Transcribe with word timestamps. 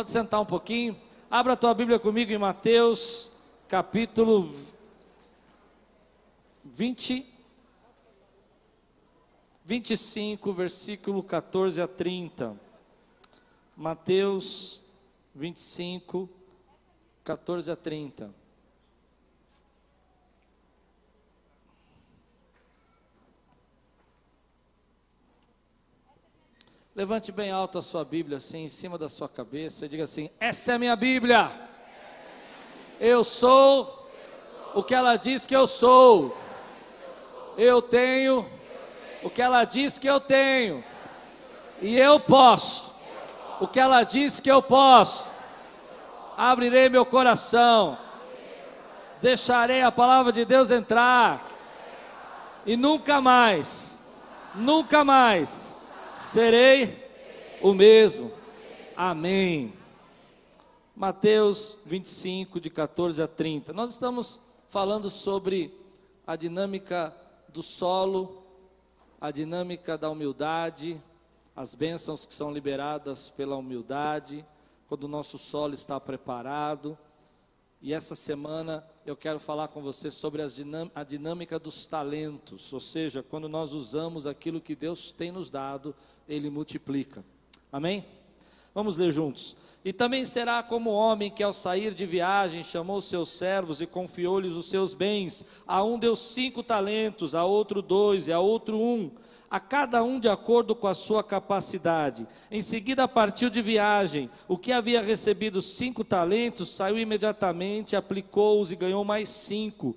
Pode 0.00 0.12
sentar 0.12 0.40
um 0.40 0.46
pouquinho. 0.46 0.98
Abra 1.30 1.52
a 1.52 1.56
tua 1.56 1.74
Bíblia 1.74 1.98
comigo 1.98 2.32
em 2.32 2.38
Mateus, 2.38 3.30
capítulo 3.68 4.50
20, 6.64 7.26
25, 9.62 10.52
versículo 10.54 11.22
14 11.22 11.82
a 11.82 11.86
30. 11.86 12.58
Mateus 13.76 14.80
25, 15.34 16.30
14 17.22 17.70
a 17.70 17.76
30. 17.76 18.39
Levante 27.00 27.32
bem 27.32 27.50
alto 27.50 27.78
a 27.78 27.82
sua 27.82 28.04
Bíblia, 28.04 28.36
assim, 28.36 28.64
em 28.64 28.68
cima 28.68 28.98
da 28.98 29.08
sua 29.08 29.26
cabeça, 29.26 29.86
e 29.86 29.88
diga 29.88 30.04
assim: 30.04 30.28
Essa 30.38 30.72
é 30.72 30.74
a 30.74 30.78
minha 30.78 30.94
Bíblia. 30.94 31.50
Eu 33.00 33.24
sou 33.24 34.06
o 34.74 34.82
que 34.82 34.94
ela 34.94 35.16
diz 35.16 35.46
que 35.46 35.56
eu 35.56 35.66
sou. 35.66 36.36
Eu 37.56 37.80
tenho 37.80 38.46
o 39.22 39.30
que 39.30 39.40
ela 39.40 39.64
diz 39.64 39.98
que 39.98 40.06
eu 40.06 40.20
tenho. 40.20 40.84
E 41.80 41.98
eu 41.98 42.20
posso 42.20 42.94
o 43.62 43.66
que 43.66 43.80
ela 43.80 44.02
diz 44.02 44.38
que 44.38 44.50
eu 44.50 44.60
posso. 44.60 45.32
Abrirei 46.36 46.90
meu 46.90 47.06
coração. 47.06 47.96
Deixarei 49.22 49.80
a 49.80 49.90
palavra 49.90 50.32
de 50.32 50.44
Deus 50.44 50.70
entrar. 50.70 51.48
E 52.66 52.76
nunca 52.76 53.22
mais, 53.22 53.98
nunca 54.54 55.02
mais 55.02 55.80
serei 56.20 56.99
o 57.60 57.74
mesmo. 57.74 58.32
Amém. 58.96 59.72
Mateus 60.96 61.76
25, 61.84 62.60
de 62.60 62.70
14 62.70 63.22
a 63.22 63.28
30. 63.28 63.72
Nós 63.72 63.90
estamos 63.90 64.40
falando 64.68 65.10
sobre 65.10 65.74
a 66.26 66.36
dinâmica 66.36 67.14
do 67.48 67.62
solo, 67.62 68.42
a 69.20 69.30
dinâmica 69.30 69.98
da 69.98 70.08
humildade, 70.08 71.00
as 71.54 71.74
bênçãos 71.74 72.24
que 72.24 72.34
são 72.34 72.52
liberadas 72.52 73.30
pela 73.30 73.56
humildade, 73.56 74.44
quando 74.88 75.04
o 75.04 75.08
nosso 75.08 75.38
solo 75.38 75.74
está 75.74 76.00
preparado. 76.00 76.96
E 77.82 77.92
essa 77.92 78.14
semana 78.14 78.86
eu 79.04 79.16
quero 79.16 79.38
falar 79.38 79.68
com 79.68 79.82
você 79.82 80.10
sobre 80.10 80.42
a 80.42 81.04
dinâmica 81.04 81.58
dos 81.58 81.86
talentos, 81.86 82.72
ou 82.72 82.80
seja, 82.80 83.22
quando 83.22 83.48
nós 83.48 83.72
usamos 83.72 84.26
aquilo 84.26 84.60
que 84.60 84.74
Deus 84.74 85.12
tem 85.12 85.30
nos 85.30 85.50
dado, 85.50 85.94
Ele 86.28 86.48
multiplica. 86.50 87.24
Amém? 87.72 88.04
Vamos 88.74 88.96
ler 88.96 89.12
juntos. 89.12 89.56
E 89.84 89.92
também 89.92 90.24
será 90.24 90.62
como 90.62 90.90
o 90.90 90.94
homem 90.94 91.30
que, 91.30 91.42
ao 91.42 91.52
sair 91.52 91.94
de 91.94 92.04
viagem, 92.04 92.62
chamou 92.62 93.00
seus 93.00 93.30
servos 93.30 93.80
e 93.80 93.86
confiou-lhes 93.86 94.52
os 94.52 94.68
seus 94.68 94.92
bens. 94.92 95.44
A 95.66 95.82
um 95.82 95.98
deu 95.98 96.14
cinco 96.14 96.62
talentos, 96.62 97.34
a 97.34 97.44
outro 97.44 97.80
dois 97.80 98.28
e 98.28 98.32
a 98.32 98.38
outro 98.40 98.78
um 98.78 99.10
a 99.50 99.58
cada 99.58 100.02
um 100.04 100.20
de 100.20 100.28
acordo 100.28 100.76
com 100.76 100.86
a 100.86 100.94
sua 100.94 101.24
capacidade. 101.24 102.24
Em 102.50 102.60
seguida 102.60 103.08
partiu 103.08 103.50
de 103.50 103.60
viagem. 103.60 104.30
O 104.46 104.56
que 104.56 104.70
havia 104.70 105.02
recebido 105.02 105.60
cinco 105.60 106.04
talentos 106.04 106.68
saiu 106.68 106.96
imediatamente, 106.96 107.96
aplicou-os 107.96 108.70
e 108.70 108.76
ganhou 108.76 109.04
mais 109.04 109.28
cinco. 109.28 109.96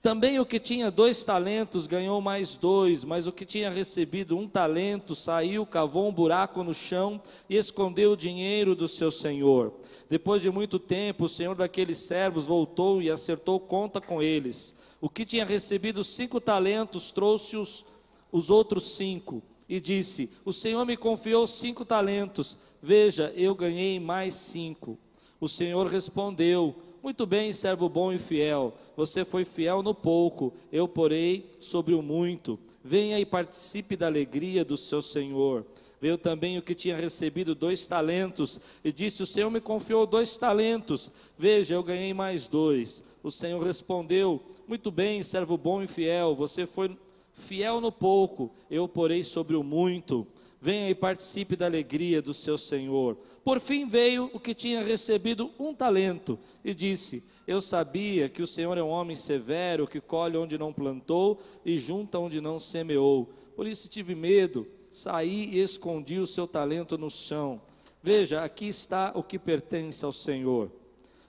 Também 0.00 0.38
o 0.38 0.46
que 0.46 0.60
tinha 0.60 0.92
dois 0.92 1.24
talentos 1.24 1.86
ganhou 1.88 2.20
mais 2.20 2.56
dois, 2.56 3.04
mas 3.04 3.26
o 3.26 3.32
que 3.32 3.44
tinha 3.44 3.68
recebido 3.68 4.38
um 4.38 4.48
talento 4.48 5.14
saiu, 5.14 5.66
cavou 5.66 6.08
um 6.08 6.12
buraco 6.12 6.62
no 6.62 6.72
chão 6.72 7.20
e 7.50 7.56
escondeu 7.56 8.12
o 8.12 8.16
dinheiro 8.16 8.76
do 8.76 8.86
seu 8.86 9.10
senhor. 9.10 9.72
Depois 10.08 10.40
de 10.40 10.50
muito 10.50 10.78
tempo, 10.78 11.24
o 11.24 11.28
senhor 11.28 11.56
daqueles 11.56 11.98
servos 11.98 12.46
voltou 12.46 13.02
e 13.02 13.10
acertou 13.10 13.58
conta 13.58 14.00
com 14.00 14.22
eles. 14.22 14.72
O 15.00 15.08
que 15.08 15.26
tinha 15.26 15.44
recebido 15.44 16.04
cinco 16.04 16.40
talentos 16.40 17.10
trouxe-os 17.10 17.84
os 18.30 18.50
outros 18.50 18.96
cinco 18.96 19.42
e 19.68 19.80
disse: 19.80 20.30
O 20.44 20.52
Senhor 20.52 20.84
me 20.84 20.96
confiou 20.96 21.46
cinco 21.46 21.84
talentos, 21.84 22.56
veja, 22.80 23.32
eu 23.36 23.54
ganhei 23.54 23.98
mais 23.98 24.34
cinco. 24.34 24.98
O 25.40 25.48
Senhor 25.48 25.86
respondeu: 25.86 26.74
Muito 27.02 27.24
bem, 27.24 27.52
servo 27.52 27.88
bom 27.88 28.12
e 28.12 28.18
fiel, 28.18 28.74
você 28.96 29.24
foi 29.24 29.44
fiel 29.44 29.82
no 29.82 29.94
pouco, 29.94 30.52
eu 30.72 30.88
porei 30.88 31.48
sobre 31.60 31.94
o 31.94 32.02
muito. 32.02 32.58
Venha 32.82 33.20
e 33.20 33.24
participe 33.24 33.96
da 33.96 34.06
alegria 34.06 34.64
do 34.64 34.76
seu 34.76 35.00
Senhor. 35.00 35.64
Veio 36.00 36.18
também 36.18 36.58
o 36.58 36.62
que 36.62 36.74
tinha 36.74 36.96
recebido 36.96 37.54
dois 37.54 37.86
talentos 37.86 38.60
e 38.84 38.92
disse: 38.92 39.22
O 39.22 39.26
Senhor 39.26 39.50
me 39.50 39.60
confiou 39.60 40.06
dois 40.06 40.36
talentos, 40.36 41.10
veja, 41.36 41.74
eu 41.74 41.82
ganhei 41.82 42.12
mais 42.12 42.48
dois. 42.48 43.02
O 43.22 43.30
Senhor 43.30 43.62
respondeu: 43.62 44.42
Muito 44.66 44.90
bem, 44.90 45.22
servo 45.22 45.56
bom 45.56 45.82
e 45.82 45.86
fiel, 45.86 46.34
você 46.34 46.66
foi 46.66 46.96
Fiel 47.38 47.80
no 47.80 47.92
pouco, 47.92 48.50
eu 48.68 48.88
porei 48.88 49.22
sobre 49.22 49.54
o 49.54 49.62
muito. 49.62 50.26
Venha 50.60 50.90
e 50.90 50.94
participe 50.94 51.54
da 51.54 51.66
alegria 51.66 52.20
do 52.20 52.34
seu 52.34 52.58
Senhor. 52.58 53.16
Por 53.44 53.60
fim 53.60 53.86
veio 53.86 54.28
o 54.32 54.40
que 54.40 54.54
tinha 54.54 54.82
recebido 54.82 55.52
um 55.58 55.72
talento 55.72 56.38
e 56.64 56.74
disse: 56.74 57.22
Eu 57.46 57.60
sabia 57.60 58.28
que 58.28 58.42
o 58.42 58.46
Senhor 58.46 58.76
é 58.76 58.82
um 58.82 58.88
homem 58.88 59.14
severo, 59.14 59.86
que 59.86 60.00
colhe 60.00 60.36
onde 60.36 60.58
não 60.58 60.72
plantou 60.72 61.40
e 61.64 61.76
junta 61.76 62.18
onde 62.18 62.40
não 62.40 62.58
semeou. 62.58 63.30
Por 63.54 63.68
isso 63.68 63.88
tive 63.88 64.16
medo, 64.16 64.66
saí 64.90 65.48
e 65.54 65.60
escondi 65.60 66.18
o 66.18 66.26
seu 66.26 66.46
talento 66.46 66.98
no 66.98 67.08
chão. 67.08 67.60
Veja, 68.02 68.42
aqui 68.42 68.66
está 68.66 69.12
o 69.14 69.22
que 69.22 69.38
pertence 69.38 70.04
ao 70.04 70.12
Senhor. 70.12 70.72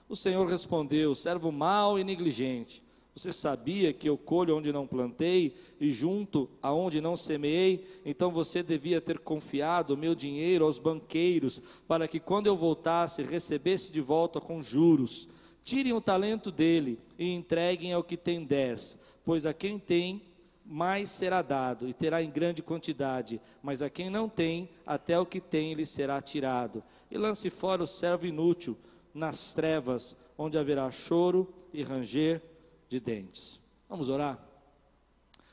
O 0.08 0.16
Senhor 0.16 0.44
respondeu: 0.48 1.14
Servo 1.14 1.52
mau 1.52 2.00
e 2.00 2.02
negligente. 2.02 2.82
Você 3.14 3.32
sabia 3.32 3.92
que 3.92 4.08
eu 4.08 4.16
colho 4.16 4.56
onde 4.56 4.72
não 4.72 4.86
plantei 4.86 5.56
e 5.80 5.90
junto 5.90 6.48
aonde 6.62 7.00
não 7.00 7.16
semeei? 7.16 7.84
Então 8.04 8.30
você 8.30 8.62
devia 8.62 9.00
ter 9.00 9.18
confiado 9.18 9.94
o 9.94 9.96
meu 9.96 10.14
dinheiro 10.14 10.64
aos 10.64 10.78
banqueiros, 10.78 11.60
para 11.88 12.06
que 12.06 12.20
quando 12.20 12.46
eu 12.46 12.56
voltasse 12.56 13.22
recebesse 13.22 13.92
de 13.92 14.00
volta 14.00 14.40
com 14.40 14.62
juros. 14.62 15.28
Tirem 15.62 15.92
o 15.92 16.00
talento 16.00 16.50
dele 16.50 16.98
e 17.18 17.28
entreguem 17.32 17.92
ao 17.92 18.02
que 18.02 18.16
tem 18.16 18.44
dez, 18.44 18.98
pois 19.24 19.44
a 19.44 19.52
quem 19.52 19.78
tem 19.78 20.22
mais 20.64 21.10
será 21.10 21.42
dado 21.42 21.88
e 21.88 21.92
terá 21.92 22.22
em 22.22 22.30
grande 22.30 22.62
quantidade, 22.62 23.40
mas 23.60 23.82
a 23.82 23.90
quem 23.90 24.08
não 24.08 24.28
tem, 24.28 24.70
até 24.86 25.18
o 25.18 25.26
que 25.26 25.40
tem 25.40 25.74
lhe 25.74 25.84
será 25.84 26.20
tirado. 26.20 26.82
E 27.10 27.18
lance 27.18 27.50
fora 27.50 27.82
o 27.82 27.86
servo 27.86 28.24
inútil 28.24 28.78
nas 29.12 29.52
trevas, 29.52 30.16
onde 30.38 30.56
haverá 30.56 30.88
choro 30.90 31.52
e 31.72 31.82
ranger 31.82 32.40
de 32.90 32.98
dentes. 32.98 33.60
Vamos 33.88 34.08
orar? 34.08 34.44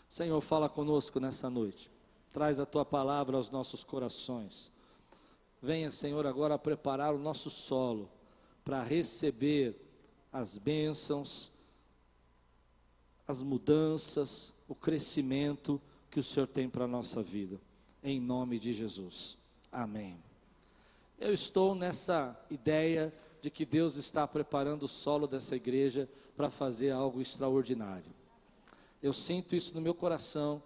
Senhor, 0.10 0.42
fala 0.42 0.68
conosco 0.68 1.20
nessa 1.20 1.50
noite. 1.50 1.92
Traz 2.34 2.60
a 2.60 2.66
tua 2.66 2.84
palavra 2.84 3.38
aos 3.38 3.52
nossos 3.52 3.84
corações. 3.84 4.72
Venha, 5.62 5.92
Senhor, 5.92 6.26
agora 6.26 6.58
preparar 6.58 7.14
o 7.14 7.20
nosso 7.20 7.52
solo 7.52 8.10
para 8.66 8.82
receber 8.82 9.80
as 10.34 10.58
bênçãos, 10.58 11.52
as 13.28 13.44
mudanças, 13.44 14.52
o 14.68 14.74
crescimento 14.74 15.80
que 16.10 16.20
o 16.20 16.24
Senhor 16.24 16.48
tem 16.48 16.68
para 16.68 16.86
a 16.86 16.88
nossa 16.88 17.22
vida. 17.22 17.62
Em 18.04 18.20
nome 18.20 18.58
de 18.58 18.74
Jesus. 18.74 19.38
Amém. 19.72 20.18
Eu 21.20 21.34
estou 21.34 21.76
nessa 21.76 22.36
ideia 22.50 23.14
de 23.42 23.50
que 23.50 23.66
Deus 23.66 23.96
está 23.96 24.28
preparando 24.28 24.84
o 24.84 24.88
solo 24.88 25.28
dessa 25.28 25.56
igreja 25.56 26.10
para 26.36 26.50
fazer 26.50 26.92
algo 26.92 27.22
extraordinário. 27.22 28.12
Eu 29.02 29.14
sinto 29.14 29.56
isso 29.56 29.76
no 29.76 29.82
meu 29.82 29.94
coração, 29.94 30.62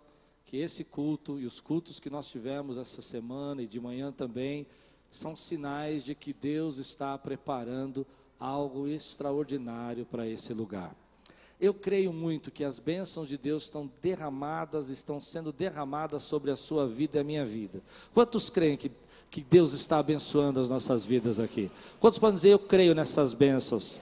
que 0.45 0.57
esse 0.57 0.83
culto 0.83 1.39
e 1.39 1.45
os 1.45 1.59
cultos 1.59 1.99
que 1.99 2.09
nós 2.09 2.27
tivemos 2.27 2.77
essa 2.77 3.01
semana 3.01 3.61
e 3.61 3.67
de 3.67 3.79
manhã 3.79 4.11
também 4.11 4.65
são 5.09 5.35
sinais 5.35 6.03
de 6.03 6.15
que 6.15 6.33
Deus 6.33 6.77
está 6.77 7.17
preparando 7.17 8.07
algo 8.39 8.87
extraordinário 8.87 10.05
para 10.05 10.27
esse 10.27 10.53
lugar. 10.53 10.95
Eu 11.61 11.73
creio 11.73 12.11
muito 12.11 12.51
que 12.51 12.63
as 12.63 12.79
bênçãos 12.79 13.29
de 13.29 13.37
Deus 13.37 13.65
estão 13.65 13.89
derramadas, 14.01 14.89
estão 14.89 15.21
sendo 15.21 15.53
derramadas 15.53 16.23
sobre 16.23 16.51
a 16.51 16.55
sua 16.55 16.87
vida 16.87 17.19
e 17.19 17.21
a 17.21 17.23
minha 17.23 17.45
vida. 17.45 17.81
Quantos 18.13 18.49
creem 18.49 18.75
que 18.75 18.91
que 19.31 19.41
Deus 19.41 19.71
está 19.71 19.97
abençoando 19.97 20.59
as 20.59 20.69
nossas 20.69 21.05
vidas 21.05 21.39
aqui. 21.39 21.71
Quantos 22.01 22.19
podem 22.19 22.35
dizer, 22.35 22.49
eu 22.49 22.59
creio 22.59 22.93
nessas 22.93 23.33
bênçãos? 23.33 24.01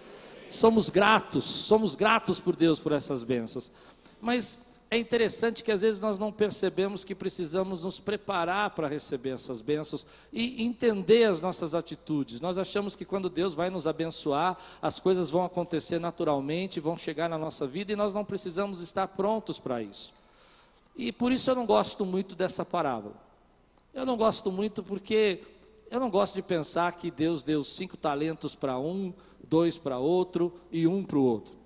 Somos 0.49 0.89
gratos, 0.89 1.45
somos 1.45 1.95
gratos 1.95 2.39
por 2.39 2.55
Deus 2.55 2.79
por 2.79 2.91
essas 2.91 3.23
bênçãos. 3.23 3.71
Mas 4.19 4.57
é 4.91 4.97
interessante 4.97 5.63
que 5.63 5.71
às 5.71 5.81
vezes 5.81 5.99
nós 5.99 6.17
não 6.17 6.31
percebemos 6.31 7.03
que 7.03 7.13
precisamos 7.13 7.83
nos 7.83 7.99
preparar 7.99 8.71
para 8.71 8.87
receber 8.87 9.31
essas 9.31 9.61
bênçãos 9.61 10.05
e 10.33 10.63
entender 10.63 11.25
as 11.25 11.43
nossas 11.43 11.75
atitudes. 11.75 12.41
Nós 12.41 12.57
achamos 12.57 12.95
que 12.95 13.05
quando 13.05 13.29
Deus 13.29 13.53
vai 13.53 13.69
nos 13.69 13.85
abençoar, 13.85 14.57
as 14.81 14.99
coisas 14.99 15.29
vão 15.29 15.45
acontecer 15.45 15.99
naturalmente, 15.99 16.79
vão 16.79 16.97
chegar 16.97 17.29
na 17.29 17.37
nossa 17.37 17.67
vida 17.67 17.93
e 17.93 17.95
nós 17.95 18.15
não 18.15 18.25
precisamos 18.25 18.81
estar 18.81 19.07
prontos 19.09 19.59
para 19.59 19.83
isso. 19.83 20.11
E 20.95 21.11
por 21.11 21.31
isso 21.31 21.51
eu 21.51 21.55
não 21.55 21.67
gosto 21.67 22.03
muito 22.03 22.35
dessa 22.35 22.65
parábola. 22.65 23.15
Eu 23.93 24.07
não 24.07 24.17
gosto 24.17 24.51
muito 24.51 24.81
porque 24.81 25.43
eu 25.91 25.99
não 25.99 26.09
gosto 26.09 26.33
de 26.33 26.41
pensar 26.41 26.95
que 26.95 27.11
Deus 27.11 27.43
deu 27.43 27.63
cinco 27.63 27.95
talentos 27.95 28.55
para 28.55 28.79
um, 28.79 29.13
dois 29.47 29.77
para 29.77 29.99
outro 29.99 30.51
e 30.71 30.87
um 30.87 31.03
para 31.03 31.17
o 31.19 31.23
outro. 31.23 31.58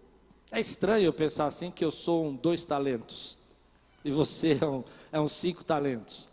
É 0.54 0.60
estranho 0.60 1.06
eu 1.06 1.12
pensar 1.12 1.48
assim 1.48 1.72
que 1.72 1.84
eu 1.84 1.90
sou 1.90 2.28
um 2.28 2.36
dois 2.36 2.64
talentos 2.64 3.40
e 4.06 4.12
você 4.12 4.60
é 4.62 4.66
um, 4.68 4.84
é 5.12 5.20
um 5.20 5.28
cinco 5.28 5.64
talentos. 5.64 6.30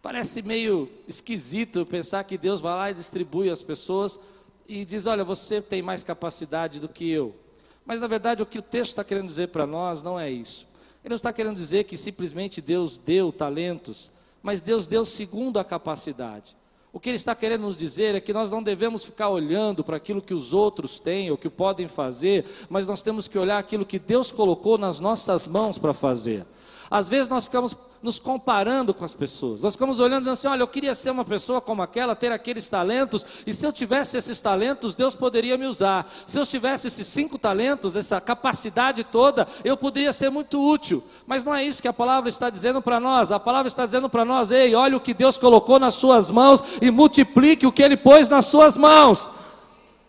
Parece 0.00 0.40
meio 0.40 0.88
esquisito 1.06 1.84
pensar 1.84 2.24
que 2.24 2.38
Deus 2.38 2.62
vai 2.62 2.74
lá 2.74 2.90
e 2.90 2.94
distribui 2.94 3.50
as 3.50 3.62
pessoas 3.62 4.18
e 4.66 4.86
diz: 4.86 5.04
Olha, 5.04 5.22
você 5.22 5.60
tem 5.60 5.82
mais 5.82 6.02
capacidade 6.02 6.80
do 6.80 6.88
que 6.88 7.10
eu. 7.10 7.36
Mas 7.84 8.00
na 8.00 8.06
verdade 8.06 8.42
o 8.42 8.46
que 8.46 8.58
o 8.58 8.62
texto 8.62 8.92
está 8.92 9.04
querendo 9.04 9.26
dizer 9.26 9.48
para 9.48 9.66
nós 9.66 10.02
não 10.02 10.18
é 10.18 10.30
isso. 10.30 10.66
Ele 11.04 11.10
não 11.10 11.16
está 11.16 11.30
querendo 11.30 11.56
dizer 11.56 11.84
que 11.84 11.98
simplesmente 11.98 12.62
Deus 12.62 12.96
deu 12.96 13.30
talentos, 13.30 14.10
mas 14.42 14.62
Deus 14.62 14.86
deu 14.86 15.04
segundo 15.04 15.58
a 15.58 15.64
capacidade. 15.64 16.56
O 16.92 16.98
que 16.98 17.10
ele 17.10 17.16
está 17.16 17.34
querendo 17.34 17.62
nos 17.62 17.76
dizer 17.76 18.14
é 18.14 18.20
que 18.20 18.32
nós 18.32 18.50
não 18.50 18.62
devemos 18.62 19.04
ficar 19.04 19.28
olhando 19.28 19.84
para 19.84 19.96
aquilo 19.96 20.22
que 20.22 20.32
os 20.32 20.54
outros 20.54 20.98
têm 20.98 21.30
ou 21.30 21.36
que 21.36 21.50
podem 21.50 21.86
fazer, 21.86 22.46
mas 22.70 22.86
nós 22.86 23.02
temos 23.02 23.28
que 23.28 23.38
olhar 23.38 23.58
aquilo 23.58 23.84
que 23.84 23.98
Deus 23.98 24.32
colocou 24.32 24.78
nas 24.78 24.98
nossas 24.98 25.46
mãos 25.46 25.76
para 25.76 25.92
fazer. 25.92 26.46
Às 26.90 27.08
vezes 27.08 27.28
nós 27.28 27.44
ficamos 27.44 27.76
nos 28.02 28.18
comparando 28.18 28.94
com 28.94 29.04
as 29.04 29.14
pessoas. 29.14 29.62
Nós 29.62 29.74
ficamos 29.74 29.98
olhando 30.00 30.20
dizendo 30.20 30.34
assim: 30.34 30.48
olha, 30.48 30.62
eu 30.62 30.68
queria 30.68 30.94
ser 30.94 31.10
uma 31.10 31.24
pessoa 31.24 31.60
como 31.60 31.82
aquela, 31.82 32.14
ter 32.14 32.32
aqueles 32.32 32.68
talentos, 32.68 33.24
e 33.46 33.52
se 33.52 33.66
eu 33.66 33.72
tivesse 33.72 34.16
esses 34.16 34.40
talentos, 34.40 34.94
Deus 34.94 35.14
poderia 35.14 35.56
me 35.56 35.66
usar. 35.66 36.10
Se 36.26 36.38
eu 36.38 36.46
tivesse 36.46 36.86
esses 36.86 37.06
cinco 37.06 37.38
talentos, 37.38 37.96
essa 37.96 38.20
capacidade 38.20 39.04
toda, 39.04 39.46
eu 39.64 39.76
poderia 39.76 40.12
ser 40.12 40.30
muito 40.30 40.62
útil. 40.62 41.02
Mas 41.26 41.44
não 41.44 41.54
é 41.54 41.64
isso 41.64 41.82
que 41.82 41.88
a 41.88 41.92
palavra 41.92 42.28
está 42.28 42.50
dizendo 42.50 42.80
para 42.80 43.00
nós. 43.00 43.32
A 43.32 43.40
palavra 43.40 43.68
está 43.68 43.84
dizendo 43.84 44.08
para 44.08 44.24
nós: 44.24 44.50
ei, 44.50 44.74
olha 44.74 44.96
o 44.96 45.00
que 45.00 45.14
Deus 45.14 45.38
colocou 45.38 45.78
nas 45.78 45.94
suas 45.94 46.30
mãos 46.30 46.62
e 46.80 46.90
multiplique 46.90 47.66
o 47.66 47.72
que 47.72 47.82
Ele 47.82 47.96
pôs 47.96 48.28
nas 48.28 48.46
suas 48.46 48.76
mãos. 48.76 49.30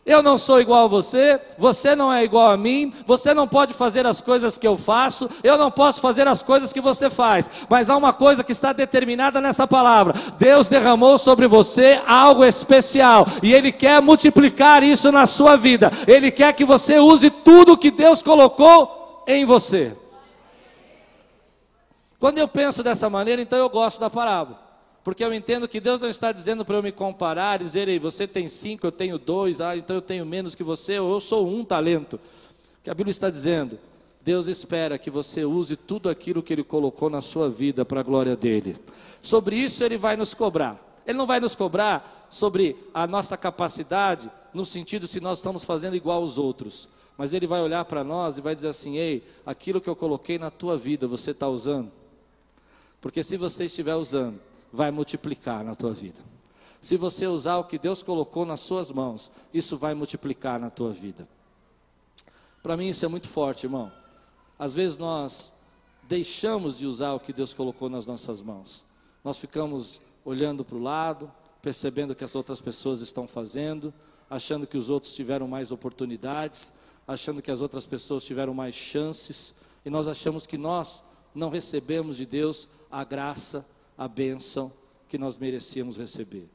Eu 0.10 0.24
não 0.24 0.40
sou 0.40 0.60
igual 0.60 0.86
a 0.86 0.88
você, 0.88 1.40
você 1.56 1.96
não 1.96 2.12
é 2.12 2.24
igual 2.24 2.50
a 2.50 2.58
mim, 2.58 2.92
você 3.06 3.32
não 3.32 3.48
pode 3.48 3.76
fazer 3.76 4.08
as 4.08 4.20
coisas 4.20 4.58
que 4.58 4.68
eu 4.68 4.76
faço, 4.76 5.30
eu 5.44 5.56
não 5.56 5.70
posso 5.70 6.02
fazer 6.02 6.28
as 6.28 6.42
coisas 6.42 6.74
que 6.74 6.82
você 6.82 7.12
faz, 7.12 7.48
mas 7.70 7.92
há 7.92 7.96
uma 7.96 8.12
coisa 8.12 8.44
que 8.44 8.52
está 8.52 8.74
determinada 8.74 9.40
nessa 9.40 9.68
palavra: 9.68 10.16
Deus 10.40 10.68
derramou 10.68 11.20
sobre 11.20 11.46
você 11.46 12.02
algo 12.08 12.44
especial 12.44 13.28
e 13.44 13.54
Ele 13.54 13.72
quer 13.72 14.02
multiplicar 14.02 14.82
isso 14.82 15.12
na 15.12 15.28
sua 15.28 15.56
vida, 15.56 15.92
Ele 16.08 16.32
quer 16.32 16.54
que 16.54 16.66
você 16.66 16.98
use 16.98 17.30
tudo 17.30 17.78
que 17.78 17.92
Deus 17.92 18.24
colocou 18.24 19.24
em 19.28 19.46
você. 19.46 19.96
Quando 22.20 22.40
eu 22.40 22.48
penso 22.48 22.82
dessa 22.82 23.12
maneira, 23.12 23.44
então 23.44 23.60
eu 23.60 23.70
gosto 23.70 24.00
da 24.00 24.10
parábola. 24.10 24.69
Porque 25.04 25.24
eu 25.24 25.34
entendo 25.34 25.68
que 25.68 25.80
Deus 25.80 26.00
não 26.00 26.10
está 26.10 26.32
dizendo 26.32 26.66
para 26.66 26.76
eu 26.76 26.84
me 26.84 26.92
comparar, 26.92 27.60
dizer, 27.60 27.88
Ei, 27.88 28.00
você 28.00 28.28
tem 28.28 28.48
cinco, 28.48 28.86
eu 28.86 28.92
tenho 28.92 29.18
dois, 29.18 29.62
ah, 29.62 29.76
então 29.76 29.96
eu 29.96 30.02
tenho 30.02 30.26
menos 30.26 30.56
que 30.56 30.64
você, 30.64 31.00
ou 31.00 31.14
eu 31.14 31.22
sou 31.22 31.48
um 31.48 31.64
talento. 31.64 32.16
O 32.16 32.84
que 32.84 32.90
a 32.90 32.94
Bíblia 32.94 33.12
está 33.12 33.30
dizendo, 33.30 33.80
Deus 34.22 34.48
espera 34.48 34.98
que 34.98 35.10
você 35.10 35.46
use 35.46 35.76
tudo 35.76 36.10
aquilo 36.10 36.44
que 36.44 36.54
Ele 36.54 36.64
colocou 36.64 37.10
na 37.10 37.22
sua 37.22 37.50
vida 37.50 37.86
para 37.86 38.02
a 38.02 38.04
glória 38.04 38.36
dEle. 38.36 38.76
Sobre 39.22 39.56
isso 39.56 39.84
Ele 39.84 39.98
vai 39.98 40.18
nos 40.18 40.34
cobrar. 40.34 40.78
Ele 41.06 41.18
não 41.18 41.26
vai 41.26 41.40
nos 41.40 41.56
cobrar 41.56 42.28
sobre 42.30 42.76
a 42.94 43.08
nossa 43.08 43.36
capacidade, 43.38 44.30
no 44.54 44.66
sentido 44.66 45.08
se 45.08 45.20
nós 45.20 45.40
estamos 45.40 45.64
fazendo 45.64 45.96
igual 45.96 46.22
aos 46.22 46.38
outros. 46.38 46.90
Mas 47.18 47.34
Ele 47.34 47.48
vai 47.48 47.62
olhar 47.62 47.84
para 47.86 48.04
nós 48.04 48.38
e 48.38 48.42
vai 48.42 48.54
dizer 48.54 48.68
assim: 48.68 48.98
Ei, 48.98 49.24
aquilo 49.46 49.82
que 49.82 49.90
eu 49.90 49.96
coloquei 49.96 50.38
na 50.38 50.52
tua 50.52 50.78
vida, 50.78 51.08
você 51.08 51.32
está 51.32 51.48
usando? 51.48 51.92
Porque 53.02 53.24
se 53.24 53.38
você 53.38 53.66
estiver 53.66 53.96
usando, 53.96 54.40
vai 54.72 54.92
multiplicar 54.92 55.64
na 55.64 55.76
tua 55.76 55.94
vida. 55.94 56.22
Se 56.82 56.96
você 56.96 57.28
usar 57.28 57.58
o 57.58 57.66
que 57.66 57.78
Deus 57.78 58.02
colocou 58.02 58.46
nas 58.46 58.62
suas 58.62 58.92
mãos, 58.92 59.30
isso 59.54 59.78
vai 59.78 59.94
multiplicar 59.94 60.60
na 60.60 60.70
tua 60.70 60.92
vida. 60.92 61.28
Para 62.64 62.78
mim 62.78 62.90
isso 62.90 63.04
é 63.04 63.08
muito 63.08 63.28
forte, 63.28 63.66
irmão. 63.66 63.92
Às 64.58 64.74
vezes 64.74 64.98
nós 64.98 65.54
deixamos 66.08 66.78
de 66.78 66.86
usar 66.86 67.14
o 67.14 67.20
que 67.20 67.34
Deus 67.34 67.54
colocou 67.54 67.90
nas 67.90 68.06
nossas 68.06 68.42
mãos. 68.42 68.86
Nós 69.24 69.38
ficamos 69.38 70.02
olhando 70.24 70.64
para 70.64 70.76
o 70.76 70.82
lado, 70.82 71.32
percebendo 71.62 72.12
o 72.12 72.16
que 72.16 72.24
as 72.24 72.36
outras 72.36 72.62
pessoas 72.62 73.02
estão 73.02 73.28
fazendo, 73.28 73.94
achando 74.30 74.68
que 74.68 74.78
os 74.78 74.90
outros 74.90 75.14
tiveram 75.14 75.48
mais 75.48 75.72
oportunidades, 75.72 76.74
achando 77.08 77.42
que 77.42 77.52
as 77.52 77.62
outras 77.62 77.86
pessoas 77.86 78.24
tiveram 78.24 78.54
mais 78.54 78.76
chances, 78.76 79.54
e 79.84 79.90
nós 79.90 80.08
achamos 80.08 80.46
que 80.46 80.58
nós 80.58 81.04
não 81.34 81.50
recebemos 81.50 82.18
de 82.18 82.26
Deus 82.26 82.68
a 82.92 83.04
graça 83.04 83.66
a 84.00 84.08
bênção 84.08 84.72
que 85.10 85.18
nós 85.18 85.38
merecíamos 85.38 85.98
receber. 85.98 86.48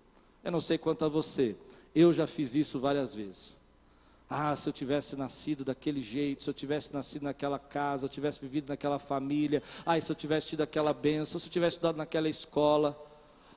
Eu 0.42 0.50
não 0.50 0.62
sei 0.62 0.78
quanto 0.78 1.04
a 1.04 1.08
você, 1.10 1.54
eu 1.94 2.10
já 2.10 2.26
fiz 2.26 2.54
isso 2.54 2.80
várias 2.80 3.14
vezes. 3.14 3.58
Ah, 4.30 4.56
se 4.56 4.66
eu 4.66 4.72
tivesse 4.72 5.14
nascido 5.14 5.62
daquele 5.62 6.00
jeito, 6.00 6.42
se 6.42 6.48
eu 6.48 6.54
tivesse 6.54 6.90
nascido 6.94 7.24
naquela 7.24 7.58
casa, 7.58 8.00
se 8.00 8.04
eu 8.06 8.08
tivesse 8.08 8.40
vivido 8.40 8.70
naquela 8.70 8.98
família, 8.98 9.62
ah, 9.84 10.00
se 10.00 10.10
eu 10.10 10.16
tivesse 10.16 10.46
tido 10.46 10.62
aquela 10.62 10.94
bênção, 10.94 11.38
se 11.38 11.46
eu 11.46 11.52
tivesse 11.52 11.76
estudado 11.76 11.96
naquela 11.96 12.30
escola, 12.30 12.98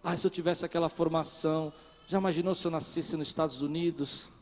ah, 0.03 0.17
se 0.17 0.27
eu 0.27 0.31
tivesse 0.31 0.65
aquela 0.65 0.89
formação. 0.89 1.71
Já 2.07 2.17
imaginou 2.17 2.53
se 2.53 2.67
eu 2.67 2.71
nascesse 2.71 3.15
nos 3.15 3.29
Estados 3.29 3.61
Unidos? 3.61 4.33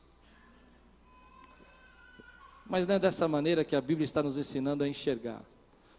Mas 2.66 2.88
não 2.88 2.96
é 2.96 3.00
dessa 3.00 3.28
maneira 3.28 3.64
que 3.64 3.76
a 3.76 3.82
Bíblia 3.82 4.06
está 4.06 4.24
nos 4.24 4.38
ensinando 4.38 4.84
a 4.84 4.88
enxergar. 4.88 5.44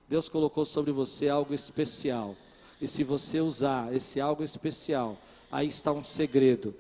Deus 0.09 0.29
colocou 0.29 0.65
sobre 0.65 0.91
você 0.91 1.29
algo 1.29 1.55
especial 1.55 2.37
e 2.81 2.87
se 2.87 3.03
você 3.03 3.41
usar 3.41 3.95
esse 3.95 4.21
algo 4.21 4.43
especial, 4.43 5.17
aí 5.51 5.69
está 5.69 5.93
um 5.93 6.05
segredo, 6.05 6.75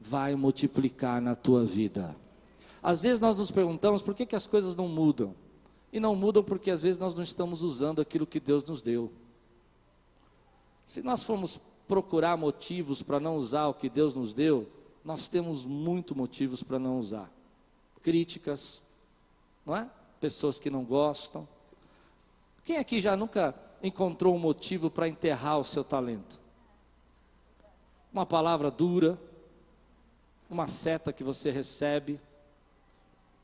vai 0.00 0.34
multiplicar 0.34 1.20
na 1.20 1.34
tua 1.34 1.64
vida. 1.64 2.16
Às 2.82 3.02
vezes 3.02 3.20
nós 3.20 3.36
nos 3.36 3.50
perguntamos 3.50 4.02
por 4.02 4.14
que, 4.14 4.26
que 4.26 4.36
as 4.36 4.46
coisas 4.46 4.76
não 4.76 4.88
mudam. 4.88 5.34
E 5.92 6.00
não 6.00 6.14
mudam 6.16 6.42
porque 6.42 6.70
às 6.70 6.82
vezes 6.82 6.98
nós 6.98 7.14
não 7.14 7.22
estamos 7.22 7.62
usando 7.62 8.00
aquilo 8.00 8.26
que 8.26 8.40
Deus 8.40 8.64
nos 8.64 8.82
deu. 8.82 9.12
Se 10.84 11.02
nós 11.02 11.22
formos 11.22 11.60
procurar 11.86 12.36
motivos 12.36 13.02
para 13.02 13.20
não 13.20 13.36
usar 13.36 13.68
o 13.68 13.74
que 13.74 13.88
Deus 13.88 14.14
nos 14.14 14.34
deu, 14.34 14.68
nós 15.04 15.28
temos 15.28 15.64
muito 15.64 16.16
motivos 16.16 16.62
para 16.62 16.78
não 16.78 16.98
usar. 16.98 17.30
Críticas, 18.02 18.82
não 19.64 19.76
é? 19.76 19.88
Pessoas 20.20 20.58
que 20.58 20.70
não 20.70 20.84
gostam. 20.84 21.46
Quem 22.64 22.78
aqui 22.78 23.00
já 23.00 23.16
nunca 23.16 23.54
encontrou 23.82 24.34
um 24.34 24.38
motivo 24.38 24.90
para 24.90 25.08
enterrar 25.08 25.58
o 25.58 25.64
seu 25.64 25.84
talento? 25.84 26.40
Uma 28.12 28.24
palavra 28.24 28.70
dura, 28.70 29.18
uma 30.48 30.66
seta 30.66 31.12
que 31.12 31.24
você 31.24 31.50
recebe. 31.50 32.20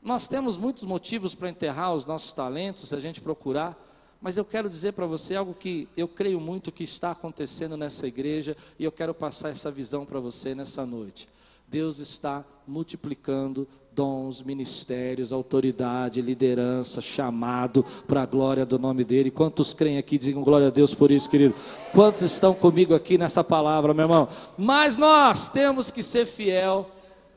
Nós 0.01 0.27
temos 0.27 0.57
muitos 0.57 0.83
motivos 0.83 1.35
para 1.35 1.49
enterrar 1.49 1.93
os 1.93 2.05
nossos 2.05 2.33
talentos, 2.33 2.89
se 2.89 2.95
a 2.95 2.99
gente 2.99 3.21
procurar, 3.21 3.77
mas 4.21 4.37
eu 4.37 4.45
quero 4.45 4.69
dizer 4.69 4.93
para 4.93 5.05
você 5.05 5.35
algo 5.35 5.53
que 5.53 5.89
eu 5.97 6.07
creio 6.07 6.39
muito 6.39 6.71
que 6.71 6.83
está 6.83 7.11
acontecendo 7.11 7.75
nessa 7.75 8.07
igreja 8.07 8.55
e 8.77 8.83
eu 8.83 8.91
quero 8.91 9.13
passar 9.13 9.49
essa 9.49 9.71
visão 9.71 10.05
para 10.05 10.19
você 10.19 10.53
nessa 10.53 10.85
noite. 10.85 11.27
Deus 11.67 11.99
está 11.99 12.45
multiplicando 12.67 13.67
dons, 13.93 14.41
ministérios, 14.41 15.33
autoridade, 15.33 16.21
liderança, 16.21 17.01
chamado 17.01 17.83
para 18.07 18.23
a 18.23 18.25
glória 18.25 18.65
do 18.65 18.79
nome 18.79 19.03
dele. 19.03 19.29
Quantos 19.29 19.73
creem 19.73 19.97
aqui, 19.97 20.17
digam 20.17 20.43
glória 20.43 20.67
a 20.67 20.71
Deus 20.71 20.93
por 20.93 21.11
isso, 21.11 21.29
querido? 21.29 21.55
Quantos 21.91 22.21
estão 22.21 22.53
comigo 22.53 22.95
aqui 22.95 23.17
nessa 23.17 23.43
palavra, 23.43 23.93
meu 23.93 24.05
irmão? 24.05 24.29
Mas 24.57 24.95
nós 24.95 25.49
temos 25.49 25.91
que 25.91 26.01
ser 26.01 26.25
fiel 26.25 26.89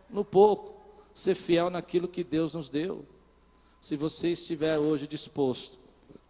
no 0.08 0.24
pouco, 0.24 0.74
ser 1.12 1.34
fiel 1.34 1.70
naquilo 1.70 2.06
que 2.06 2.22
Deus 2.22 2.54
nos 2.54 2.68
deu. 2.70 3.04
Se 3.80 3.96
você 3.96 4.30
estiver 4.30 4.78
hoje 4.78 5.06
disposto 5.06 5.78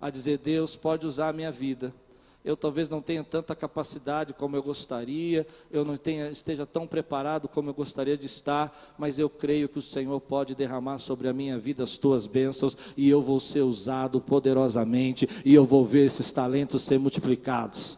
a 0.01 0.11
dizer, 0.11 0.39
Deus 0.39 0.75
pode 0.75 1.07
usar 1.07 1.29
a 1.29 1.33
minha 1.33 1.53
vida, 1.53 1.95
eu 2.45 2.57
talvez 2.57 2.91
não 2.91 3.01
tenha 3.01 3.25
tanta 3.25 3.57
capacidade 3.57 4.35
como 4.35 4.55
eu 4.55 4.63
gostaria, 4.63 5.47
eu 5.71 5.83
não 5.83 5.97
tenha, 5.97 6.29
esteja 6.29 6.67
tão 6.67 6.87
preparado 6.87 7.49
como 7.49 7.71
eu 7.71 7.75
gostaria 7.75 8.19
de 8.19 8.27
estar, 8.27 8.95
mas 8.99 9.19
eu 9.19 9.31
creio 9.31 9.67
que 9.67 9.79
o 9.79 9.83
Senhor 9.83 10.21
pode 10.21 10.55
derramar 10.55 10.99
sobre 10.99 11.27
a 11.27 11.33
minha 11.33 11.59
vida 11.59 11.83
as 11.83 11.97
tuas 11.97 12.27
bênçãos 12.27 12.77
e 12.99 13.09
eu 13.09 13.23
vou 13.23 13.41
ser 13.41 13.63
usado 13.63 14.21
poderosamente 14.21 15.27
e 15.43 15.55
eu 15.55 15.65
vou 15.65 15.87
ver 15.87 16.05
esses 16.05 16.31
talentos 16.31 16.83
ser 16.83 16.99
multiplicados. 16.99 17.97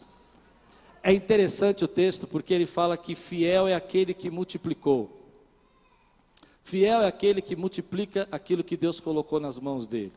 É 1.02 1.12
interessante 1.12 1.84
o 1.84 1.88
texto 1.88 2.26
porque 2.28 2.54
ele 2.54 2.66
fala 2.66 2.96
que 2.96 3.16
fiel 3.16 3.66
é 3.66 3.74
aquele 3.74 4.14
que 4.14 4.30
multiplicou. 4.30 5.10
Fiel 6.62 7.02
é 7.02 7.06
aquele 7.08 7.42
que 7.42 7.56
multiplica 7.56 8.28
aquilo 8.30 8.62
que 8.62 8.76
Deus 8.76 9.00
colocou 9.00 9.40
nas 9.40 9.58
mãos 9.58 9.88
dele. 9.88 10.12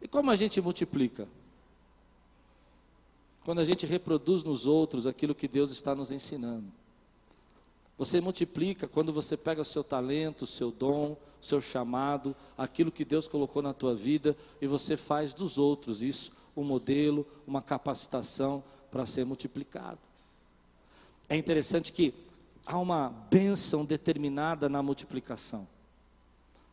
E 0.00 0.06
como 0.06 0.30
a 0.30 0.36
gente 0.36 0.60
multiplica? 0.60 1.26
Quando 3.46 3.60
a 3.60 3.64
gente 3.64 3.86
reproduz 3.86 4.42
nos 4.42 4.66
outros 4.66 5.06
aquilo 5.06 5.32
que 5.32 5.46
Deus 5.46 5.70
está 5.70 5.94
nos 5.94 6.10
ensinando. 6.10 6.66
Você 7.96 8.20
multiplica 8.20 8.88
quando 8.88 9.12
você 9.12 9.36
pega 9.36 9.62
o 9.62 9.64
seu 9.64 9.84
talento, 9.84 10.42
o 10.42 10.46
seu 10.48 10.72
dom, 10.72 11.12
o 11.12 11.44
seu 11.44 11.60
chamado, 11.60 12.34
aquilo 12.58 12.90
que 12.90 13.04
Deus 13.04 13.28
colocou 13.28 13.62
na 13.62 13.72
tua 13.72 13.94
vida 13.94 14.36
e 14.60 14.66
você 14.66 14.96
faz 14.96 15.32
dos 15.32 15.58
outros 15.58 16.02
isso 16.02 16.32
um 16.56 16.64
modelo, 16.64 17.24
uma 17.46 17.62
capacitação 17.62 18.64
para 18.90 19.06
ser 19.06 19.24
multiplicado. 19.24 20.00
É 21.28 21.36
interessante 21.36 21.92
que 21.92 22.12
há 22.66 22.76
uma 22.76 23.10
bênção 23.30 23.84
determinada 23.84 24.68
na 24.68 24.82
multiplicação. 24.82 25.68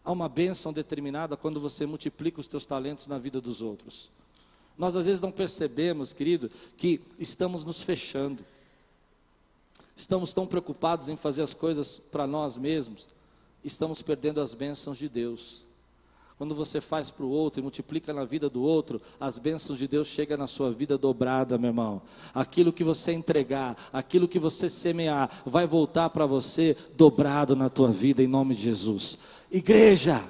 Há 0.03 0.11
uma 0.11 0.27
bênção 0.27 0.73
determinada 0.73 1.37
quando 1.37 1.59
você 1.59 1.85
multiplica 1.85 2.39
os 2.39 2.47
teus 2.47 2.65
talentos 2.65 3.05
na 3.05 3.19
vida 3.19 3.39
dos 3.39 3.61
outros. 3.61 4.11
Nós 4.77 4.95
às 4.95 5.05
vezes 5.05 5.21
não 5.21 5.31
percebemos, 5.31 6.13
querido, 6.13 6.49
que 6.75 7.01
estamos 7.19 7.63
nos 7.63 7.81
fechando. 7.81 8.43
Estamos 9.95 10.33
tão 10.33 10.47
preocupados 10.47 11.09
em 11.09 11.15
fazer 11.15 11.43
as 11.43 11.53
coisas 11.53 11.99
para 12.11 12.25
nós 12.25 12.57
mesmos, 12.57 13.07
estamos 13.63 14.01
perdendo 14.01 14.41
as 14.41 14.53
bênçãos 14.53 14.97
de 14.97 15.07
Deus. 15.07 15.63
Quando 16.37 16.55
você 16.55 16.81
faz 16.81 17.11
para 17.11 17.25
o 17.25 17.29
outro 17.29 17.59
e 17.59 17.63
multiplica 17.63 18.11
na 18.11 18.25
vida 18.25 18.49
do 18.49 18.61
outro, 18.63 18.99
as 19.19 19.37
bênçãos 19.37 19.77
de 19.77 19.87
Deus 19.87 20.07
chegam 20.07 20.35
na 20.37 20.47
sua 20.47 20.71
vida 20.71 20.97
dobrada, 20.97 21.57
meu 21.59 21.69
irmão. 21.69 22.01
Aquilo 22.33 22.73
que 22.73 22.83
você 22.83 23.13
entregar, 23.13 23.77
aquilo 23.93 24.27
que 24.27 24.39
você 24.39 24.67
semear, 24.67 25.43
vai 25.45 25.67
voltar 25.67 26.09
para 26.09 26.25
você 26.25 26.75
dobrado 26.97 27.55
na 27.55 27.69
tua 27.69 27.91
vida, 27.91 28.23
em 28.23 28.27
nome 28.27 28.55
de 28.55 28.63
Jesus. 28.63 29.17
Igreja, 29.51 30.25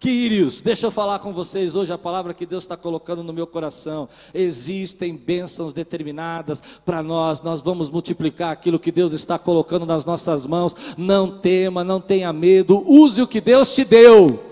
Quírios, 0.00 0.62
deixa 0.62 0.86
eu 0.86 0.90
falar 0.90 1.18
com 1.18 1.30
vocês 1.30 1.76
hoje 1.76 1.92
a 1.92 1.98
palavra 1.98 2.32
que 2.32 2.46
Deus 2.46 2.64
está 2.64 2.74
colocando 2.74 3.22
no 3.22 3.34
meu 3.34 3.46
coração. 3.46 4.08
Existem 4.32 5.14
bênçãos 5.14 5.74
determinadas 5.74 6.62
para 6.86 7.02
nós, 7.02 7.42
nós 7.42 7.60
vamos 7.60 7.90
multiplicar 7.90 8.50
aquilo 8.50 8.78
que 8.78 8.90
Deus 8.90 9.12
está 9.12 9.38
colocando 9.38 9.84
nas 9.84 10.06
nossas 10.06 10.46
mãos. 10.46 10.74
Não 10.96 11.38
tema, 11.38 11.84
não 11.84 12.00
tenha 12.00 12.32
medo, 12.32 12.82
use 12.90 13.20
o 13.20 13.26
que 13.26 13.42
Deus 13.42 13.74
te 13.74 13.84
deu. 13.84 14.42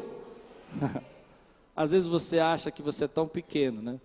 Às 1.75 1.93
vezes 1.93 2.07
você 2.07 2.38
acha 2.38 2.71
que 2.71 2.83
você 2.83 3.05
é 3.05 3.09
tão 3.09 3.26
pequeno, 3.26 3.81
né? 3.81 3.99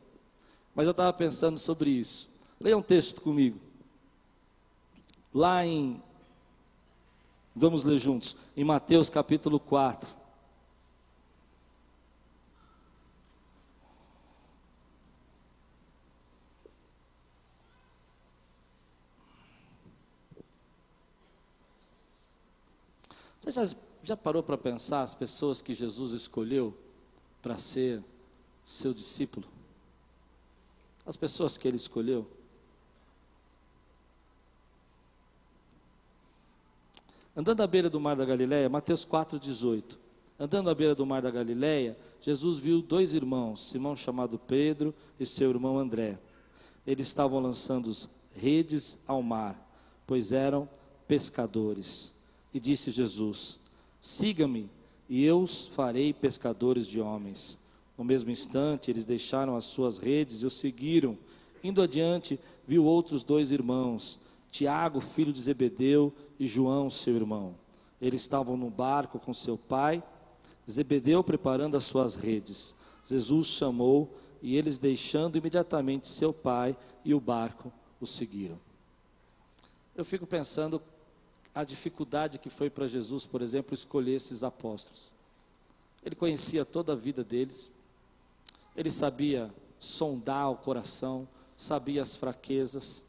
Mas 0.73 0.87
eu 0.87 0.91
estava 0.91 1.11
pensando 1.11 1.59
sobre 1.59 1.89
isso. 1.89 2.29
Leia 2.57 2.77
um 2.77 2.81
texto 2.81 3.19
comigo. 3.19 3.59
Lá 5.33 5.65
em. 5.65 6.01
Vamos 7.53 7.83
ler 7.83 7.99
juntos. 7.99 8.33
Em 8.55 8.63
Mateus 8.63 9.09
capítulo 9.09 9.59
4. 9.59 10.22
Você 23.43 23.51
já, 23.51 23.75
já 24.01 24.15
parou 24.15 24.41
para 24.41 24.57
pensar 24.57 25.01
as 25.01 25.13
pessoas 25.13 25.61
que 25.61 25.73
Jesus 25.73 26.13
escolheu 26.13 26.73
para 27.41 27.57
ser 27.57 28.01
seu 28.65 28.93
discípulo? 28.93 29.45
As 31.05 31.17
pessoas 31.17 31.57
que 31.57 31.67
ele 31.67 31.75
escolheu? 31.75 32.25
Andando 37.35 37.59
à 37.59 37.67
beira 37.67 37.89
do 37.89 37.99
mar 37.99 38.15
da 38.15 38.23
Galileia, 38.23 38.69
Mateus 38.69 39.05
4,18. 39.05 39.97
Andando 40.39 40.69
à 40.69 40.73
beira 40.73 40.95
do 40.95 41.05
mar 41.05 41.21
da 41.21 41.29
Galileia, 41.29 41.97
Jesus 42.21 42.57
viu 42.57 42.81
dois 42.81 43.13
irmãos, 43.13 43.61
Simão 43.67 43.93
chamado 43.93 44.39
Pedro 44.39 44.95
e 45.19 45.25
seu 45.25 45.49
irmão 45.49 45.77
André. 45.77 46.17
Eles 46.87 47.09
estavam 47.09 47.41
lançando 47.41 47.91
redes 48.33 48.97
ao 49.05 49.21
mar, 49.21 49.69
pois 50.07 50.31
eram 50.31 50.69
pescadores. 51.09 52.13
E 52.53 52.59
disse 52.59 52.91
Jesus: 52.91 53.59
Siga-me, 53.99 54.69
e 55.09 55.23
eu 55.23 55.41
os 55.41 55.65
farei 55.67 56.13
pescadores 56.13 56.87
de 56.87 57.01
homens. 57.01 57.57
No 57.97 58.03
mesmo 58.03 58.31
instante, 58.31 58.91
eles 58.91 59.05
deixaram 59.05 59.55
as 59.55 59.65
suas 59.65 59.97
redes 59.97 60.41
e 60.41 60.45
o 60.45 60.49
seguiram. 60.49 61.17
Indo 61.63 61.81
adiante, 61.81 62.39
viu 62.67 62.83
outros 62.83 63.23
dois 63.23 63.51
irmãos, 63.51 64.19
Tiago, 64.51 64.99
filho 64.99 65.31
de 65.31 65.41
Zebedeu, 65.41 66.13
e 66.39 66.45
João, 66.45 66.89
seu 66.89 67.15
irmão. 67.15 67.55
Eles 68.01 68.21
estavam 68.21 68.57
no 68.57 68.69
barco 68.69 69.19
com 69.19 69.33
seu 69.33 69.57
pai, 69.57 70.03
Zebedeu 70.69 71.23
preparando 71.23 71.77
as 71.77 71.83
suas 71.83 72.15
redes. 72.15 72.75
Jesus 73.03 73.47
chamou 73.47 74.13
e 74.41 74.57
eles, 74.57 74.77
deixando 74.77 75.37
imediatamente 75.37 76.07
seu 76.07 76.33
pai 76.33 76.75
e 77.03 77.13
o 77.13 77.19
barco, 77.19 77.71
o 77.99 78.05
seguiram. 78.05 78.59
Eu 79.95 80.03
fico 80.03 80.25
pensando 80.25 80.81
a 81.53 81.63
dificuldade 81.63 82.39
que 82.39 82.49
foi 82.49 82.69
para 82.69 82.87
Jesus, 82.87 83.25
por 83.25 83.41
exemplo, 83.41 83.73
escolher 83.73 84.15
esses 84.15 84.43
apóstolos. 84.43 85.11
Ele 86.03 86.15
conhecia 86.15 86.65
toda 86.65 86.93
a 86.93 86.95
vida 86.95 87.23
deles, 87.23 87.71
ele 88.75 88.89
sabia 88.89 89.53
sondar 89.79 90.51
o 90.51 90.57
coração, 90.57 91.27
sabia 91.55 92.01
as 92.01 92.15
fraquezas, 92.15 93.05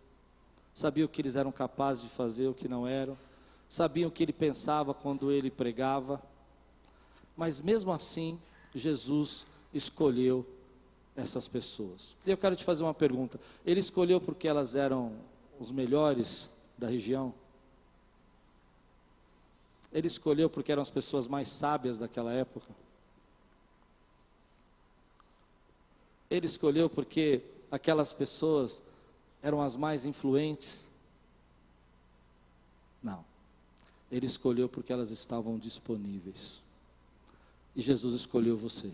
sabia 0.72 1.04
o 1.04 1.08
que 1.08 1.22
eles 1.22 1.36
eram 1.36 1.50
capazes 1.50 2.02
de 2.02 2.10
fazer, 2.10 2.46
o 2.46 2.54
que 2.54 2.68
não 2.68 2.86
eram, 2.86 3.16
sabia 3.68 4.06
o 4.06 4.10
que 4.10 4.22
ele 4.22 4.32
pensava 4.32 4.92
quando 4.92 5.30
ele 5.30 5.50
pregava, 5.50 6.22
mas 7.36 7.60
mesmo 7.60 7.92
assim, 7.92 8.38
Jesus 8.74 9.46
escolheu 9.72 10.46
essas 11.16 11.48
pessoas. 11.48 12.16
E 12.24 12.30
eu 12.30 12.36
quero 12.36 12.54
te 12.54 12.64
fazer 12.64 12.82
uma 12.82 12.94
pergunta: 12.94 13.40
ele 13.64 13.80
escolheu 13.80 14.20
porque 14.20 14.46
elas 14.46 14.74
eram 14.74 15.12
os 15.58 15.72
melhores 15.72 16.50
da 16.76 16.88
região? 16.88 17.34
Ele 19.94 20.08
escolheu 20.08 20.50
porque 20.50 20.72
eram 20.72 20.82
as 20.82 20.90
pessoas 20.90 21.28
mais 21.28 21.46
sábias 21.46 22.00
daquela 22.00 22.32
época. 22.32 22.68
Ele 26.28 26.46
escolheu 26.46 26.90
porque 26.90 27.42
aquelas 27.70 28.12
pessoas 28.12 28.82
eram 29.40 29.62
as 29.62 29.76
mais 29.76 30.04
influentes. 30.04 30.90
Não. 33.00 33.24
Ele 34.10 34.26
escolheu 34.26 34.68
porque 34.68 34.92
elas 34.92 35.12
estavam 35.12 35.56
disponíveis. 35.56 36.60
E 37.76 37.80
Jesus 37.80 38.16
escolheu 38.16 38.56
você. 38.56 38.90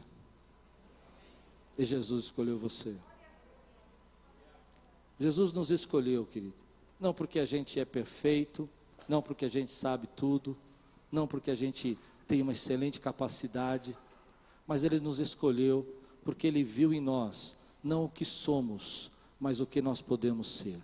E 1.79 1.85
Jesus 1.85 2.27
escolheu 2.27 2.59
você. 2.59 2.95
Jesus 5.19 5.55
nos 5.55 5.71
escolheu, 5.71 6.27
querido. 6.27 6.55
Não 6.99 7.15
porque 7.15 7.39
a 7.39 7.47
gente 7.47 7.81
é 7.81 7.87
perfeito, 7.87 8.69
não 9.09 9.23
porque 9.23 9.47
a 9.47 9.49
gente 9.49 9.73
sabe 9.73 10.07
tudo, 10.09 10.57
não 11.11 11.27
porque 11.27 11.51
a 11.51 11.55
gente 11.55 11.99
tem 12.27 12.43
uma 12.43 12.53
excelente 12.53 13.01
capacidade, 13.01 13.97
mas 14.67 14.85
Ele 14.85 15.01
nos 15.01 15.19
escolheu 15.19 15.87
porque 16.25 16.47
Ele 16.47 16.63
viu 16.63 16.93
em 16.93 17.01
nós 17.01 17.57
não 17.83 18.05
o 18.05 18.09
que 18.09 18.25
somos, 18.25 19.11
mas 19.39 19.61
o 19.61 19.67
que 19.67 19.81
nós 19.81 20.01
podemos 20.01 20.47
ser. 20.47 20.79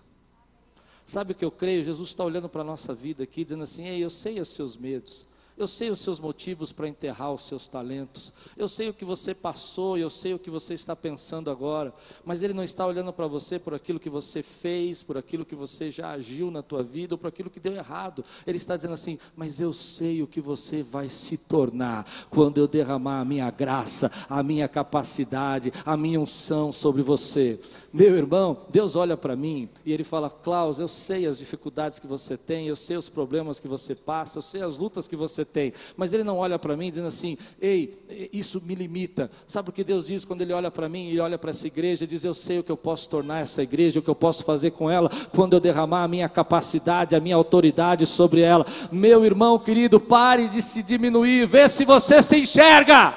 Sabe 1.05 1.33
o 1.33 1.35
que 1.35 1.45
eu 1.45 1.51
creio? 1.51 1.85
Jesus 1.85 2.09
está 2.09 2.25
olhando 2.25 2.49
para 2.49 2.63
a 2.63 2.65
nossa 2.65 2.95
vida 2.95 3.23
aqui, 3.23 3.45
dizendo 3.45 3.63
assim: 3.63 3.87
Ei, 3.87 4.03
eu 4.03 4.11
sei 4.11 4.41
os 4.41 4.49
seus 4.49 4.77
medos, 4.77 5.27
eu 5.59 5.67
sei 5.67 5.89
os 5.89 6.01
seus 6.01 6.21
motivos 6.21 6.71
para 6.71 6.87
enterrar 6.87 7.33
os 7.33 7.47
seus 7.47 7.67
talentos. 7.67 8.31
Eu 8.57 8.69
sei 8.69 8.91
o 8.91 8.95
que 8.95 9.05
você 9.05 9.35
passou, 9.35 9.97
eu 9.97 10.11
sei 10.11 10.35
o 10.35 10.39
que 10.39 10.51
você 10.51 10.75
está 10.75 10.95
pensando 10.95 11.51
agora. 11.51 11.95
Mas 12.25 12.43
Ele 12.43 12.53
não 12.53 12.63
está 12.63 12.87
olhando 12.87 13.11
para 13.11 13.27
você 13.27 13.59
por 13.59 13.73
aquilo 13.73 13.99
que 13.99 14.11
você 14.11 14.43
fez, 14.43 15.03
por 15.03 15.17
aquilo 15.17 15.47
que 15.47 15.55
você 15.55 15.91
já 15.91 16.11
agiu 16.11 16.51
na 16.51 16.63
tua 16.63 16.83
vida, 16.83 17.15
ou 17.15 17.19
por 17.19 17.29
aquilo 17.29 17.49
que 17.49 17.59
deu 17.59 17.75
errado. 17.75 18.23
Ele 18.47 18.59
está 18.59 18.77
dizendo 18.77 18.93
assim: 18.93 19.19
Mas 19.35 19.59
eu 19.59 19.73
sei 19.73 20.23
o 20.23 20.27
que 20.27 20.43
você 20.43 20.83
vai 20.83 21.09
se 21.09 21.39
tornar 21.39 22.07
quando 22.29 22.59
eu 22.59 22.69
derramar 22.69 23.21
a 23.21 23.25
minha 23.25 23.51
graça, 23.51 24.13
a 24.29 24.43
minha 24.43 24.69
capacidade, 24.69 25.73
a 25.87 25.97
minha 25.97 26.21
unção 26.21 26.71
sobre 26.71 27.01
você. 27.01 27.59
Meu 27.91 28.15
irmão, 28.15 28.59
Deus 28.69 28.95
olha 28.95 29.17
para 29.17 29.35
mim 29.35 29.71
e 29.87 29.93
Ele 29.93 30.05
fala: 30.05 30.29
Klaus, 30.29 30.79
eu 30.79 30.89
sei 30.89 31.25
as 31.25 31.39
dificuldades 31.39 31.99
que 31.99 32.07
você 32.07 32.37
tem, 32.37 32.69
eu 32.69 32.77
sei 32.77 32.99
os 32.99 33.09
problemas 33.09 33.59
que 33.59 33.67
você 33.67 33.95
passa, 33.95 34.37
eu 34.37 34.43
sei 34.43 34.61
as 34.61 34.77
lutas 34.77 35.09
que 35.09 35.17
você 35.17 35.46
tem, 35.47 35.73
mas 35.97 36.13
Ele 36.13 36.25
não 36.25 36.37
olha 36.37 36.59
para 36.59 36.77
mim 36.77 36.91
dizendo 36.91 37.09
assim: 37.09 37.39
ei, 37.61 37.99
isso 38.33 38.61
me 38.65 38.75
limita. 38.75 39.31
Sabe 39.47 39.71
o 39.71 39.73
que 39.73 39.83
Deus 39.83 40.07
diz 40.07 40.25
quando 40.25 40.43
Ele 40.43 40.53
olha 40.53 40.71
para 40.71 40.89
mim 40.89 41.09
e 41.09 41.19
olha 41.21 41.39
para 41.39 41.51
essa 41.51 41.67
igreja 41.67 42.05
e 42.05 42.07
diz: 42.07 42.25
eu 42.25 42.35
sei 42.35 42.59
o 42.59 42.65
que 42.65 42.73
eu 42.73 42.77
posso 42.77 43.09
tornar 43.09 43.41
essa 43.41 43.63
igreja, 43.63 44.01
o 44.01 44.03
que 44.03 44.11
eu 44.11 44.15
posso 44.15 44.45
fazer 44.45 44.73
com 44.73 44.91
ela 44.91 45.11
quando 45.33 45.55
eu 45.55 45.61
derramar 45.61 46.05
a 46.05 46.09
minha 46.09 46.29
capacidade, 46.29 47.17
a 47.17 47.21
minha 47.21 47.37
autoridade 47.37 48.05
sobre 48.07 48.41
ela. 48.41 48.67
Meu 48.91 49.25
irmão 49.25 49.59
querido, 49.59 49.99
pare 49.99 50.49
de 50.49 50.61
se 50.61 50.83
diminuir, 50.83 51.47
vê 51.47 51.69
se 51.69 51.85
você 51.85 52.23
se 52.23 52.37
enxerga. 52.37 53.15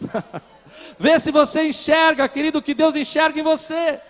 Vê 0.98 1.18
se 1.18 1.30
você 1.30 1.62
enxerga, 1.62 2.28
querido, 2.28 2.60
que 2.60 2.74
Deus 2.74 2.96
enxerga 2.96 3.38
em 3.38 3.42
você. 3.42 4.00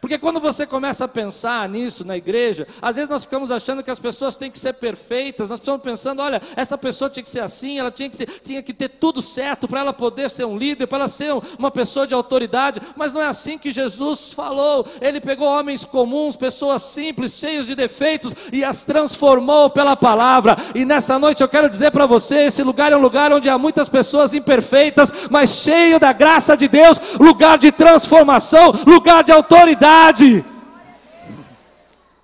Porque 0.00 0.16
quando 0.16 0.38
você 0.38 0.66
começa 0.66 1.04
a 1.04 1.08
pensar 1.08 1.68
nisso 1.68 2.04
na 2.04 2.16
igreja, 2.16 2.66
às 2.80 2.96
vezes 2.96 3.10
nós 3.10 3.24
ficamos 3.24 3.50
achando 3.50 3.82
que 3.82 3.90
as 3.90 3.98
pessoas 3.98 4.36
têm 4.36 4.50
que 4.50 4.58
ser 4.58 4.74
perfeitas, 4.74 5.48
nós 5.48 5.58
estamos 5.58 5.82
pensando, 5.82 6.22
olha, 6.22 6.40
essa 6.54 6.78
pessoa 6.78 7.10
tinha 7.10 7.22
que 7.22 7.28
ser 7.28 7.40
assim, 7.40 7.78
ela 7.78 7.90
tinha 7.90 8.08
que, 8.08 8.16
ser, 8.16 8.26
tinha 8.42 8.62
que 8.62 8.72
ter 8.72 8.88
tudo 8.88 9.20
certo 9.20 9.66
para 9.66 9.80
ela 9.80 9.92
poder 9.92 10.30
ser 10.30 10.44
um 10.44 10.56
líder, 10.56 10.86
para 10.86 10.98
ela 10.98 11.08
ser 11.08 11.32
uma 11.58 11.70
pessoa 11.70 12.06
de 12.06 12.14
autoridade, 12.14 12.80
mas 12.94 13.12
não 13.12 13.20
é 13.20 13.26
assim 13.26 13.58
que 13.58 13.70
Jesus 13.72 14.32
falou. 14.32 14.86
Ele 15.00 15.20
pegou 15.20 15.48
homens 15.48 15.84
comuns, 15.84 16.36
pessoas 16.36 16.82
simples, 16.82 17.32
cheios 17.32 17.66
de 17.66 17.74
defeitos 17.74 18.34
e 18.52 18.62
as 18.62 18.84
transformou 18.84 19.68
pela 19.68 19.96
palavra. 19.96 20.56
E 20.74 20.84
nessa 20.84 21.18
noite 21.18 21.42
eu 21.42 21.48
quero 21.48 21.68
dizer 21.68 21.90
para 21.90 22.06
você: 22.06 22.44
esse 22.46 22.62
lugar 22.62 22.92
é 22.92 22.96
um 22.96 23.00
lugar 23.00 23.32
onde 23.32 23.48
há 23.48 23.58
muitas 23.58 23.88
pessoas 23.88 24.32
imperfeitas, 24.32 25.10
mas 25.28 25.56
cheio 25.56 25.98
da 25.98 26.12
graça 26.12 26.56
de 26.56 26.68
Deus, 26.68 27.00
lugar 27.18 27.58
de 27.58 27.72
transformação, 27.72 28.72
lugar 28.86 29.24
de 29.24 29.32
autoridade. 29.32 29.87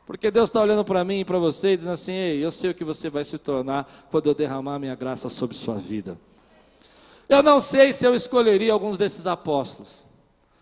Porque 0.06 0.30
Deus 0.30 0.48
está 0.48 0.60
olhando 0.60 0.84
para 0.84 1.02
mim 1.04 1.20
e 1.20 1.24
para 1.24 1.38
você 1.38 1.72
e 1.72 1.76
dizendo 1.76 1.92
assim: 1.92 2.12
Ei, 2.12 2.44
eu 2.44 2.50
sei 2.50 2.70
o 2.70 2.74
que 2.74 2.84
você 2.84 3.08
vai 3.08 3.24
se 3.24 3.38
tornar 3.38 4.06
quando 4.10 4.26
eu 4.26 4.34
derramar 4.34 4.78
minha 4.78 4.94
graça 4.94 5.28
sobre 5.28 5.56
sua 5.56 5.76
vida. 5.76 6.18
Eu 7.28 7.42
não 7.42 7.60
sei 7.60 7.92
se 7.92 8.06
eu 8.06 8.14
escolheria 8.14 8.72
alguns 8.72 8.98
desses 8.98 9.26
apóstolos. 9.26 10.04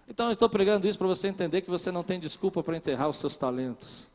Então 0.09 0.27
eu 0.27 0.33
estou 0.33 0.49
pregando 0.49 0.87
isso 0.87 0.99
para 0.99 1.07
você 1.07 1.29
entender 1.29 1.63
que 1.63 1.71
você 1.71 1.91
não 1.91 2.03
tem 2.03 2.21
desculpa 2.21 2.63
para 2.63 2.77
enterrar 2.77 3.09
os 3.09 3.17
seus 3.17 3.37
talentos. 3.37 4.07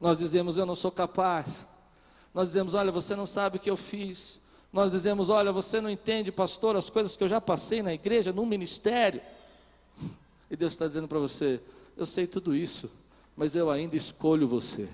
Nós 0.00 0.18
dizemos, 0.18 0.58
eu 0.58 0.66
não 0.66 0.74
sou 0.74 0.90
capaz. 0.90 1.66
Nós 2.34 2.48
dizemos, 2.48 2.74
olha, 2.74 2.92
você 2.92 3.16
não 3.16 3.26
sabe 3.26 3.56
o 3.56 3.60
que 3.60 3.70
eu 3.70 3.76
fiz. 3.76 4.40
Nós 4.72 4.92
dizemos, 4.92 5.30
olha, 5.30 5.52
você 5.52 5.80
não 5.80 5.88
entende, 5.88 6.30
pastor, 6.30 6.76
as 6.76 6.90
coisas 6.90 7.16
que 7.16 7.24
eu 7.24 7.28
já 7.28 7.40
passei 7.40 7.82
na 7.82 7.94
igreja, 7.94 8.32
no 8.32 8.44
ministério. 8.44 9.22
E 10.50 10.56
Deus 10.56 10.74
está 10.74 10.86
dizendo 10.86 11.08
para 11.08 11.18
você: 11.18 11.60
eu 11.96 12.04
sei 12.04 12.26
tudo 12.26 12.54
isso, 12.54 12.90
mas 13.36 13.56
eu 13.56 13.70
ainda 13.70 13.96
escolho 13.96 14.46
você. 14.46 14.88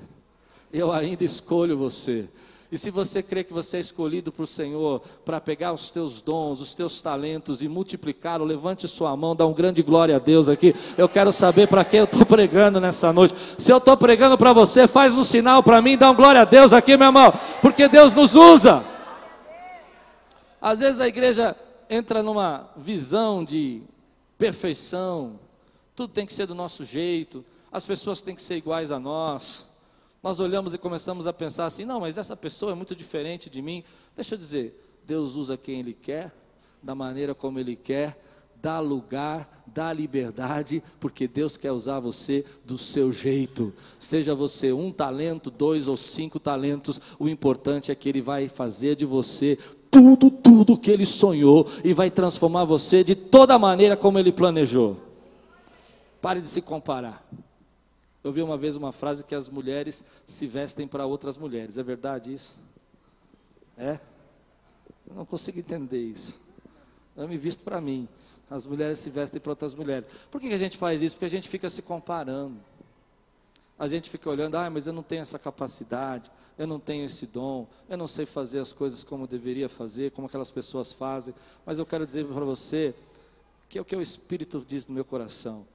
Eu 0.73 0.93
ainda 0.93 1.25
escolho 1.25 1.77
você. 1.77 2.29
E 2.71 2.79
se 2.79 2.91
você 2.91 3.23
crê 3.23 3.45
que 3.45 3.53
você 3.53 3.77
é 3.77 3.81
escolhido 3.81 4.33
para 4.33 4.45
o 4.45 4.47
Senhor, 4.47 5.03
para 5.27 5.39
pegar 5.39 5.75
os 5.75 5.91
teus 5.91 6.23
dons, 6.23 6.59
os 6.59 6.75
teus 6.75 7.03
talentos 7.03 7.61
e 7.61 7.69
multiplicá-lo, 7.69 8.47
levante 8.47 8.89
sua 8.89 9.15
mão, 9.15 9.37
dá 9.37 9.45
um 9.45 9.53
grande 9.53 9.83
glória 9.83 10.17
a 10.17 10.19
Deus 10.19 10.49
aqui. 10.49 10.75
Eu 10.97 11.07
quero 11.07 11.31
saber 11.33 11.69
para 11.69 11.85
quem 11.85 11.99
eu 11.99 12.05
estou 12.05 12.25
pregando 12.27 12.81
nessa 12.81 13.13
noite. 13.13 13.35
Se 13.59 13.71
eu 13.71 13.77
estou 13.77 13.95
pregando 13.95 14.39
para 14.39 14.55
você, 14.55 14.87
faz 14.89 15.13
um 15.13 15.23
sinal 15.23 15.63
para 15.63 15.83
mim, 15.83 15.99
dá 15.99 16.11
um 16.11 16.15
glória 16.15 16.41
a 16.41 16.47
Deus 16.47 16.73
aqui, 16.73 16.97
meu 16.97 17.09
irmão, 17.09 17.31
porque 17.61 17.89
Deus 17.89 18.15
nos 18.15 18.35
usa. 18.35 18.83
Às 20.59 20.79
vezes 20.79 20.99
a 20.99 21.07
igreja 21.09 21.55
entra 21.91 22.23
numa 22.23 22.71
visão 22.75 23.45
de 23.45 23.83
perfeição, 24.39 25.39
tudo 25.95 26.13
tem 26.13 26.27
que 26.27 26.33
ser 26.33 26.47
do 26.47 26.55
nosso 26.55 26.85
jeito, 26.85 27.45
as 27.71 27.87
pessoas 27.87 28.23
têm 28.23 28.35
que 28.35 28.43
ser 28.43 28.57
iguais 28.57 28.91
a 28.91 28.99
nós. 28.99 29.71
Nós 30.23 30.39
olhamos 30.39 30.73
e 30.73 30.79
começamos 30.79 31.27
a 31.27 31.33
pensar 31.33 31.67
assim: 31.67 31.85
não, 31.85 32.01
mas 32.01 32.19
essa 32.19 32.37
pessoa 32.37 32.73
é 32.73 32.75
muito 32.75 32.95
diferente 32.95 33.51
de 33.51 33.61
mim. 33.61 33.83
Deixa 34.15 34.35
eu 34.35 34.39
dizer, 34.39 34.79
Deus 35.05 35.35
usa 35.35 35.57
quem 35.57 35.81
Ele 35.81 35.93
quer, 35.93 36.33
da 36.83 36.95
maneira 36.95 37.35
como 37.35 37.59
Ele 37.59 37.75
quer, 37.75 38.17
dá 38.63 38.79
lugar, 38.79 39.65
dá 39.67 39.93
liberdade, 39.93 40.83
porque 41.01 41.27
Deus 41.27 41.57
quer 41.57 41.73
usar 41.73 41.99
você 41.99 42.45
do 42.65 42.79
seu 42.79 43.11
jeito. 43.11 43.73
Seja 43.99 44.35
você 44.35 44.73
um 44.73 44.93
talento, 44.93 45.51
dois 45.51 45.89
ou 45.89 45.97
cinco 45.97 46.39
talentos, 46.39 47.01
o 47.19 47.29
importante 47.29 47.91
é 47.91 47.95
que 47.95 48.09
Ele 48.09 48.23
vai 48.23 48.49
fazer 48.49 48.95
de 48.95 49.05
você 49.05 49.59
tudo, 49.91 50.31
tudo 50.31 50.79
que 50.79 50.91
Ele 50.91 51.05
sonhou 51.05 51.67
e 51.83 51.93
vai 51.93 52.11
transformar 52.11 52.65
você 52.65 53.03
de 53.03 53.17
toda 53.17 53.59
maneira 53.59 53.97
como 53.97 54.19
Ele 54.19 54.31
planejou. 54.31 55.12
Pare 56.23 56.41
de 56.41 56.47
se 56.47 56.63
comparar. 56.63 57.29
Eu 58.23 58.31
vi 58.31 58.41
uma 58.41 58.57
vez 58.57 58.77
uma 58.77 58.93
frase 58.93 59.25
que 59.25 59.35
as 59.35 59.49
mulheres 59.49 60.05
se 60.25 60.47
vestem 60.47 60.87
para 60.87 61.05
outras 61.05 61.37
mulheres. 61.37 61.77
É 61.77 61.83
verdade 61.83 62.33
isso? 62.33 62.63
É? 63.77 63.99
Eu 65.09 65.17
não 65.17 65.27
consigo 65.27 65.59
entender 65.59 66.01
isso. 66.01 66.41
Eu 67.17 67.27
me 67.27 67.37
visto 67.37 67.65
para 67.65 67.81
mim. 67.81 68.09
As 68.49 68.65
mulheres 68.65 69.01
se 69.01 69.11
vestem 69.11 69.41
para 69.41 69.51
outras 69.51 69.75
mulheres. 69.75 70.09
Por 70.31 70.41
que, 70.41 70.47
que 70.49 70.55
a 70.55 70.59
gente 70.59 70.79
faz 70.79 71.03
isso? 71.03 71.17
Porque 71.17 71.25
a 71.25 71.31
gente 71.31 71.49
fica 71.49 71.69
se 71.69 71.83
comparando. 71.83 72.57
A 73.77 73.89
gente 73.89 74.09
fica 74.09 74.31
olhando, 74.31 74.55
ah, 74.57 74.71
mas 74.71 74.87
eu 74.87 74.93
não 74.93 75.03
tenho 75.03 75.23
essa 75.23 75.41
capacidade, 75.41 76.31
eu 76.57 76.69
não 76.69 76.79
tenho 76.79 77.05
esse 77.05 77.27
dom, 77.27 77.67
eu 77.89 77.97
não 77.97 78.07
sei 78.07 78.27
fazer 78.27 78.61
as 78.61 78.73
coisas 78.73 79.03
como 79.03 79.27
deveria 79.27 79.69
fazer, 79.69 80.13
como 80.13 80.29
aquelas 80.29 80.53
pessoas 80.53 80.93
fazem. 80.93 81.35
Mas 81.67 81.81
eu 81.81 81.87
quero 81.87 82.07
dizer 82.07 82.25
para 82.25 82.45
você 82.45 82.95
que 83.69 83.77
é 83.77 83.81
o 83.81 83.85
que 83.85 83.97
o 83.97 84.01
Espírito 84.01 84.65
diz 84.69 84.87
no 84.87 84.95
meu 84.95 85.05
coração. 85.05 85.67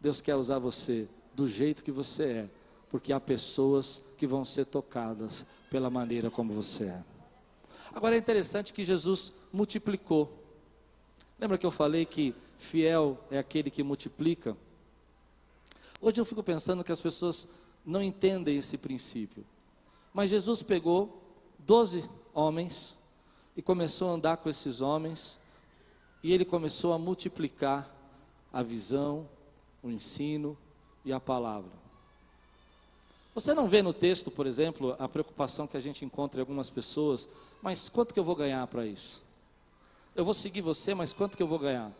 Deus 0.00 0.20
quer 0.20 0.34
usar 0.34 0.58
você 0.58 1.06
do 1.34 1.46
jeito 1.46 1.84
que 1.84 1.92
você 1.92 2.24
é, 2.24 2.50
porque 2.88 3.12
há 3.12 3.20
pessoas 3.20 4.02
que 4.16 4.26
vão 4.26 4.44
ser 4.44 4.66
tocadas 4.66 5.44
pela 5.70 5.90
maneira 5.90 6.30
como 6.30 6.52
você 6.52 6.84
é. 6.84 7.04
Agora 7.94 8.14
é 8.14 8.18
interessante 8.18 8.72
que 8.72 8.84
Jesus 8.84 9.32
multiplicou. 9.52 10.32
Lembra 11.38 11.58
que 11.58 11.66
eu 11.66 11.70
falei 11.70 12.04
que 12.04 12.34
fiel 12.56 13.18
é 13.30 13.38
aquele 13.38 13.70
que 13.70 13.82
multiplica? 13.82 14.56
Hoje 16.00 16.20
eu 16.20 16.24
fico 16.24 16.42
pensando 16.42 16.84
que 16.84 16.92
as 16.92 17.00
pessoas 17.00 17.48
não 17.84 18.02
entendem 18.02 18.56
esse 18.56 18.78
princípio. 18.78 19.44
Mas 20.12 20.30
Jesus 20.30 20.62
pegou 20.62 21.22
doze 21.58 22.08
homens 22.32 22.96
e 23.56 23.62
começou 23.62 24.08
a 24.08 24.12
andar 24.12 24.36
com 24.38 24.48
esses 24.48 24.80
homens, 24.80 25.38
e 26.22 26.32
ele 26.32 26.44
começou 26.44 26.92
a 26.92 26.98
multiplicar 26.98 27.94
a 28.52 28.62
visão, 28.62 29.28
o 29.82 29.90
ensino 29.90 30.56
e 31.04 31.12
a 31.12 31.20
palavra. 31.20 31.70
Você 33.34 33.54
não 33.54 33.68
vê 33.68 33.80
no 33.80 33.92
texto, 33.92 34.30
por 34.30 34.46
exemplo, 34.46 34.96
a 34.98 35.08
preocupação 35.08 35.66
que 35.66 35.76
a 35.76 35.80
gente 35.80 36.04
encontra 36.04 36.40
em 36.40 36.42
algumas 36.42 36.68
pessoas, 36.68 37.28
mas 37.62 37.88
quanto 37.88 38.12
que 38.12 38.20
eu 38.20 38.24
vou 38.24 38.34
ganhar 38.34 38.66
para 38.66 38.84
isso? 38.84 39.22
Eu 40.14 40.24
vou 40.24 40.34
seguir 40.34 40.60
você, 40.60 40.94
mas 40.94 41.12
quanto 41.12 41.36
que 41.36 41.42
eu 41.42 41.46
vou 41.46 41.58
ganhar? 41.58 41.92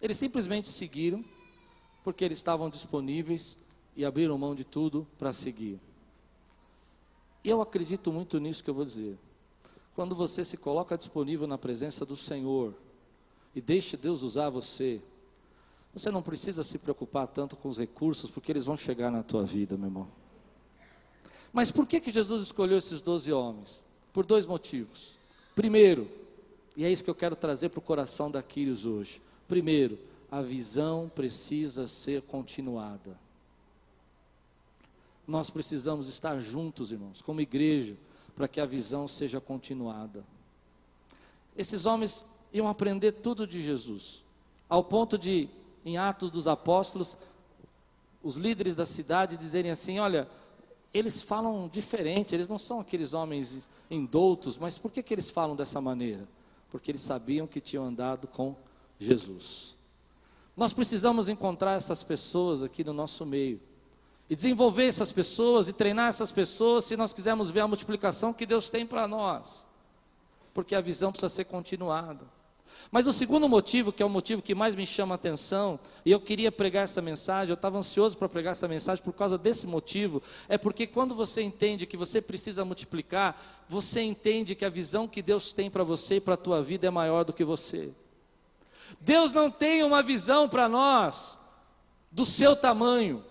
Eles 0.00 0.16
simplesmente 0.16 0.68
seguiram 0.68 1.24
porque 2.02 2.24
eles 2.24 2.38
estavam 2.38 2.70
disponíveis 2.70 3.58
e 3.96 4.04
abriram 4.04 4.36
mão 4.36 4.54
de 4.54 4.64
tudo 4.64 5.06
para 5.18 5.32
seguir. 5.32 5.78
E 7.42 7.48
eu 7.48 7.60
acredito 7.60 8.10
muito 8.10 8.38
nisso 8.40 8.64
que 8.64 8.70
eu 8.70 8.74
vou 8.74 8.84
dizer. 8.84 9.18
Quando 9.94 10.14
você 10.14 10.44
se 10.44 10.56
coloca 10.56 10.96
disponível 10.96 11.46
na 11.46 11.58
presença 11.58 12.04
do 12.04 12.16
Senhor 12.16 12.74
e 13.54 13.60
deixa 13.60 13.96
Deus 13.96 14.22
usar 14.22 14.50
você, 14.50 15.00
você 15.94 16.10
não 16.10 16.22
precisa 16.22 16.64
se 16.64 16.76
preocupar 16.76 17.28
tanto 17.28 17.54
com 17.54 17.68
os 17.68 17.78
recursos, 17.78 18.30
porque 18.30 18.50
eles 18.50 18.64
vão 18.64 18.76
chegar 18.76 19.10
na 19.12 19.22
tua 19.22 19.44
vida, 19.44 19.76
meu 19.76 19.86
irmão. 19.86 20.08
Mas 21.52 21.70
por 21.70 21.86
que, 21.86 22.00
que 22.00 22.10
Jesus 22.10 22.42
escolheu 22.42 22.78
esses 22.78 23.00
doze 23.00 23.32
homens? 23.32 23.84
Por 24.12 24.26
dois 24.26 24.44
motivos. 24.44 25.16
Primeiro, 25.54 26.10
e 26.76 26.84
é 26.84 26.90
isso 26.90 27.04
que 27.04 27.10
eu 27.10 27.14
quero 27.14 27.36
trazer 27.36 27.68
para 27.68 27.78
o 27.78 27.82
coração 27.82 28.28
da 28.28 28.42
Quírios 28.42 28.84
hoje. 28.84 29.22
Primeiro, 29.46 29.96
a 30.30 30.42
visão 30.42 31.08
precisa 31.14 31.86
ser 31.86 32.22
continuada. 32.22 33.16
Nós 35.26 35.48
precisamos 35.48 36.08
estar 36.08 36.40
juntos, 36.40 36.90
irmãos, 36.90 37.22
como 37.22 37.40
igreja, 37.40 37.96
para 38.34 38.48
que 38.48 38.60
a 38.60 38.66
visão 38.66 39.06
seja 39.06 39.40
continuada. 39.40 40.24
Esses 41.56 41.86
homens 41.86 42.24
iam 42.52 42.68
aprender 42.68 43.12
tudo 43.12 43.46
de 43.46 43.62
Jesus, 43.62 44.24
ao 44.68 44.82
ponto 44.82 45.16
de 45.16 45.48
em 45.84 45.96
Atos 45.96 46.30
dos 46.30 46.46
Apóstolos, 46.46 47.18
os 48.22 48.36
líderes 48.36 48.74
da 48.74 48.86
cidade 48.86 49.36
dizerem 49.36 49.70
assim: 49.70 49.98
olha, 49.98 50.28
eles 50.92 51.20
falam 51.20 51.68
diferente, 51.68 52.34
eles 52.34 52.48
não 52.48 52.58
são 52.58 52.80
aqueles 52.80 53.12
homens 53.12 53.68
indoutos, 53.90 54.56
mas 54.56 54.78
por 54.78 54.90
que, 54.90 55.02
que 55.02 55.12
eles 55.12 55.28
falam 55.28 55.54
dessa 55.54 55.80
maneira? 55.80 56.26
Porque 56.70 56.90
eles 56.90 57.02
sabiam 57.02 57.46
que 57.46 57.60
tinham 57.60 57.84
andado 57.84 58.26
com 58.28 58.56
Jesus. 58.98 59.76
Nós 60.56 60.72
precisamos 60.72 61.28
encontrar 61.28 61.72
essas 61.72 62.02
pessoas 62.02 62.62
aqui 62.62 62.84
no 62.84 62.92
nosso 62.92 63.26
meio 63.26 63.60
e 64.30 64.36
desenvolver 64.36 64.86
essas 64.86 65.12
pessoas 65.12 65.68
e 65.68 65.72
treinar 65.72 66.08
essas 66.08 66.32
pessoas 66.32 66.84
se 66.84 66.96
nós 66.96 67.12
quisermos 67.12 67.50
ver 67.50 67.60
a 67.60 67.68
multiplicação 67.68 68.32
que 68.32 68.46
Deus 68.46 68.70
tem 68.70 68.86
para 68.86 69.06
nós, 69.06 69.66
porque 70.54 70.74
a 70.74 70.80
visão 70.80 71.10
precisa 71.10 71.28
ser 71.28 71.44
continuada. 71.44 72.24
Mas 72.90 73.06
o 73.06 73.12
segundo 73.12 73.48
motivo, 73.48 73.92
que 73.92 74.02
é 74.02 74.06
o 74.06 74.10
motivo 74.10 74.42
que 74.42 74.54
mais 74.54 74.74
me 74.74 74.86
chama 74.86 75.14
a 75.14 75.16
atenção, 75.16 75.78
e 76.04 76.10
eu 76.10 76.20
queria 76.20 76.52
pregar 76.52 76.84
essa 76.84 77.02
mensagem, 77.02 77.50
eu 77.50 77.54
estava 77.54 77.78
ansioso 77.78 78.16
para 78.16 78.28
pregar 78.28 78.52
essa 78.52 78.68
mensagem 78.68 79.02
por 79.02 79.12
causa 79.12 79.36
desse 79.36 79.66
motivo, 79.66 80.22
é 80.48 80.56
porque 80.56 80.86
quando 80.86 81.14
você 81.14 81.42
entende 81.42 81.86
que 81.86 81.96
você 81.96 82.20
precisa 82.20 82.64
multiplicar, 82.64 83.64
você 83.68 84.00
entende 84.02 84.54
que 84.54 84.64
a 84.64 84.70
visão 84.70 85.08
que 85.08 85.22
Deus 85.22 85.52
tem 85.52 85.70
para 85.70 85.84
você 85.84 86.16
e 86.16 86.20
para 86.20 86.34
a 86.34 86.38
tua 86.38 86.62
vida 86.62 86.86
é 86.86 86.90
maior 86.90 87.24
do 87.24 87.32
que 87.32 87.44
você. 87.44 87.90
Deus 89.00 89.32
não 89.32 89.50
tem 89.50 89.82
uma 89.82 90.02
visão 90.02 90.48
para 90.48 90.68
nós 90.68 91.38
do 92.10 92.24
seu 92.24 92.54
tamanho. 92.54 93.24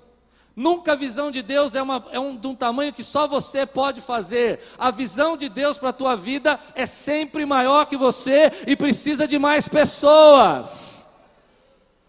Nunca 0.55 0.93
a 0.93 0.95
visão 0.95 1.31
de 1.31 1.41
Deus 1.41 1.73
é, 1.73 1.81
uma, 1.81 2.05
é 2.11 2.19
um, 2.19 2.37
de 2.37 2.45
um 2.45 2.53
tamanho 2.53 2.93
que 2.93 3.03
só 3.03 3.27
você 3.27 3.65
pode 3.65 4.01
fazer. 4.01 4.59
A 4.77 4.91
visão 4.91 5.35
de 5.35 5.49
Deus 5.49 5.79
para 5.79 5.89
a 5.89 5.93
tua 5.93 6.15
vida 6.15 6.59
é 6.75 6.85
sempre 6.85 7.45
maior 7.45 7.87
que 7.87 7.97
você 7.97 8.51
e 8.67 8.75
precisa 8.75 9.27
de 9.27 9.39
mais 9.39 9.67
pessoas. 9.67 11.02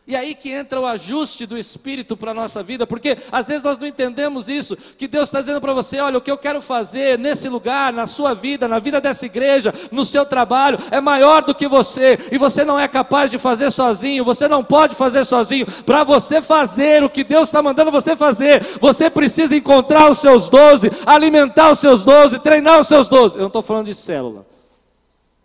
E 0.07 0.15
aí 0.15 0.35
que 0.35 0.51
entra 0.51 0.79
o 0.79 0.85
ajuste 0.85 1.47
do 1.47 1.57
Espírito 1.57 2.15
para 2.15 2.33
a 2.33 2.35
nossa 2.35 2.63
vida, 2.63 2.87
porque 2.87 3.17
às 3.33 3.49
vezes 3.49 3.63
nós 3.63 3.79
não 3.79 3.87
entendemos 3.87 4.51
isso, 4.51 4.77
que 4.99 5.09
Deus 5.09 5.29
está 5.29 5.41
dizendo 5.41 5.63
para 5.63 5.73
você: 5.73 5.99
olha, 5.99 6.19
o 6.19 6.21
que 6.21 6.31
eu 6.31 6.37
quero 6.37 6.61
fazer 6.61 7.19
nesse 7.19 7.49
lugar, 7.49 7.91
na 7.91 8.07
sua 8.07 8.35
vida, 8.35 8.69
na 8.69 8.79
vida 8.79 9.01
dessa 9.01 9.25
igreja, 9.25 9.73
no 9.91 10.05
seu 10.05 10.27
trabalho, 10.27 10.79
é 10.91 11.01
maior 11.01 11.43
do 11.43 11.55
que 11.55 11.67
você, 11.67 12.19
e 12.31 12.37
você 12.37 12.67
não 12.67 12.79
é 12.79 12.87
capaz 12.87 13.31
de 13.31 13.39
fazer 13.39 13.71
sozinho, 13.71 14.27
você 14.27 14.47
não 14.47 14.63
pode 14.63 14.95
fazer 14.95 15.25
sozinho. 15.25 15.65
Para 15.87 16.05
você 16.05 16.43
fazer 16.43 17.03
o 17.03 17.09
que 17.09 17.25
Deus 17.25 17.49
está 17.49 17.63
mandando 17.63 17.91
você 17.91 18.15
fazer, 18.15 18.63
você 18.79 19.09
precisa 19.09 19.57
encontrar 19.57 20.11
os 20.11 20.19
seus 20.19 20.51
doze, 20.51 20.91
alimentar 21.07 21.71
os 21.71 21.79
seus 21.79 22.05
doze, 22.05 22.39
treinar 22.39 22.79
os 22.79 22.89
seus 22.89 23.09
doze. 23.09 23.37
Eu 23.37 23.43
não 23.43 23.47
estou 23.47 23.63
falando 23.63 23.87
de 23.87 23.95
célula, 23.95 24.45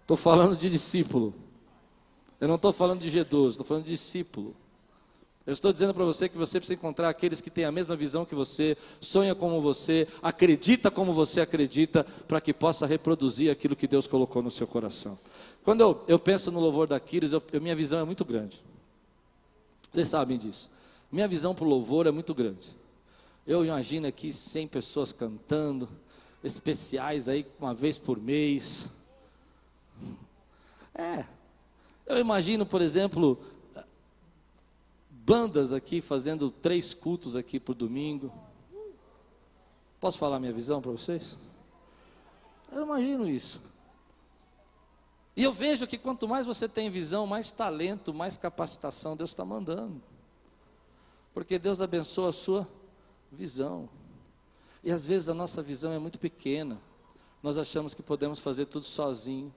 estou 0.01 0.17
falando 0.17 0.57
de 0.57 0.69
discípulo. 0.69 1.33
Eu 2.39 2.47
não 2.47 2.55
estou 2.55 2.71
falando 2.71 3.01
de 3.01 3.09
G12, 3.09 3.49
estou 3.49 3.65
falando 3.65 3.85
de 3.85 3.91
discípulo. 3.91 4.55
Eu 5.45 5.53
estou 5.53 5.73
dizendo 5.73 5.93
para 5.93 6.05
você 6.05 6.29
que 6.29 6.37
você 6.37 6.59
precisa 6.59 6.75
encontrar 6.75 7.09
aqueles 7.09 7.41
que 7.41 7.49
têm 7.49 7.65
a 7.65 7.71
mesma 7.71 7.95
visão 7.95 8.23
que 8.23 8.35
você, 8.35 8.77
sonha 9.01 9.33
como 9.33 9.59
você, 9.59 10.07
acredita 10.21 10.91
como 10.91 11.11
você 11.11 11.41
acredita, 11.41 12.03
para 12.27 12.39
que 12.39 12.53
possa 12.53 12.85
reproduzir 12.85 13.51
aquilo 13.51 13.75
que 13.75 13.87
Deus 13.87 14.05
colocou 14.05 14.43
no 14.43 14.51
seu 14.51 14.67
coração. 14.67 15.17
Quando 15.63 15.81
eu, 15.81 16.03
eu 16.07 16.19
penso 16.19 16.51
no 16.51 16.59
louvor 16.59 16.87
da 16.87 16.99
Quiris, 16.99 17.33
eu, 17.33 17.41
minha 17.59 17.75
visão 17.75 17.99
é 17.99 18.03
muito 18.03 18.23
grande. 18.23 18.63
Vocês 19.91 20.07
sabem 20.07 20.37
disso. 20.37 20.69
Minha 21.11 21.27
visão 21.27 21.55
para 21.55 21.65
o 21.65 21.67
louvor 21.67 22.05
é 22.05 22.11
muito 22.11 22.33
grande. 22.35 22.69
Eu 23.47 23.65
imagino 23.65 24.05
aqui 24.05 24.31
100 24.31 24.67
pessoas 24.67 25.11
cantando, 25.11 25.89
especiais 26.43 27.27
aí 27.27 27.43
uma 27.59 27.73
vez 27.73 27.97
por 27.97 28.21
mês. 28.21 28.87
É. 30.93 31.25
Eu 32.09 32.17
imagino, 32.17 32.65
por 32.65 32.81
exemplo, 32.81 33.39
bandas 35.11 35.71
aqui 35.71 36.01
fazendo 36.01 36.49
três 36.49 36.91
cultos 36.91 37.35
aqui 37.35 37.59
por 37.59 37.75
domingo. 37.75 38.33
Posso 39.99 40.17
falar 40.17 40.39
minha 40.39 40.51
visão 40.51 40.81
para 40.81 40.89
vocês? 40.89 41.37
Eu 42.71 42.81
imagino 42.83 43.29
isso. 43.29 43.61
E 45.35 45.43
eu 45.43 45.53
vejo 45.53 45.85
que 45.85 45.99
quanto 45.99 46.27
mais 46.27 46.47
você 46.47 46.67
tem 46.67 46.89
visão, 46.89 47.27
mais 47.27 47.51
talento, 47.51 48.11
mais 48.11 48.37
capacitação 48.37 49.15
Deus 49.15 49.29
está 49.29 49.45
mandando. 49.45 50.01
Porque 51.31 51.59
Deus 51.59 51.79
abençoa 51.79 52.29
a 52.29 52.33
sua 52.33 52.67
visão. 53.31 53.87
E 54.83 54.91
às 54.91 55.05
vezes 55.05 55.29
a 55.29 55.33
nossa 55.35 55.61
visão 55.61 55.91
é 55.91 55.99
muito 55.99 56.19
pequena. 56.19 56.81
Nós 57.43 57.55
achamos 57.55 57.93
que 57.93 58.01
podemos 58.01 58.39
fazer 58.39 58.65
tudo 58.65 58.83
sozinho. 58.83 59.53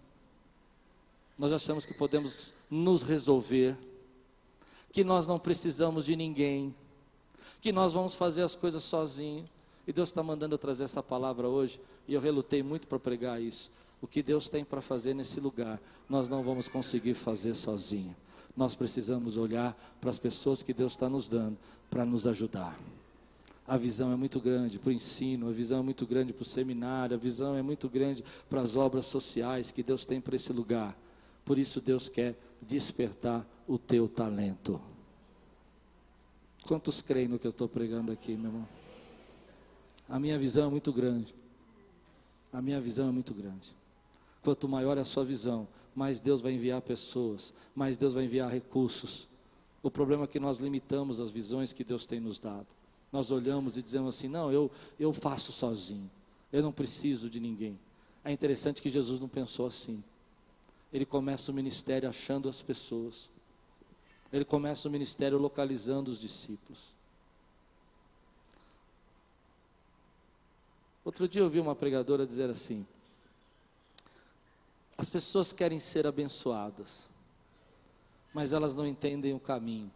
Nós 1.38 1.53
achamos 1.53 1.87
que 1.87 1.95
podemos 1.95 2.53
nos 2.71 3.03
resolver 3.03 3.77
que 4.92 5.03
nós 5.03 5.27
não 5.27 5.38
precisamos 5.38 6.05
de 6.05 6.14
ninguém, 6.14 6.75
que 7.61 7.73
nós 7.73 7.95
vamos 7.95 8.14
fazer 8.14 8.42
as 8.42 8.55
coisas 8.55 8.85
sozinhos. 8.85 9.49
E 9.87 9.92
Deus 9.92 10.11
está 10.11 10.23
mandando 10.23 10.55
eu 10.55 10.59
trazer 10.59 10.85
essa 10.85 11.03
palavra 11.03 11.49
hoje, 11.49 11.81
e 12.07 12.14
eu 12.14 12.21
relutei 12.21 12.62
muito 12.62 12.87
para 12.87 13.01
pregar 13.01 13.40
isso. 13.42 13.71
O 14.01 14.07
que 14.07 14.23
Deus 14.23 14.49
tem 14.49 14.64
para 14.64 14.81
fazer 14.83 15.14
nesse 15.14 15.40
lugar, 15.40 15.81
nós 16.09 16.29
não 16.29 16.42
vamos 16.42 16.68
conseguir 16.68 17.14
fazer 17.14 17.55
sozinho. 17.55 18.14
Nós 18.57 18.75
precisamos 18.75 19.37
olhar 19.37 19.77
para 20.01 20.11
as 20.11 20.18
pessoas 20.18 20.62
que 20.62 20.75
Deus 20.75 20.92
está 20.92 21.09
nos 21.09 21.27
dando 21.27 21.57
para 21.90 22.05
nos 22.05 22.27
ajudar. 22.27 22.79
A 23.66 23.77
visão 23.77 24.12
é 24.12 24.16
muito 24.16 24.40
grande 24.40 24.79
para 24.79 24.90
o 24.90 24.92
ensino, 24.92 25.49
a 25.49 25.53
visão 25.53 25.79
é 25.79 25.83
muito 25.83 26.05
grande 26.05 26.33
para 26.33 26.42
o 26.42 26.45
seminário, 26.45 27.16
a 27.16 27.18
visão 27.18 27.57
é 27.57 27.62
muito 27.62 27.88
grande 27.88 28.23
para 28.51 28.61
as 28.61 28.77
obras 28.77 29.07
sociais 29.07 29.71
que 29.71 29.83
Deus 29.83 30.05
tem 30.05 30.21
para 30.21 30.37
esse 30.37 30.53
lugar. 30.53 30.97
Por 31.45 31.59
isso 31.59 31.81
Deus 31.81 32.09
quer 32.09 32.37
despertar 32.61 33.47
o 33.67 33.79
teu 33.79 34.09
talento. 34.09 34.81
Quantos 36.65 37.01
creem 37.01 37.29
no 37.29 37.39
que 37.39 37.47
eu 37.47 37.51
estou 37.51 37.69
pregando 37.69 38.13
aqui, 38.13 38.37
meu 38.37 38.51
irmão? 38.51 38.69
A 40.09 40.19
minha 40.19 40.39
visão 40.39 40.69
é 40.69 40.71
muito 40.71 40.93
grande. 40.93 41.35
A 42.53 42.63
minha 42.63 42.81
visão 42.81 43.09
é 43.09 43.13
muito 43.13 43.35
grande. 43.35 43.75
Quanto 44.43 44.69
maior 44.69 44.99
é 44.99 45.01
a 45.01 45.05
sua 45.05 45.25
visão, 45.25 45.67
mais 45.95 46.21
Deus 46.21 46.41
vai 46.41 46.53
enviar 46.53 46.81
pessoas, 46.83 47.55
mais 47.75 47.97
Deus 47.97 48.13
vai 48.13 48.25
enviar 48.25 48.51
recursos. 48.51 49.29
O 49.83 49.91
problema 49.91 50.25
é 50.25 50.27
que 50.27 50.39
nós 50.39 50.59
limitamos 50.59 51.19
as 51.19 51.31
visões 51.31 51.73
que 51.73 51.83
Deus 51.83 52.07
tem 52.07 52.21
nos 52.21 52.39
dado. 52.39 52.67
Nós 53.11 53.31
olhamos 53.31 53.77
e 53.77 53.83
dizemos 53.83 54.17
assim: 54.17 54.29
não, 54.29 54.53
eu, 54.53 54.71
eu 54.99 55.13
faço 55.13 55.51
sozinho, 55.51 56.11
eu 56.53 56.63
não 56.63 56.73
preciso 56.73 57.29
de 57.29 57.41
ninguém. 57.41 57.79
É 58.25 58.31
interessante 58.31 58.81
que 58.81 58.89
Jesus 58.89 59.19
não 59.19 59.29
pensou 59.29 59.67
assim 59.67 60.03
ele 60.93 61.07
começa 61.07 61.51
o 61.51 61.55
ministério 61.55 62.09
achando 62.09 62.49
as 62.49 62.61
pessoas. 62.61 63.31
Ele 64.33 64.45
começa 64.45 64.89
o 64.89 64.91
ministério 64.91 65.39
localizando 65.39 66.11
os 66.11 66.21
discípulos. 66.21 66.95
Outro 71.05 71.27
dia 71.27 71.43
eu 71.43 71.51
vi 71.51 71.59
uma 71.59 71.75
pregadora 71.75 72.27
dizer 72.27 72.51
assim: 72.51 72.87
as 74.97 75.09
pessoas 75.09 75.53
querem 75.53 75.81
ser 75.81 76.07
abençoadas, 76.07 77.11
mas 78.33 78.53
elas 78.53 78.77
não 78.77 78.87
entendem 78.87 79.35
o 79.35 79.41
caminho. 79.41 79.91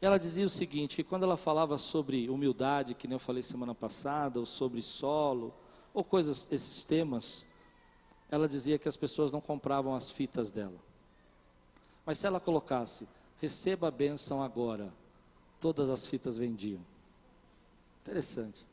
Ela 0.00 0.18
dizia 0.18 0.46
o 0.46 0.50
seguinte: 0.50 0.96
que 0.96 1.04
quando 1.04 1.24
ela 1.24 1.36
falava 1.36 1.76
sobre 1.78 2.28
humildade, 2.28 2.94
que 2.94 3.08
nem 3.08 3.16
eu 3.16 3.20
falei 3.20 3.42
semana 3.42 3.74
passada, 3.74 4.38
ou 4.38 4.46
sobre 4.46 4.80
solo, 4.80 5.52
ou 5.92 6.04
coisas, 6.04 6.46
esses 6.52 6.84
temas, 6.84 7.44
ela 8.30 8.48
dizia 8.48 8.78
que 8.78 8.88
as 8.88 8.96
pessoas 8.96 9.32
não 9.32 9.40
compravam 9.40 9.94
as 9.94 10.10
fitas 10.10 10.50
dela. 10.50 10.78
Mas 12.04 12.18
se 12.18 12.26
ela 12.26 12.40
colocasse, 12.40 13.08
receba 13.40 13.88
a 13.88 13.90
bênção 13.90 14.42
agora, 14.42 14.92
todas 15.60 15.90
as 15.90 16.06
fitas 16.06 16.36
vendiam. 16.36 16.80
Interessante. 18.02 18.66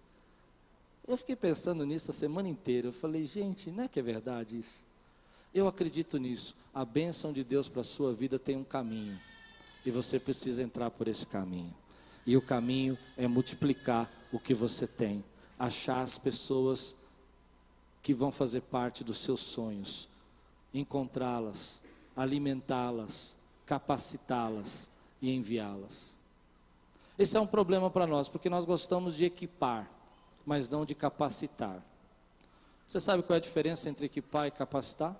Eu 1.08 1.18
fiquei 1.18 1.36
pensando 1.36 1.86
nisso 1.86 2.12
a 2.12 2.14
semana 2.14 2.50
inteira. 2.50 2.88
Eu 2.88 2.94
falei, 2.94 3.26
gente, 3.26 3.70
não 3.70 3.84
é 3.84 3.88
que 3.88 4.00
é 4.00 4.04
verdade 4.04 4.60
isso? 4.60 4.84
Eu 5.54 5.68
acredito 5.68 6.18
nisso. 6.18 6.56
A 6.74 6.84
bênção 6.84 7.32
de 7.32 7.44
Deus 7.44 7.70
para 7.70 7.82
a 7.82 7.86
sua 7.86 8.14
vida 8.14 8.40
tem 8.40 8.58
um 8.58 8.64
caminho. 8.64 9.20
E 9.86 9.92
você 9.92 10.20
precisa 10.20 10.64
entrar 10.64 10.90
por 10.90 11.08
esse 11.08 11.26
caminho. 11.26 11.74
E 12.26 12.36
o 12.36 12.42
caminho 12.42 12.98
é 13.16 13.28
multiplicar 13.28 14.12
o 14.34 14.40
que 14.40 14.54
você 14.54 14.88
tem. 14.88 15.24
Achar 15.60 16.02
as 16.02 16.18
pessoas 16.18 16.96
que 18.06 18.14
vão 18.14 18.32
fazer 18.32 18.62
parte 18.62 19.04
dos 19.04 19.18
seus 19.18 19.40
sonhos, 19.40 20.08
encontrá-las, 20.72 21.82
alimentá-las, 22.16 23.36
capacitá-las 23.66 24.92
e 25.20 25.34
enviá-las. 25.34 26.16
Esse 27.18 27.36
é 27.36 27.40
um 27.40 27.48
problema 27.48 27.90
para 27.90 28.06
nós, 28.06 28.30
porque 28.30 28.48
nós 28.48 28.64
gostamos 28.64 29.16
de 29.16 29.26
equipar, 29.26 29.90
mas 30.46 30.70
não 30.70 30.86
de 30.86 30.94
capacitar. 30.94 31.84
Você 32.88 33.00
sabe 33.00 33.24
qual 33.24 33.34
é 33.34 33.38
a 33.38 33.42
diferença 33.42 33.90
entre 33.90 34.06
equipar 34.06 34.46
e 34.46 34.52
capacitar? 34.52 35.20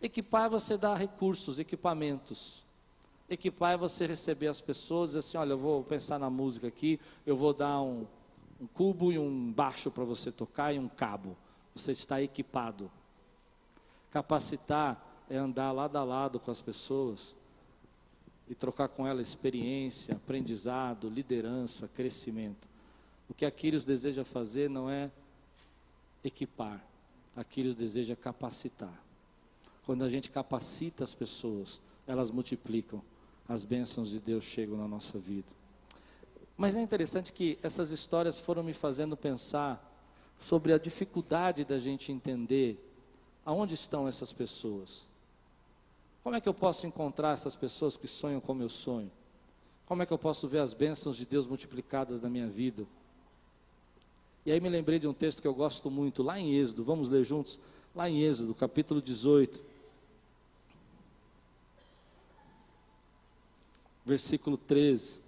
Equipar 0.00 0.46
é 0.46 0.50
você 0.50 0.78
dar 0.78 0.94
recursos, 0.94 1.58
equipamentos. 1.58 2.64
Equipar 3.28 3.72
é 3.72 3.76
você 3.76 4.06
receber 4.06 4.46
as 4.46 4.60
pessoas 4.60 5.14
e 5.14 5.18
assim, 5.18 5.36
olha, 5.36 5.54
eu 5.54 5.58
vou 5.58 5.82
pensar 5.82 6.16
na 6.16 6.30
música 6.30 6.68
aqui, 6.68 7.00
eu 7.26 7.36
vou 7.36 7.52
dar 7.52 7.82
um, 7.82 8.06
um 8.60 8.68
cubo 8.68 9.10
e 9.10 9.18
um 9.18 9.52
baixo 9.52 9.90
para 9.90 10.04
você 10.04 10.30
tocar 10.30 10.72
e 10.72 10.78
um 10.78 10.88
cabo 10.88 11.36
você 11.76 11.92
está 11.92 12.22
equipado. 12.22 12.90
Capacitar 14.10 15.24
é 15.28 15.36
andar 15.36 15.72
lado 15.72 15.96
a 15.96 16.04
lado 16.04 16.40
com 16.40 16.50
as 16.50 16.60
pessoas 16.60 17.36
e 18.48 18.54
trocar 18.54 18.88
com 18.88 19.06
elas 19.06 19.28
experiência, 19.28 20.14
aprendizado, 20.14 21.10
liderança, 21.10 21.88
crescimento. 21.88 22.68
O 23.28 23.34
que 23.34 23.44
Aquiles 23.44 23.84
deseja 23.84 24.24
fazer 24.24 24.70
não 24.70 24.88
é 24.88 25.10
equipar, 26.24 26.82
Aquiles 27.36 27.74
deseja 27.74 28.16
capacitar. 28.16 29.02
Quando 29.84 30.02
a 30.02 30.08
gente 30.08 30.30
capacita 30.30 31.04
as 31.04 31.14
pessoas, 31.14 31.80
elas 32.06 32.30
multiplicam, 32.30 33.02
as 33.48 33.64
bênçãos 33.64 34.10
de 34.10 34.20
Deus 34.20 34.44
chegam 34.44 34.76
na 34.78 34.88
nossa 34.88 35.18
vida. 35.18 35.52
Mas 36.56 36.76
é 36.76 36.80
interessante 36.80 37.32
que 37.32 37.58
essas 37.62 37.90
histórias 37.90 38.38
foram 38.38 38.62
me 38.62 38.72
fazendo 38.72 39.16
pensar 39.16 39.92
sobre 40.38 40.72
a 40.72 40.78
dificuldade 40.78 41.64
da 41.64 41.78
gente 41.78 42.12
entender 42.12 42.78
aonde 43.44 43.74
estão 43.74 44.08
essas 44.08 44.32
pessoas. 44.32 45.06
Como 46.22 46.34
é 46.34 46.40
que 46.40 46.48
eu 46.48 46.54
posso 46.54 46.86
encontrar 46.86 47.32
essas 47.32 47.54
pessoas 47.54 47.96
que 47.96 48.08
sonham 48.08 48.40
como 48.40 48.62
eu 48.62 48.68
sonho? 48.68 49.10
Como 49.86 50.02
é 50.02 50.06
que 50.06 50.12
eu 50.12 50.18
posso 50.18 50.48
ver 50.48 50.58
as 50.58 50.74
bênçãos 50.74 51.16
de 51.16 51.24
Deus 51.24 51.46
multiplicadas 51.46 52.20
na 52.20 52.28
minha 52.28 52.48
vida? 52.48 52.84
E 54.44 54.50
aí 54.50 54.60
me 54.60 54.68
lembrei 54.68 54.98
de 54.98 55.06
um 55.06 55.12
texto 55.12 55.40
que 55.40 55.46
eu 55.48 55.54
gosto 55.54 55.90
muito, 55.90 56.22
lá 56.22 56.38
em 56.38 56.54
Êxodo, 56.54 56.84
vamos 56.84 57.08
ler 57.08 57.24
juntos? 57.24 57.58
Lá 57.94 58.10
em 58.10 58.22
Êxodo, 58.22 58.54
capítulo 58.54 59.00
18, 59.00 59.62
versículo 64.04 64.56
13. 64.56 65.25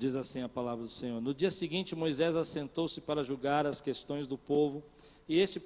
Diz 0.00 0.16
assim 0.16 0.40
a 0.40 0.48
palavra 0.48 0.82
do 0.82 0.90
Senhor. 0.90 1.20
No 1.20 1.34
dia 1.34 1.50
seguinte, 1.50 1.94
Moisés 1.94 2.34
assentou-se 2.34 3.02
para 3.02 3.22
julgar 3.22 3.66
as 3.66 3.82
questões 3.82 4.26
do 4.26 4.38
povo, 4.38 4.82
e 5.28 5.38
este 5.38 5.60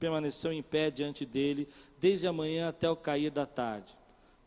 permaneceu 0.00 0.52
em 0.52 0.60
pé 0.60 0.90
diante 0.90 1.24
dele, 1.24 1.68
desde 1.96 2.26
a 2.26 2.32
manhã 2.32 2.70
até 2.70 2.90
o 2.90 2.96
cair 2.96 3.30
da 3.30 3.46
tarde. 3.46 3.96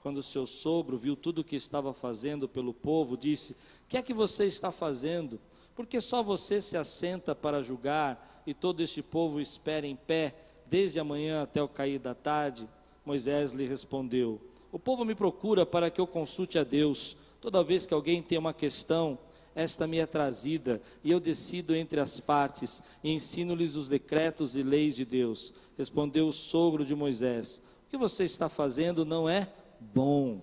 Quando 0.04 0.22
seu 0.22 0.46
sogro 0.46 0.98
viu 0.98 1.16
tudo 1.16 1.40
o 1.40 1.44
que 1.46 1.56
estava 1.56 1.94
fazendo 1.94 2.46
pelo 2.46 2.74
povo, 2.74 3.16
disse: 3.16 3.56
Que 3.88 3.96
é 3.96 4.02
que 4.02 4.14
você 4.14 4.48
está 4.48 4.70
fazendo? 4.70 5.40
Porque 5.78 6.02
só 6.02 6.22
você 6.22 6.60
se 6.60 6.76
assenta 6.76 7.34
para 7.34 7.62
julgar 7.62 8.44
e 8.46 8.54
todo 8.54 8.84
este 8.84 9.02
povo 9.02 9.40
espera 9.40 9.88
em 9.88 9.96
pé 9.96 10.36
desde 10.68 11.00
amanhã 11.00 11.44
até 11.44 11.64
o 11.64 11.70
cair 11.70 12.00
da 12.00 12.14
tarde? 12.14 12.68
Moisés 13.06 13.54
lhe 13.54 13.66
respondeu: 13.66 14.42
O 14.74 14.78
povo 14.78 15.06
me 15.06 15.16
procura 15.16 15.66
para 15.66 15.90
que 15.90 16.02
eu 16.02 16.06
consulte 16.06 16.60
a 16.60 16.66
Deus. 16.66 17.16
Toda 17.42 17.64
vez 17.64 17.88
que 17.88 17.94
alguém 17.94 18.22
tem 18.22 18.38
uma 18.38 18.54
questão, 18.54 19.18
esta 19.56 19.88
me 19.88 19.98
é 19.98 20.06
trazida, 20.06 20.80
e 21.04 21.12
eu 21.12 21.20
decido 21.20 21.76
entre 21.76 22.00
as 22.00 22.20
partes, 22.20 22.84
e 23.04 23.12
ensino-lhes 23.12 23.76
os 23.76 23.90
decretos 23.90 24.56
e 24.56 24.62
leis 24.62 24.96
de 24.96 25.04
Deus. 25.04 25.52
Respondeu 25.78 26.28
o 26.28 26.32
sogro 26.32 26.86
de 26.86 26.96
Moisés: 26.96 27.62
O 27.88 27.90
que 27.90 27.98
você 27.98 28.24
está 28.24 28.48
fazendo 28.48 29.04
não 29.04 29.28
é 29.28 29.52
bom. 29.80 30.42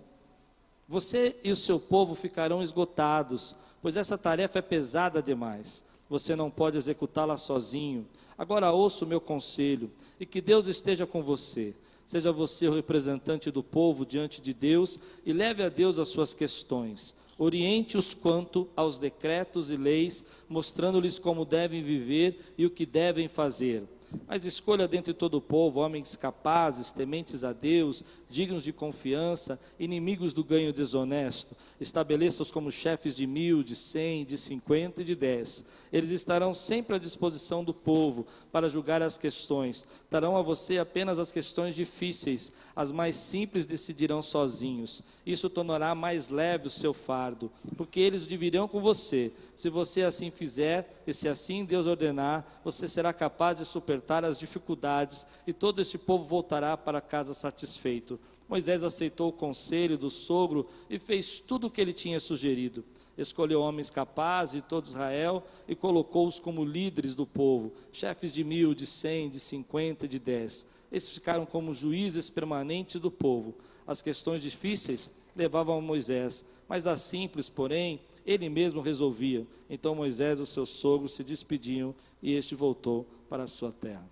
Você 0.89 1.37
e 1.45 1.53
o 1.53 1.57
seu 1.57 1.79
povo 1.79 2.15
ficarão 2.15 2.63
esgotados, 2.63 3.55
pois 3.81 3.97
essa 3.97 4.19
tarefa 4.19 4.59
é 4.59 4.63
pesada 4.63 5.23
demais. 5.23 5.85
Você 6.11 6.35
não 6.35 6.51
pode 6.51 6.77
executá-la 6.77 7.37
sozinho. 7.37 8.07
Agora 8.37 8.73
ouça 8.73 9.05
o 9.05 9.09
meu 9.09 9.21
conselho, 9.21 9.91
e 10.19 10.27
que 10.27 10.41
Deus 10.41 10.67
esteja 10.67 11.07
com 11.07 11.23
você. 11.23 11.75
Seja 12.09 12.33
você 12.33 12.67
o 12.67 12.73
representante 12.73 13.51
do 13.51 13.63
povo 13.63 14.07
diante 14.07 14.41
de 14.41 14.55
Deus 14.55 14.99
e 15.27 15.31
leve 15.31 15.63
a 15.63 15.69
Deus 15.69 15.99
as 15.99 16.09
suas 16.09 16.33
questões. 16.33 17.15
Oriente-os 17.37 18.15
quanto 18.15 18.67
aos 18.75 18.99
decretos 18.99 19.69
e 19.69 19.77
leis, 19.77 20.25
mostrando-lhes 20.49 21.19
como 21.19 21.45
devem 21.45 21.83
viver 21.83 22.55
e 22.57 22.65
o 22.65 22.71
que 22.71 22.87
devem 22.87 23.29
fazer. 23.29 23.85
Mas 24.27 24.47
escolha 24.47 24.89
dentre 24.89 25.13
todo 25.13 25.35
o 25.35 25.41
povo 25.41 25.81
homens 25.81 26.17
capazes, 26.17 26.93
tementes 26.93 27.45
a 27.45 27.53
Deus, 27.53 28.03
dignos 28.31 28.63
de 28.63 28.73
confiança, 28.73 29.61
inimigos 29.79 30.33
do 30.33 30.43
ganho 30.43 30.73
desonesto. 30.73 31.55
Estabeleça-os 31.81 32.51
como 32.51 32.71
chefes 32.71 33.15
de 33.15 33.27
mil, 33.27 33.63
de 33.63 33.77
cem, 33.77 34.25
de 34.25 34.39
cinquenta 34.39 35.03
e 35.03 35.05
de 35.05 35.15
dez. 35.15 35.65
Eles 35.93 36.11
estarão 36.11 36.55
sempre 36.55 36.97
à 36.97 36.99
disposição 36.99 37.63
do 37.63 37.75
povo 37.75 38.27
para 38.51 38.69
julgar 38.69 39.03
as 39.03 39.19
questões. 39.19 39.87
Darão 40.11 40.37
a 40.37 40.43
você 40.43 40.79
apenas 40.79 41.19
as 41.19 41.31
questões 41.31 41.75
difíceis, 41.75 42.53
as 42.75 42.91
mais 42.91 43.17
simples 43.17 43.67
decidirão 43.67 44.23
sozinhos. 44.23 45.03
Isso 45.27 45.51
tornará 45.51 45.95
mais 45.95 46.29
leve 46.29 46.69
o 46.69 46.71
seu 46.71 46.95
fardo, 46.95 47.51
porque 47.77 48.01
eles 48.01 48.27
dividirão 48.27 48.67
com 48.67 48.81
você. 48.81 49.33
Se 49.55 49.69
você 49.69 50.03
assim 50.03 50.31
fizer, 50.31 51.03
e 51.07 51.13
se 51.13 51.29
assim 51.29 51.65
Deus 51.65 51.87
ordenar, 51.87 52.61
você 52.65 52.89
será 52.89 53.13
capaz 53.13 53.59
de 53.59 53.65
superar 53.65 53.98
as 54.25 54.39
dificuldades 54.39 55.27
e 55.47 55.53
todo 55.53 55.81
este 55.81 55.99
povo 55.99 56.25
voltará 56.25 56.77
para 56.77 57.01
casa 57.01 57.35
satisfeito. 57.35 58.19
Moisés 58.49 58.83
aceitou 58.83 59.29
o 59.29 59.33
conselho 59.33 59.99
do 59.99 60.09
sogro 60.09 60.67
e 60.89 60.99
fez 60.99 61.39
tudo 61.39 61.67
o 61.67 61.71
que 61.71 61.81
ele 61.81 61.93
tinha 61.93 62.19
sugerido. 62.19 62.83
Escolheu 63.17 63.61
homens 63.61 63.91
capazes 63.91 64.55
de 64.55 64.63
todo 64.63 64.87
Israel 64.87 65.43
e 65.67 65.75
colocou-os 65.75 66.39
como 66.39 66.65
líderes 66.65 67.15
do 67.15 67.27
povo, 67.27 67.73
chefes 67.93 68.33
de 68.33 68.45
mil, 68.45 68.75
de 68.75 68.87
cem, 68.87 69.29
de 69.29 69.41
cinquenta 69.41 70.07
e 70.07 70.09
de 70.09 70.19
dez. 70.19 70.65
Esses 70.91 71.11
ficaram 71.11 71.45
como 71.45 71.75
juízes 71.75 72.31
permanentes 72.31 73.01
do 73.01 73.11
povo. 73.11 73.55
As 73.87 74.01
questões 74.01 74.41
difíceis 74.41 75.11
levavam 75.37 75.79
a 75.79 75.81
Moisés, 75.81 76.45
mas 76.69 76.87
as 76.87 77.01
simples, 77.03 77.49
porém, 77.49 78.01
ele 78.25 78.49
mesmo 78.49 78.81
resolvia. 78.81 79.47
Então 79.69 79.95
Moisés 79.95 80.39
e 80.39 80.43
o 80.43 80.47
seu 80.47 80.65
sogro 80.65 81.09
se 81.09 81.23
despediam 81.23 81.95
e 82.23 82.33
este 82.33 82.55
voltou 82.55 83.07
para 83.29 83.45
a 83.45 83.47
sua 83.47 83.73
terra. 83.73 84.05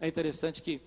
É 0.00 0.06
interessante 0.06 0.62
que 0.62 0.80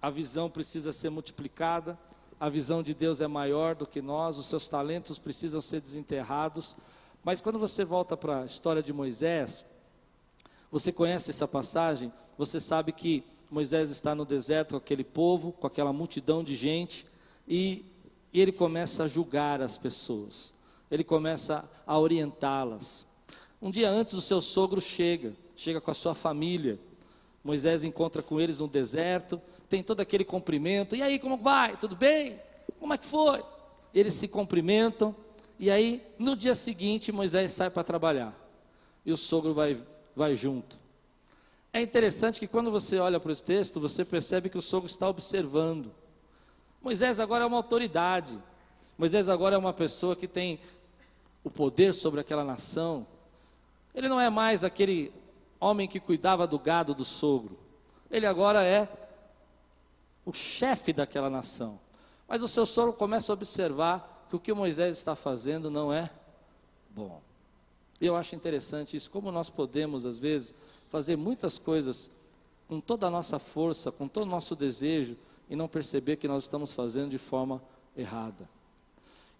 a 0.00 0.10
visão 0.10 0.48
precisa 0.48 0.92
ser 0.92 1.10
multiplicada, 1.10 1.98
a 2.38 2.48
visão 2.48 2.82
de 2.82 2.92
Deus 2.92 3.20
é 3.20 3.26
maior 3.26 3.74
do 3.74 3.86
que 3.86 4.02
nós, 4.02 4.36
os 4.36 4.46
seus 4.46 4.68
talentos 4.68 5.18
precisam 5.18 5.60
ser 5.60 5.80
desenterrados. 5.80 6.76
Mas 7.24 7.40
quando 7.40 7.58
você 7.58 7.84
volta 7.84 8.16
para 8.16 8.42
a 8.42 8.44
história 8.44 8.82
de 8.82 8.92
Moisés, 8.92 9.64
você 10.70 10.92
conhece 10.92 11.30
essa 11.30 11.48
passagem, 11.48 12.12
você 12.36 12.60
sabe 12.60 12.92
que 12.92 13.24
Moisés 13.50 13.90
está 13.90 14.14
no 14.14 14.24
deserto 14.24 14.72
com 14.72 14.76
aquele 14.76 15.04
povo, 15.04 15.52
com 15.52 15.66
aquela 15.66 15.92
multidão 15.92 16.44
de 16.44 16.54
gente, 16.54 17.06
e, 17.48 17.84
e 18.32 18.40
ele 18.40 18.52
começa 18.52 19.04
a 19.04 19.08
julgar 19.08 19.62
as 19.62 19.78
pessoas, 19.78 20.52
ele 20.90 21.04
começa 21.04 21.64
a 21.86 21.98
orientá-las. 21.98 23.06
Um 23.62 23.70
dia 23.70 23.88
antes, 23.88 24.12
o 24.12 24.20
seu 24.20 24.40
sogro 24.40 24.80
chega, 24.80 25.32
chega 25.56 25.80
com 25.80 25.90
a 25.90 25.94
sua 25.94 26.14
família. 26.14 26.78
Moisés 27.42 27.82
encontra 27.82 28.22
com 28.22 28.40
eles 28.40 28.60
no 28.60 28.68
deserto, 28.68 29.40
tem 29.68 29.82
todo 29.82 30.00
aquele 30.00 30.24
cumprimento. 30.24 30.94
E 30.94 31.02
aí, 31.02 31.18
como 31.18 31.38
vai? 31.38 31.76
Tudo 31.76 31.96
bem? 31.96 32.38
Como 32.78 32.92
é 32.92 32.98
que 32.98 33.06
foi? 33.06 33.42
Eles 33.94 34.14
se 34.14 34.28
cumprimentam. 34.28 35.14
E 35.58 35.70
aí, 35.70 36.02
no 36.18 36.36
dia 36.36 36.54
seguinte, 36.54 37.10
Moisés 37.10 37.52
sai 37.52 37.70
para 37.70 37.82
trabalhar. 37.82 38.36
E 39.04 39.12
o 39.12 39.16
sogro 39.16 39.54
vai, 39.54 39.78
vai 40.14 40.36
junto. 40.36 40.78
É 41.72 41.80
interessante 41.80 42.40
que 42.40 42.46
quando 42.46 42.70
você 42.70 42.98
olha 42.98 43.18
para 43.18 43.32
esse 43.32 43.42
texto, 43.42 43.80
você 43.80 44.04
percebe 44.04 44.50
que 44.50 44.58
o 44.58 44.62
sogro 44.62 44.86
está 44.86 45.08
observando. 45.08 45.92
Moisés 46.82 47.18
agora 47.20 47.44
é 47.44 47.46
uma 47.46 47.56
autoridade. 47.56 48.38
Moisés 48.98 49.28
agora 49.28 49.54
é 49.54 49.58
uma 49.58 49.72
pessoa 49.72 50.16
que 50.16 50.26
tem 50.26 50.58
o 51.44 51.50
poder 51.50 51.94
sobre 51.94 52.20
aquela 52.20 52.44
nação. 52.44 53.06
Ele 53.94 54.08
não 54.08 54.20
é 54.20 54.28
mais 54.28 54.64
aquele 54.64 55.12
homem 55.60 55.88
que 55.88 56.00
cuidava 56.00 56.46
do 56.46 56.58
gado 56.58 56.94
do 56.94 57.04
sogro. 57.04 57.58
Ele 58.10 58.26
agora 58.26 58.64
é 58.64 58.88
o 60.24 60.32
chefe 60.32 60.92
daquela 60.92 61.30
nação. 61.30 61.78
Mas 62.28 62.42
o 62.42 62.48
seu 62.48 62.66
sogro 62.66 62.92
começa 62.92 63.32
a 63.32 63.34
observar 63.34 64.26
que 64.28 64.36
o 64.36 64.40
que 64.40 64.52
Moisés 64.52 64.98
está 64.98 65.14
fazendo 65.14 65.70
não 65.70 65.92
é 65.92 66.10
bom. 66.90 67.22
E 68.00 68.06
eu 68.06 68.16
acho 68.16 68.34
interessante 68.34 68.96
isso, 68.96 69.10
como 69.10 69.30
nós 69.30 69.48
podemos, 69.48 70.04
às 70.04 70.18
vezes, 70.18 70.54
fazer 70.88 71.16
muitas 71.16 71.58
coisas 71.58 72.10
com 72.68 72.80
toda 72.80 73.06
a 73.06 73.10
nossa 73.10 73.38
força, 73.38 73.92
com 73.92 74.08
todo 74.08 74.24
o 74.24 74.30
nosso 74.30 74.54
desejo, 74.56 75.16
e 75.48 75.54
não 75.54 75.68
perceber 75.68 76.16
que 76.16 76.26
nós 76.26 76.42
estamos 76.42 76.72
fazendo 76.72 77.10
de 77.10 77.18
forma 77.18 77.62
errada. 77.96 78.48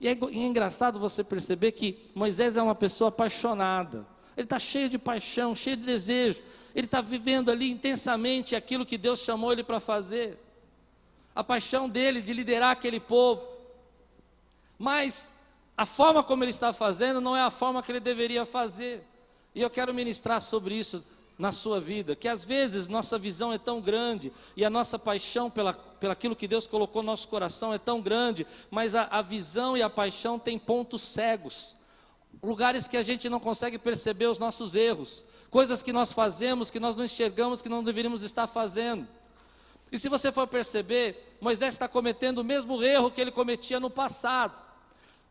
E 0.00 0.06
é, 0.08 0.16
e 0.30 0.42
é 0.42 0.46
engraçado 0.46 1.00
você 1.00 1.24
perceber 1.24 1.72
que 1.72 1.98
Moisés 2.14 2.56
é 2.56 2.62
uma 2.62 2.74
pessoa 2.74 3.08
apaixonada, 3.08 4.06
ele 4.36 4.44
está 4.44 4.58
cheio 4.58 4.88
de 4.88 4.98
paixão, 4.98 5.54
cheio 5.54 5.76
de 5.76 5.84
desejo, 5.84 6.42
ele 6.74 6.86
está 6.86 7.00
vivendo 7.00 7.50
ali 7.50 7.70
intensamente 7.70 8.54
aquilo 8.54 8.84
que 8.84 8.98
Deus 8.98 9.20
chamou 9.20 9.50
ele 9.50 9.64
para 9.64 9.80
fazer 9.80 10.38
a 11.34 11.42
paixão 11.42 11.88
dele 11.88 12.20
de 12.20 12.32
liderar 12.32 12.70
aquele 12.70 13.00
povo. 13.00 13.46
Mas 14.78 15.34
a 15.76 15.86
forma 15.86 16.22
como 16.22 16.44
ele 16.44 16.50
está 16.50 16.72
fazendo 16.72 17.20
não 17.20 17.36
é 17.36 17.42
a 17.42 17.50
forma 17.50 17.82
que 17.82 17.92
ele 17.92 18.00
deveria 18.00 18.44
fazer. 18.44 19.02
E 19.54 19.60
eu 19.60 19.70
quero 19.70 19.92
ministrar 19.94 20.40
sobre 20.40 20.74
isso 20.74 21.04
na 21.38 21.52
sua 21.52 21.78
vida, 21.78 22.16
que 22.16 22.28
às 22.28 22.44
vezes 22.44 22.88
nossa 22.88 23.18
visão 23.18 23.52
é 23.52 23.58
tão 23.58 23.78
grande 23.78 24.32
e 24.56 24.64
a 24.64 24.70
nossa 24.70 24.98
paixão 24.98 25.50
pela, 25.50 25.74
pelaquilo 25.74 26.34
que 26.34 26.48
Deus 26.48 26.66
colocou 26.66 27.02
no 27.02 27.12
nosso 27.12 27.28
coração 27.28 27.74
é 27.74 27.78
tão 27.78 28.00
grande, 28.00 28.46
mas 28.70 28.94
a, 28.94 29.04
a 29.04 29.20
visão 29.20 29.76
e 29.76 29.82
a 29.82 29.90
paixão 29.90 30.38
têm 30.38 30.58
pontos 30.58 31.02
cegos, 31.02 31.75
lugares 32.42 32.86
que 32.86 32.96
a 32.96 33.02
gente 33.02 33.28
não 33.28 33.40
consegue 33.40 33.78
perceber 33.78 34.26
os 34.26 34.38
nossos 34.38 34.74
erros, 34.74 35.24
coisas 35.50 35.82
que 35.82 35.92
nós 35.92 36.12
fazemos 36.12 36.70
que 36.70 36.80
nós 36.80 36.96
não 36.96 37.04
enxergamos 37.04 37.62
que 37.62 37.68
não 37.68 37.82
deveríamos 37.82 38.22
estar 38.22 38.46
fazendo. 38.46 39.06
E 39.90 39.98
se 39.98 40.08
você 40.08 40.32
for 40.32 40.46
perceber, 40.46 41.36
Moisés 41.40 41.74
está 41.74 41.86
cometendo 41.86 42.38
o 42.38 42.44
mesmo 42.44 42.82
erro 42.82 43.10
que 43.10 43.20
ele 43.20 43.30
cometia 43.30 43.78
no 43.78 43.88
passado. 43.88 44.60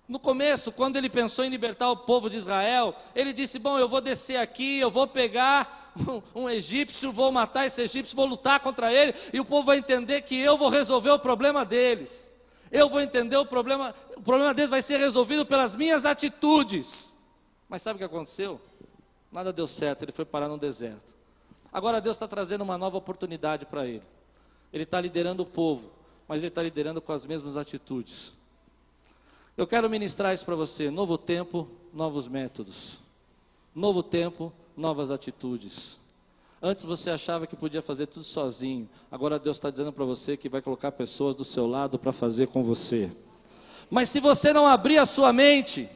No 0.07 0.19
começo, 0.19 0.71
quando 0.71 0.97
ele 0.97 1.09
pensou 1.09 1.43
em 1.43 1.49
libertar 1.49 1.89
o 1.89 1.97
povo 1.97 2.29
de 2.29 2.37
Israel, 2.37 2.95
ele 3.15 3.33
disse: 3.33 3.57
Bom, 3.57 3.79
eu 3.79 3.89
vou 3.89 3.99
descer 3.99 4.37
aqui, 4.37 4.79
eu 4.79 4.91
vou 4.91 5.07
pegar 5.07 5.93
um, 5.97 6.43
um, 6.43 6.49
egípcio, 6.49 7.11
vou 7.11 7.31
matar 7.31 7.65
esse 7.65 7.81
egípcio, 7.81 8.15
vou 8.15 8.27
lutar 8.27 8.59
contra 8.59 8.93
ele, 8.93 9.15
e 9.33 9.39
o 9.39 9.45
povo 9.45 9.65
vai 9.65 9.79
entender 9.79 10.21
que 10.21 10.39
eu 10.39 10.57
vou 10.57 10.69
resolver 10.69 11.09
o 11.09 11.19
problema 11.19 11.65
deles. 11.65 12.31
Eu 12.75 12.89
vou 12.89 12.99
entender 12.99 13.37
o 13.37 13.45
problema, 13.45 13.95
o 14.17 14.21
problema 14.21 14.53
deles 14.53 14.69
vai 14.69 14.81
ser 14.81 14.97
resolvido 14.97 15.45
pelas 15.45 15.77
minhas 15.77 16.03
atitudes. 16.03 17.09
Mas 17.69 17.81
sabe 17.81 17.95
o 17.95 17.99
que 17.99 18.03
aconteceu? 18.03 18.59
Nada 19.31 19.53
deu 19.53 19.65
certo, 19.65 20.03
ele 20.03 20.11
foi 20.11 20.25
parar 20.25 20.49
no 20.49 20.57
deserto. 20.57 21.15
Agora 21.71 22.01
Deus 22.01 22.17
está 22.17 22.27
trazendo 22.27 22.65
uma 22.65 22.77
nova 22.77 22.97
oportunidade 22.97 23.65
para 23.65 23.87
ele. 23.87 24.03
Ele 24.73 24.83
está 24.83 24.99
liderando 24.99 25.43
o 25.43 25.45
povo, 25.45 25.89
mas 26.27 26.39
ele 26.39 26.49
está 26.49 26.61
liderando 26.61 27.01
com 27.01 27.13
as 27.13 27.25
mesmas 27.25 27.55
atitudes. 27.55 28.33
Eu 29.55 29.65
quero 29.65 29.89
ministrar 29.89 30.33
isso 30.33 30.43
para 30.43 30.55
você: 30.55 30.91
novo 30.91 31.17
tempo, 31.17 31.69
novos 31.93 32.27
métodos. 32.27 32.99
Novo 33.73 34.03
tempo, 34.03 34.51
novas 34.75 35.11
atitudes. 35.11 35.97
Antes 36.67 36.83
você 36.83 37.11
achava 37.11 37.45
que 37.45 37.55
podia 37.55 37.79
fazer 37.79 38.07
tudo 38.07 38.25
sozinho, 38.25 38.89
agora 39.11 39.37
Deus 39.37 39.55
está 39.57 39.69
dizendo 39.69 39.93
para 39.93 40.03
você 40.03 40.35
que 40.35 40.49
vai 40.49 40.63
colocar 40.63 40.91
pessoas 40.91 41.35
do 41.35 41.45
seu 41.45 41.67
lado 41.67 41.99
para 41.99 42.11
fazer 42.11 42.47
com 42.47 42.63
você. 42.63 43.11
Mas 43.87 44.09
se 44.09 44.19
você 44.19 44.51
não 44.51 44.65
abrir 44.65 44.97
a 44.97 45.05
sua 45.05 45.31
mente, 45.31 45.87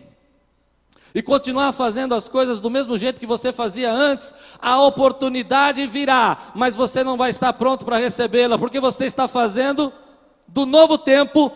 e 1.11 1.23
continuar 1.23 1.71
fazendo 1.71 2.13
as 2.13 2.27
coisas 2.27 2.61
do 2.61 2.69
mesmo 2.69 2.99
jeito 2.99 3.19
que 3.19 3.25
você 3.25 3.51
fazia 3.51 3.91
antes, 3.91 4.31
a 4.59 4.79
oportunidade 4.83 5.87
virá, 5.87 6.51
mas 6.53 6.75
você 6.75 7.03
não 7.03 7.17
vai 7.17 7.31
estar 7.31 7.51
pronto 7.53 7.83
para 7.83 7.97
recebê-la, 7.97 8.55
porque 8.55 8.79
você 8.79 9.05
está 9.05 9.27
fazendo 9.27 9.91
do 10.47 10.67
novo 10.67 10.99
tempo 10.99 11.51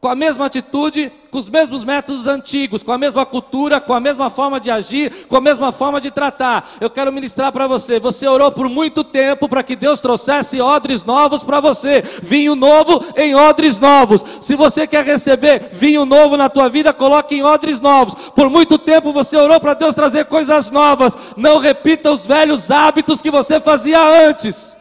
com 0.00 0.08
a 0.08 0.14
mesma 0.14 0.46
atitude, 0.46 1.12
com 1.30 1.38
os 1.38 1.48
mesmos 1.48 1.84
métodos 1.84 2.26
antigos, 2.26 2.82
com 2.82 2.90
a 2.90 2.96
mesma 2.96 3.26
cultura, 3.26 3.78
com 3.82 3.92
a 3.92 4.00
mesma 4.00 4.30
forma 4.30 4.58
de 4.58 4.70
agir, 4.70 5.26
com 5.26 5.36
a 5.36 5.40
mesma 5.42 5.70
forma 5.72 6.00
de 6.00 6.10
tratar. 6.10 6.70
Eu 6.80 6.88
quero 6.88 7.12
ministrar 7.12 7.52
para 7.52 7.66
você. 7.66 8.00
Você 8.00 8.26
orou 8.26 8.50
por 8.50 8.66
muito 8.66 9.04
tempo 9.04 9.46
para 9.46 9.62
que 9.62 9.76
Deus 9.76 10.00
trouxesse 10.00 10.58
odres 10.58 11.04
novos 11.04 11.44
para 11.44 11.60
você, 11.60 12.00
vinho 12.22 12.54
novo 12.54 13.04
em 13.14 13.34
odres 13.34 13.78
novos. 13.78 14.24
Se 14.40 14.56
você 14.56 14.86
quer 14.86 15.04
receber 15.04 15.68
vinho 15.70 16.06
novo 16.06 16.34
na 16.34 16.48
tua 16.48 16.70
vida, 16.70 16.94
coloque 16.94 17.34
em 17.34 17.42
odres 17.42 17.78
novos. 17.78 18.30
Por 18.30 18.48
muito 18.48 18.78
tempo 18.78 19.12
você 19.12 19.36
orou 19.36 19.60
para 19.60 19.74
Deus 19.74 19.94
trazer 19.94 20.24
coisas 20.24 20.70
novas. 20.70 21.14
Não 21.36 21.58
repita 21.58 22.10
os 22.10 22.26
velhos 22.26 22.70
hábitos 22.70 23.20
que 23.20 23.30
você 23.30 23.60
fazia 23.60 24.00
antes. 24.26 24.74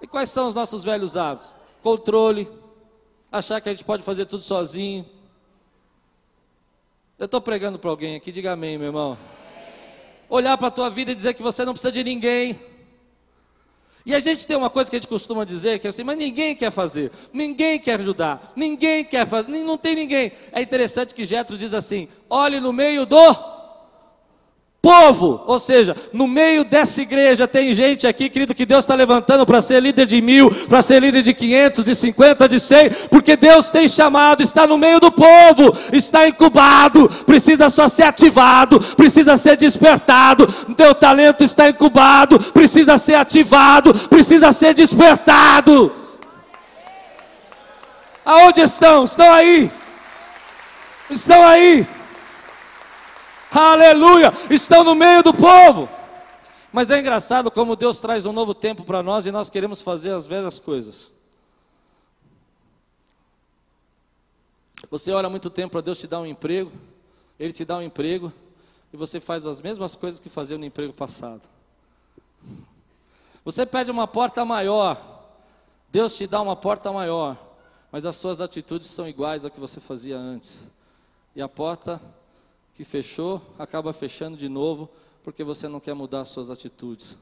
E 0.00 0.06
quais 0.06 0.30
são 0.30 0.46
os 0.46 0.54
nossos 0.54 0.84
velhos 0.84 1.16
hábitos? 1.16 1.61
Controle, 1.82 2.48
achar 3.30 3.60
que 3.60 3.68
a 3.68 3.72
gente 3.72 3.84
pode 3.84 4.02
fazer 4.02 4.26
tudo 4.26 4.42
sozinho. 4.42 5.04
Eu 7.18 7.26
estou 7.26 7.40
pregando 7.40 7.78
para 7.78 7.90
alguém 7.90 8.16
aqui, 8.16 8.32
diga 8.32 8.52
amém, 8.52 8.78
meu 8.78 8.88
irmão. 8.88 9.18
Olhar 10.28 10.56
para 10.56 10.68
a 10.68 10.70
tua 10.70 10.88
vida 10.88 11.12
e 11.12 11.14
dizer 11.14 11.34
que 11.34 11.42
você 11.42 11.64
não 11.64 11.72
precisa 11.72 11.92
de 11.92 12.02
ninguém. 12.02 12.58
E 14.04 14.14
a 14.14 14.20
gente 14.20 14.46
tem 14.46 14.56
uma 14.56 14.70
coisa 14.70 14.90
que 14.90 14.96
a 14.96 14.98
gente 14.98 15.08
costuma 15.08 15.44
dizer, 15.44 15.78
que 15.78 15.86
é 15.86 15.90
assim, 15.90 16.02
mas 16.02 16.18
ninguém 16.18 16.56
quer 16.56 16.72
fazer, 16.72 17.12
ninguém 17.32 17.78
quer 17.78 18.00
ajudar, 18.00 18.52
ninguém 18.56 19.04
quer 19.04 19.26
fazer, 19.26 19.50
não 19.62 19.78
tem 19.78 19.94
ninguém. 19.94 20.32
É 20.50 20.60
interessante 20.60 21.14
que 21.14 21.24
Jetro 21.24 21.56
diz 21.56 21.72
assim: 21.72 22.08
olhe 22.28 22.58
no 22.58 22.72
meio 22.72 23.06
do 23.06 23.51
povo, 24.82 25.44
ou 25.46 25.60
seja, 25.60 25.96
no 26.12 26.26
meio 26.26 26.64
dessa 26.64 27.00
igreja 27.00 27.46
tem 27.46 27.72
gente 27.72 28.04
aqui, 28.04 28.28
querido, 28.28 28.52
que 28.52 28.66
Deus 28.66 28.82
está 28.82 28.96
levantando 28.96 29.46
para 29.46 29.60
ser 29.60 29.80
líder 29.80 30.06
de 30.06 30.20
mil, 30.20 30.50
para 30.68 30.82
ser 30.82 31.00
líder 31.00 31.22
de 31.22 31.32
quinhentos, 31.32 31.84
de 31.84 31.94
cinquenta, 31.94 32.48
de 32.48 32.58
cem, 32.58 32.90
porque 33.08 33.36
Deus 33.36 33.70
tem 33.70 33.86
chamado, 33.86 34.42
está 34.42 34.66
no 34.66 34.76
meio 34.76 34.98
do 34.98 35.12
povo, 35.12 35.72
está 35.92 36.26
incubado, 36.26 37.08
precisa 37.24 37.70
só 37.70 37.86
ser 37.86 38.02
ativado, 38.02 38.80
precisa 38.96 39.36
ser 39.36 39.56
despertado, 39.56 40.48
teu 40.74 40.92
talento 40.92 41.44
está 41.44 41.68
incubado, 41.68 42.40
precisa 42.52 42.98
ser 42.98 43.14
ativado, 43.14 43.94
precisa 44.08 44.52
ser 44.52 44.74
despertado. 44.74 45.92
Aonde 48.24 48.62
estão? 48.62 49.04
Estão 49.04 49.32
aí. 49.32 49.70
Estão 51.08 51.46
aí 51.46 51.86
aleluia, 53.52 54.32
estão 54.50 54.84
no 54.84 54.94
meio 54.94 55.22
do 55.22 55.34
povo. 55.34 55.88
Mas 56.72 56.90
é 56.90 56.98
engraçado 56.98 57.50
como 57.50 57.76
Deus 57.76 58.00
traz 58.00 58.24
um 58.24 58.32
novo 58.32 58.54
tempo 58.54 58.82
para 58.82 59.02
nós 59.02 59.26
e 59.26 59.30
nós 59.30 59.50
queremos 59.50 59.82
fazer 59.82 60.12
as 60.12 60.26
velhas 60.26 60.58
coisas. 60.58 61.12
Você 64.90 65.12
ora 65.12 65.28
muito 65.28 65.50
tempo 65.50 65.72
para 65.72 65.80
Deus 65.80 65.98
te 65.98 66.06
dar 66.06 66.20
um 66.20 66.26
emprego, 66.26 66.72
Ele 67.38 67.52
te 67.52 67.64
dá 67.64 67.76
um 67.76 67.82
emprego, 67.82 68.32
e 68.92 68.96
você 68.96 69.20
faz 69.20 69.46
as 69.46 69.60
mesmas 69.60 69.94
coisas 69.94 70.20
que 70.20 70.28
fazia 70.28 70.58
no 70.58 70.64
emprego 70.64 70.92
passado. 70.92 71.42
Você 73.44 73.64
pede 73.64 73.90
uma 73.90 74.06
porta 74.06 74.44
maior, 74.44 75.00
Deus 75.90 76.16
te 76.16 76.26
dá 76.26 76.40
uma 76.40 76.54
porta 76.54 76.92
maior, 76.92 77.36
mas 77.90 78.04
as 78.04 78.16
suas 78.16 78.40
atitudes 78.40 78.88
são 78.88 79.08
iguais 79.08 79.44
ao 79.44 79.50
que 79.50 79.60
você 79.60 79.80
fazia 79.80 80.16
antes. 80.16 80.70
E 81.34 81.40
a 81.40 81.48
porta 81.48 82.00
que 82.74 82.84
fechou, 82.84 83.40
acaba 83.58 83.92
fechando 83.92 84.36
de 84.36 84.48
novo, 84.48 84.88
porque 85.22 85.44
você 85.44 85.68
não 85.68 85.80
quer 85.80 85.94
mudar 85.94 86.22
as 86.22 86.28
suas 86.28 86.50
atitudes. 86.50 87.12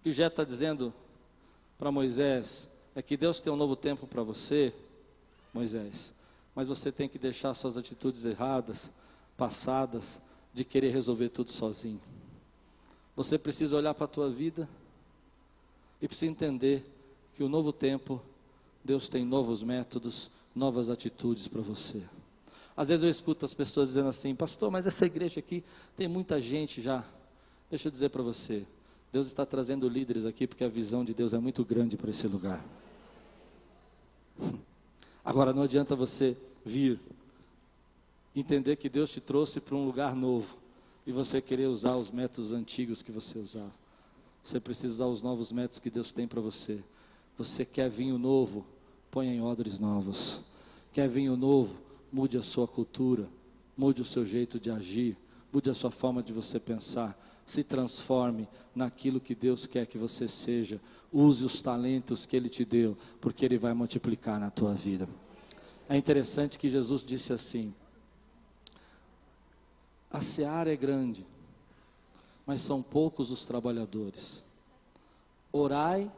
O 0.00 0.02
que 0.02 0.12
Jé 0.12 0.26
está 0.26 0.44
dizendo 0.44 0.92
para 1.78 1.92
Moisés 1.92 2.70
é 2.94 3.02
que 3.02 3.16
Deus 3.16 3.40
tem 3.40 3.52
um 3.52 3.56
novo 3.56 3.76
tempo 3.76 4.06
para 4.06 4.22
você, 4.22 4.72
Moisés, 5.52 6.12
mas 6.54 6.66
você 6.66 6.90
tem 6.90 7.08
que 7.08 7.18
deixar 7.18 7.54
suas 7.54 7.76
atitudes 7.76 8.24
erradas, 8.24 8.90
passadas, 9.36 10.20
de 10.52 10.64
querer 10.64 10.90
resolver 10.90 11.28
tudo 11.28 11.50
sozinho. 11.50 12.00
Você 13.14 13.38
precisa 13.38 13.76
olhar 13.76 13.94
para 13.94 14.04
a 14.04 14.08
tua 14.08 14.30
vida 14.30 14.68
e 16.00 16.08
precisa 16.08 16.30
entender 16.30 16.84
que 17.34 17.44
o 17.44 17.48
novo 17.48 17.72
tempo, 17.72 18.20
Deus 18.84 19.08
tem 19.08 19.24
novos 19.24 19.62
métodos, 19.62 20.30
novas 20.54 20.88
atitudes 20.88 21.46
para 21.46 21.60
você. 21.60 22.02
Às 22.80 22.88
vezes 22.88 23.04
eu 23.04 23.10
escuto 23.10 23.44
as 23.44 23.52
pessoas 23.52 23.88
dizendo 23.90 24.08
assim, 24.08 24.34
pastor, 24.34 24.70
mas 24.70 24.86
essa 24.86 25.04
igreja 25.04 25.38
aqui 25.38 25.62
tem 25.94 26.08
muita 26.08 26.40
gente 26.40 26.80
já. 26.80 27.04
Deixa 27.68 27.88
eu 27.88 27.92
dizer 27.92 28.08
para 28.08 28.22
você, 28.22 28.66
Deus 29.12 29.26
está 29.26 29.44
trazendo 29.44 29.86
líderes 29.86 30.24
aqui 30.24 30.46
porque 30.46 30.64
a 30.64 30.68
visão 30.68 31.04
de 31.04 31.12
Deus 31.12 31.34
é 31.34 31.38
muito 31.38 31.62
grande 31.62 31.98
para 31.98 32.08
esse 32.08 32.26
lugar. 32.26 32.64
Agora 35.22 35.52
não 35.52 35.64
adianta 35.64 35.94
você 35.94 36.34
vir, 36.64 36.98
entender 38.34 38.76
que 38.76 38.88
Deus 38.88 39.10
te 39.10 39.20
trouxe 39.20 39.60
para 39.60 39.76
um 39.76 39.84
lugar 39.84 40.16
novo 40.16 40.56
e 41.06 41.12
você 41.12 41.42
querer 41.42 41.66
usar 41.66 41.96
os 41.96 42.10
métodos 42.10 42.50
antigos 42.50 43.02
que 43.02 43.12
você 43.12 43.38
usava. 43.38 43.74
Você 44.42 44.58
precisa 44.58 44.94
usar 44.94 45.06
os 45.06 45.22
novos 45.22 45.52
métodos 45.52 45.80
que 45.80 45.90
Deus 45.90 46.14
tem 46.14 46.26
para 46.26 46.40
você. 46.40 46.82
Você 47.36 47.66
quer 47.66 47.90
vinho 47.90 48.16
novo? 48.16 48.64
Ponha 49.10 49.34
em 49.34 49.42
odres 49.42 49.78
novos. 49.78 50.40
Quer 50.94 51.10
vinho 51.10 51.36
novo? 51.36 51.89
Mude 52.12 52.36
a 52.36 52.42
sua 52.42 52.66
cultura, 52.66 53.28
mude 53.76 54.02
o 54.02 54.04
seu 54.04 54.24
jeito 54.24 54.58
de 54.58 54.70
agir, 54.70 55.16
mude 55.52 55.70
a 55.70 55.74
sua 55.74 55.90
forma 55.90 56.22
de 56.22 56.32
você 56.32 56.58
pensar, 56.58 57.18
se 57.44 57.64
transforme 57.64 58.48
naquilo 58.74 59.20
que 59.20 59.34
Deus 59.34 59.66
quer 59.66 59.86
que 59.86 59.98
você 59.98 60.28
seja, 60.28 60.80
use 61.12 61.44
os 61.44 61.60
talentos 61.60 62.26
que 62.26 62.36
Ele 62.36 62.48
te 62.48 62.64
deu, 62.64 62.96
porque 63.20 63.44
Ele 63.44 63.58
vai 63.58 63.74
multiplicar 63.74 64.38
na 64.38 64.50
tua 64.50 64.74
vida. 64.74 65.08
É 65.88 65.96
interessante 65.96 66.58
que 66.58 66.68
Jesus 66.68 67.04
disse 67.04 67.32
assim: 67.32 67.74
a 70.10 70.20
seara 70.20 70.72
é 70.72 70.76
grande, 70.76 71.26
mas 72.46 72.60
são 72.60 72.82
poucos 72.82 73.30
os 73.30 73.46
trabalhadores. 73.46 74.44
Orai 75.52 76.10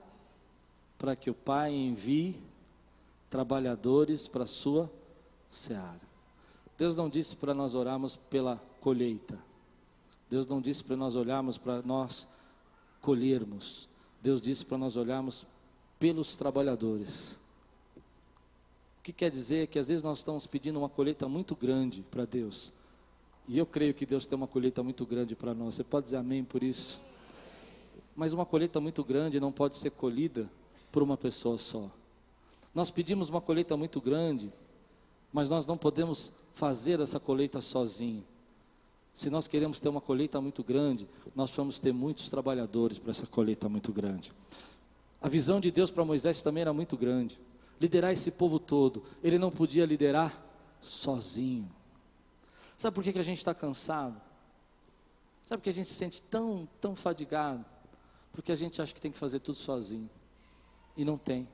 para 0.99 1.17
que 1.17 1.31
o 1.31 1.35
Pai 1.35 1.73
envie 1.73 2.37
trabalhadores 3.31 4.29
para 4.29 4.45
a 4.45 4.47
sua 4.47 4.91
seara. 5.53 6.01
Deus 6.79 6.97
não 6.97 7.09
disse 7.09 7.37
para 7.37 7.53
nós 7.53 7.75
orarmos 7.75 8.17
pela 8.17 8.57
colheita. 8.81 9.39
Deus 10.29 10.47
não 10.47 10.61
disse 10.61 10.83
para 10.83 10.97
nós 10.97 11.15
olharmos 11.15 11.59
para 11.59 11.83
nós 11.83 12.27
colhermos. 13.01 13.89
Deus 14.23 14.41
disse 14.41 14.65
para 14.65 14.79
nós 14.79 14.97
olharmos 14.97 15.47
pelos 15.99 16.37
trabalhadores. 16.37 17.39
O 18.99 19.03
que 19.03 19.13
quer 19.13 19.31
dizer 19.31 19.67
que 19.67 19.79
às 19.79 19.89
vezes 19.89 20.03
nós 20.03 20.19
estamos 20.19 20.47
pedindo 20.47 20.79
uma 20.79 20.89
colheita 20.89 21.29
muito 21.29 21.55
grande 21.55 22.03
para 22.03 22.25
Deus. 22.25 22.73
E 23.47 23.59
eu 23.59 23.67
creio 23.67 23.93
que 23.93 24.07
Deus 24.07 24.27
tem 24.27 24.37
uma 24.37 24.47
colheita 24.47 24.83
muito 24.83 25.05
grande 25.05 25.37
para 25.37 25.53
nós. 25.53 25.75
Você 25.75 25.85
pode 25.85 26.05
dizer 26.05 26.17
amém 26.17 26.43
por 26.43 26.63
isso? 26.63 27.01
Mas 28.17 28.33
uma 28.33 28.47
colheita 28.47 28.81
muito 28.81 29.05
grande 29.05 29.39
não 29.39 29.53
pode 29.53 29.77
ser 29.77 29.91
colhida 29.91 30.51
por 30.91 31.03
uma 31.03 31.17
pessoa 31.17 31.59
só. 31.59 31.91
Nós 32.75 32.91
pedimos 32.91 33.29
uma 33.29 33.41
colheita 33.41 33.77
muito 33.77 34.01
grande 34.01 34.51
mas 35.33 35.51
nós 35.51 35.65
não 35.65 35.79
podemos 35.79 36.33
fazer 36.53 37.01
essa 37.01 37.19
colheita 37.19 37.61
sozinho. 37.61 38.25
Se 39.15 39.29
nós 39.31 39.47
queremos 39.49 39.81
ter 39.81 39.89
uma 39.89 40.01
colheita 40.01 40.41
muito 40.41 40.63
grande, 40.63 41.09
nós 41.35 41.51
vamos 41.51 41.79
ter 41.79 41.93
muitos 41.93 42.31
trabalhadores 42.31 42.99
para 42.99 43.11
essa 43.11 43.27
colheita 43.27 43.69
muito 43.69 43.93
grande. 43.93 44.33
A 45.21 45.29
visão 45.29 45.61
de 45.61 45.71
Deus 45.71 45.91
para 45.91 46.05
Moisés 46.05 46.43
também 46.43 46.63
era 46.63 46.73
muito 46.73 46.97
grande. 46.97 47.41
Liderar 47.81 48.13
esse 48.13 48.31
povo 48.31 48.59
todo, 48.59 49.03
ele 49.23 49.39
não 49.39 49.51
podia 49.51 49.87
liderar 49.87 50.43
sozinho. 50.81 51.71
Sabe 52.77 52.95
por 52.95 53.05
que, 53.05 53.13
que 53.13 53.19
a 53.19 53.25
gente 53.25 53.39
está 53.39 53.55
cansado? 53.55 54.21
Sabe 55.45 55.61
por 55.61 55.65
que 55.65 55.71
a 55.71 55.75
gente 55.75 55.89
se 55.89 55.95
sente 55.95 56.23
tão, 56.23 56.69
tão 56.81 56.97
fadigado? 56.97 57.65
Porque 58.33 58.51
a 58.51 58.57
gente 58.57 58.81
acha 58.81 58.95
que 58.95 59.01
tem 59.01 59.13
que 59.13 59.19
fazer 59.19 59.41
tudo 59.41 59.57
sozinho. 59.57 60.09
E 60.97 61.05
não 61.05 61.19
tem. 61.19 61.49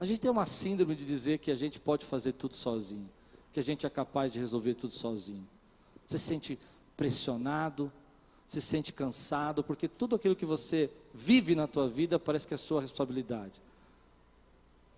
A 0.00 0.06
gente 0.06 0.18
tem 0.18 0.30
uma 0.30 0.46
síndrome 0.46 0.96
de 0.96 1.04
dizer 1.04 1.38
que 1.38 1.50
a 1.50 1.54
gente 1.54 1.78
pode 1.78 2.06
fazer 2.06 2.32
tudo 2.32 2.54
sozinho, 2.54 3.08
que 3.52 3.60
a 3.60 3.62
gente 3.62 3.84
é 3.84 3.90
capaz 3.90 4.32
de 4.32 4.38
resolver 4.38 4.74
tudo 4.74 4.94
sozinho. 4.94 5.46
Você 6.06 6.16
se 6.16 6.24
sente 6.24 6.58
pressionado, 6.96 7.92
se 8.46 8.62
sente 8.62 8.94
cansado, 8.94 9.62
porque 9.62 9.86
tudo 9.86 10.16
aquilo 10.16 10.34
que 10.34 10.46
você 10.46 10.90
vive 11.12 11.54
na 11.54 11.66
tua 11.66 11.86
vida 11.86 12.18
parece 12.18 12.48
que 12.48 12.54
é 12.54 12.56
sua 12.56 12.80
responsabilidade. 12.80 13.60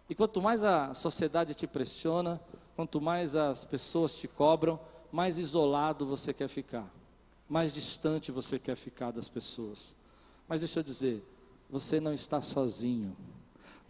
E 0.08 0.14
quanto 0.14 0.40
mais 0.40 0.62
a 0.62 0.94
sociedade 0.94 1.52
te 1.52 1.66
pressiona, 1.66 2.40
quanto 2.76 3.00
mais 3.00 3.34
as 3.34 3.64
pessoas 3.64 4.14
te 4.14 4.28
cobram, 4.28 4.78
mais 5.10 5.36
isolado 5.36 6.06
você 6.06 6.32
quer 6.32 6.48
ficar, 6.48 6.88
mais 7.48 7.74
distante 7.74 8.30
você 8.30 8.56
quer 8.58 8.76
ficar 8.76 9.10
das 9.10 9.28
pessoas. 9.28 9.94
Mas 10.48 10.60
deixa 10.60 10.78
eu 10.78 10.84
dizer, 10.84 11.24
você 11.68 12.00
não 12.00 12.14
está 12.14 12.40
sozinho. 12.40 13.16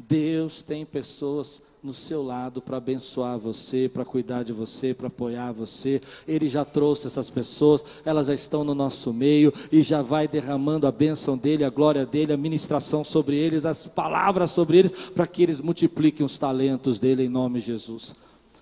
Deus 0.08 0.62
tem 0.62 0.84
pessoas 0.84 1.62
no 1.82 1.92
seu 1.92 2.22
lado 2.22 2.62
para 2.62 2.76
abençoar 2.76 3.38
você, 3.38 3.88
para 3.88 4.04
cuidar 4.04 4.44
de 4.44 4.52
você, 4.52 4.94
para 4.94 5.08
apoiar 5.08 5.50
você. 5.52 6.00
Ele 6.28 6.48
já 6.48 6.64
trouxe 6.64 7.08
essas 7.08 7.28
pessoas, 7.28 7.84
elas 8.04 8.28
já 8.28 8.34
estão 8.34 8.62
no 8.62 8.74
nosso 8.74 9.12
meio 9.12 9.52
e 9.70 9.82
já 9.82 10.00
vai 10.00 10.28
derramando 10.28 10.86
a 10.86 10.92
bênção 10.92 11.36
dele, 11.36 11.64
a 11.64 11.70
glória 11.70 12.06
dele, 12.06 12.32
a 12.32 12.36
ministração 12.36 13.02
sobre 13.02 13.36
eles, 13.36 13.64
as 13.64 13.86
palavras 13.86 14.52
sobre 14.52 14.78
eles, 14.78 14.92
para 15.10 15.26
que 15.26 15.42
eles 15.42 15.60
multipliquem 15.60 16.24
os 16.24 16.38
talentos 16.38 16.98
dele 17.00 17.24
em 17.24 17.28
nome 17.28 17.58
de 17.58 17.66
Jesus. 17.66 18.14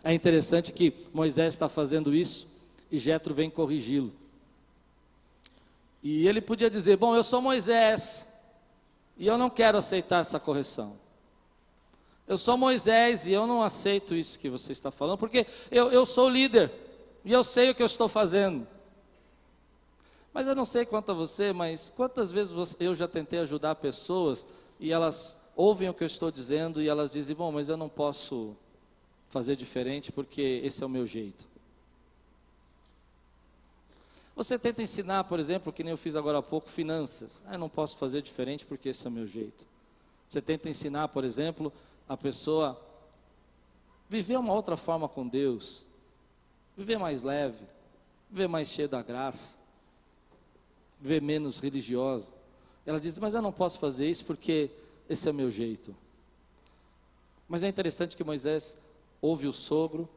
É 0.03 0.15
interessante 0.15 0.73
que 0.73 0.95
Moisés 1.13 1.55
está 1.55 1.69
fazendo 1.69 2.15
isso 2.15 2.49
e 2.91 2.97
Jetro 2.99 3.35
vem 3.35 3.51
corrigi-lo. 3.51 4.13
E 6.03 6.27
ele 6.27 6.41
podia 6.41 6.71
dizer: 6.71 6.97
Bom, 6.97 7.15
eu 7.15 7.23
sou 7.23 7.43
Moisés 7.43 8.27
e 9.19 9.27
eu 9.27 9.37
não 9.37 9.51
quero 9.51 9.77
aceitar 9.77 10.21
essa 10.21 10.41
correção. 10.41 10.95
Eu 12.31 12.39
sou 12.39 12.57
Moisés 12.57 13.27
e 13.27 13.33
eu 13.33 13.45
não 13.45 13.61
aceito 13.61 14.15
isso 14.15 14.39
que 14.39 14.49
você 14.49 14.71
está 14.71 14.93
falando, 14.93 15.19
porque 15.19 15.45
eu, 15.69 15.91
eu 15.91 16.07
sou 16.07 16.29
líder 16.29 16.71
e 17.25 17.33
eu 17.33 17.43
sei 17.43 17.71
o 17.71 17.75
que 17.75 17.83
eu 17.83 17.87
estou 17.87 18.09
fazendo. 18.09 18.65
Mas 20.33 20.47
eu 20.47 20.55
não 20.55 20.65
sei 20.65 20.87
quanto 20.87 21.11
a 21.11 21.13
você, 21.13 21.53
mas 21.53 21.91
quantas 21.91 22.31
vezes 22.31 22.77
eu 22.79 22.95
já 22.95 23.09
tentei 23.09 23.41
ajudar 23.41 23.75
pessoas 23.75 24.47
e 24.79 24.93
elas 24.93 25.37
ouvem 25.57 25.89
o 25.89 25.93
que 25.93 26.05
eu 26.05 26.07
estou 26.07 26.31
dizendo 26.31 26.81
e 26.81 26.89
elas 26.89 27.11
dizem: 27.11 27.35
Bom, 27.35 27.51
mas 27.51 27.69
eu 27.69 27.77
não 27.77 27.89
posso 27.89 28.57
fazer 29.29 29.57
diferente 29.57 30.13
porque 30.13 30.61
esse 30.63 30.85
é 30.85 30.87
o 30.87 30.89
meu 30.89 31.09
jeito. 31.09 31.49
Você 34.37 34.57
tenta 34.57 34.81
ensinar, 34.81 35.25
por 35.25 35.41
exemplo, 35.41 35.73
que 35.73 35.83
nem 35.83 35.91
eu 35.91 35.99
fiz 35.99 36.15
agora 36.15 36.39
há 36.39 36.43
pouco, 36.43 36.69
finanças. 36.69 37.43
Ah, 37.49 37.55
eu 37.55 37.59
não 37.59 37.69
posso 37.69 37.99
fazer 37.99 38.23
diferente 38.23 38.65
porque 38.65 38.91
esse 38.91 39.05
é 39.05 39.11
o 39.11 39.13
meu 39.13 39.27
jeito. 39.27 39.67
Você 40.29 40.41
tenta 40.41 40.69
ensinar, 40.69 41.09
por 41.09 41.25
exemplo, 41.25 41.73
a 42.11 42.17
pessoa 42.17 42.77
viver 44.09 44.37
uma 44.37 44.53
outra 44.53 44.77
forma 44.77 45.09
com 45.09 45.29
Deus, 45.29 45.87
viver 46.77 46.99
mais 46.99 47.23
leve, 47.23 47.65
viver 48.29 48.49
mais 48.49 48.67
cheio 48.67 48.89
da 48.89 49.01
graça, 49.01 49.57
viver 51.01 51.23
menos 51.23 51.61
religiosa. 51.61 52.29
Ela 52.85 52.99
diz: 52.99 53.17
Mas 53.21 53.35
eu 53.35 53.41
não 53.41 53.53
posso 53.53 53.79
fazer 53.79 54.11
isso 54.11 54.25
porque 54.25 54.73
esse 55.09 55.29
é 55.29 55.31
o 55.31 55.35
meu 55.35 55.53
jeito. 55.53 55.95
Mas 57.49 57.63
é 57.63 57.69
interessante 57.69 58.17
que 58.17 58.25
Moisés 58.25 58.77
ouve 59.23 59.47
o 59.47 59.53
sogro 59.53 60.09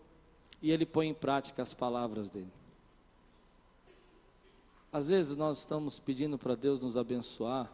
e 0.64 0.72
ele 0.72 0.88
põe 0.88 1.10
em 1.10 1.14
prática 1.14 1.62
as 1.62 1.76
palavras 1.76 2.32
dele. 2.32 2.52
Às 4.92 5.10
vezes 5.10 5.38
nós 5.38 5.60
estamos 5.60 6.00
pedindo 6.00 6.40
para 6.40 6.56
Deus 6.56 6.82
nos 6.82 6.98
abençoar 6.98 7.72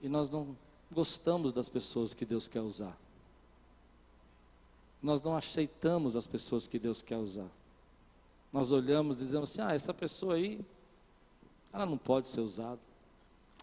e 0.00 0.08
nós 0.08 0.30
não 0.30 0.56
gostamos 0.90 1.52
das 1.52 1.68
pessoas 1.68 2.14
que 2.14 2.24
Deus 2.24 2.48
quer 2.48 2.62
usar 2.62 2.96
nós 5.02 5.22
não 5.22 5.36
aceitamos 5.36 6.16
as 6.16 6.26
pessoas 6.26 6.66
que 6.66 6.78
Deus 6.78 7.02
quer 7.02 7.16
usar. 7.16 7.50
Nós 8.52 8.72
olhamos 8.72 9.18
e 9.18 9.20
dizemos 9.20 9.50
assim: 9.50 9.62
ah, 9.62 9.74
essa 9.74 9.92
pessoa 9.92 10.34
aí, 10.34 10.60
ela 11.72 11.86
não 11.86 11.98
pode 11.98 12.28
ser 12.28 12.40
usada. 12.40 12.80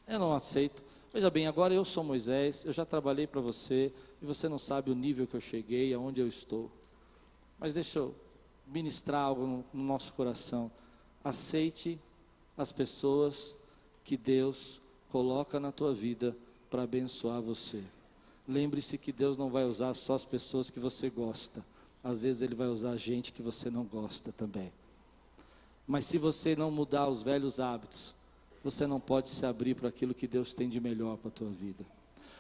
Eu 0.08 0.20
não 0.20 0.34
aceito. 0.34 0.84
Veja 1.12 1.30
bem, 1.30 1.48
agora 1.48 1.74
eu 1.74 1.86
sou 1.86 2.04
Moisés, 2.04 2.66
eu 2.66 2.74
já 2.74 2.86
trabalhei 2.86 3.28
para 3.28 3.40
você 3.40 3.94
e 4.22 4.26
você 4.26 4.50
não 4.50 4.58
sabe 4.58 4.92
o 4.92 4.96
nível 4.96 5.28
que 5.28 5.36
eu 5.36 5.42
cheguei, 5.42 5.94
aonde 5.94 6.20
eu 6.20 6.28
estou. 6.28 6.72
Mas 7.60 7.76
deixa 7.76 8.00
eu 8.00 8.16
ministrar 8.68 9.22
algo 9.22 9.46
no, 9.46 9.66
no 9.74 9.84
nosso 9.84 10.14
coração. 10.14 10.72
Aceite 11.24 12.00
as 12.58 12.72
pessoas 12.72 13.56
que 14.04 14.18
Deus 14.18 14.82
coloca 15.12 15.60
na 15.60 15.72
tua 15.72 15.94
vida 15.94 16.36
para 16.70 16.84
abençoar 16.84 17.42
você. 17.42 17.84
Lembre-se 18.48 18.98
que 18.98 19.12
Deus 19.12 19.38
não 19.38 19.50
vai 19.50 19.64
usar 19.64 19.94
só 19.94 20.14
as 20.14 20.26
pessoas 20.26 20.70
que 20.70 20.80
você 20.80 21.10
gosta. 21.10 21.64
Às 22.04 22.24
vezes 22.24 22.41
Ele 22.41 22.56
vai 22.56 22.68
usar 22.68 22.98
gente 22.98 23.32
que 23.32 23.41
você 23.41 23.70
não 23.70 23.84
gosta 23.84 24.32
também. 24.32 24.72
Mas 25.88 26.06
se 26.06 26.18
você 26.18 26.56
não 26.56 26.70
mudar 26.70 27.08
os 27.08 27.22
velhos 27.22 27.60
hábitos, 27.60 28.16
você 28.64 28.88
não 28.88 29.00
pode 29.00 29.30
se 29.30 29.46
abrir 29.46 29.76
para 29.76 29.89
aquilo 29.89 30.14
que 30.14 30.28
Deus 30.28 30.54
tem 30.54 30.70
de 30.70 30.80
melhor 30.80 31.18
para 31.18 31.30
a 31.30 31.32
tua 31.32 31.50
vida. 31.50 31.86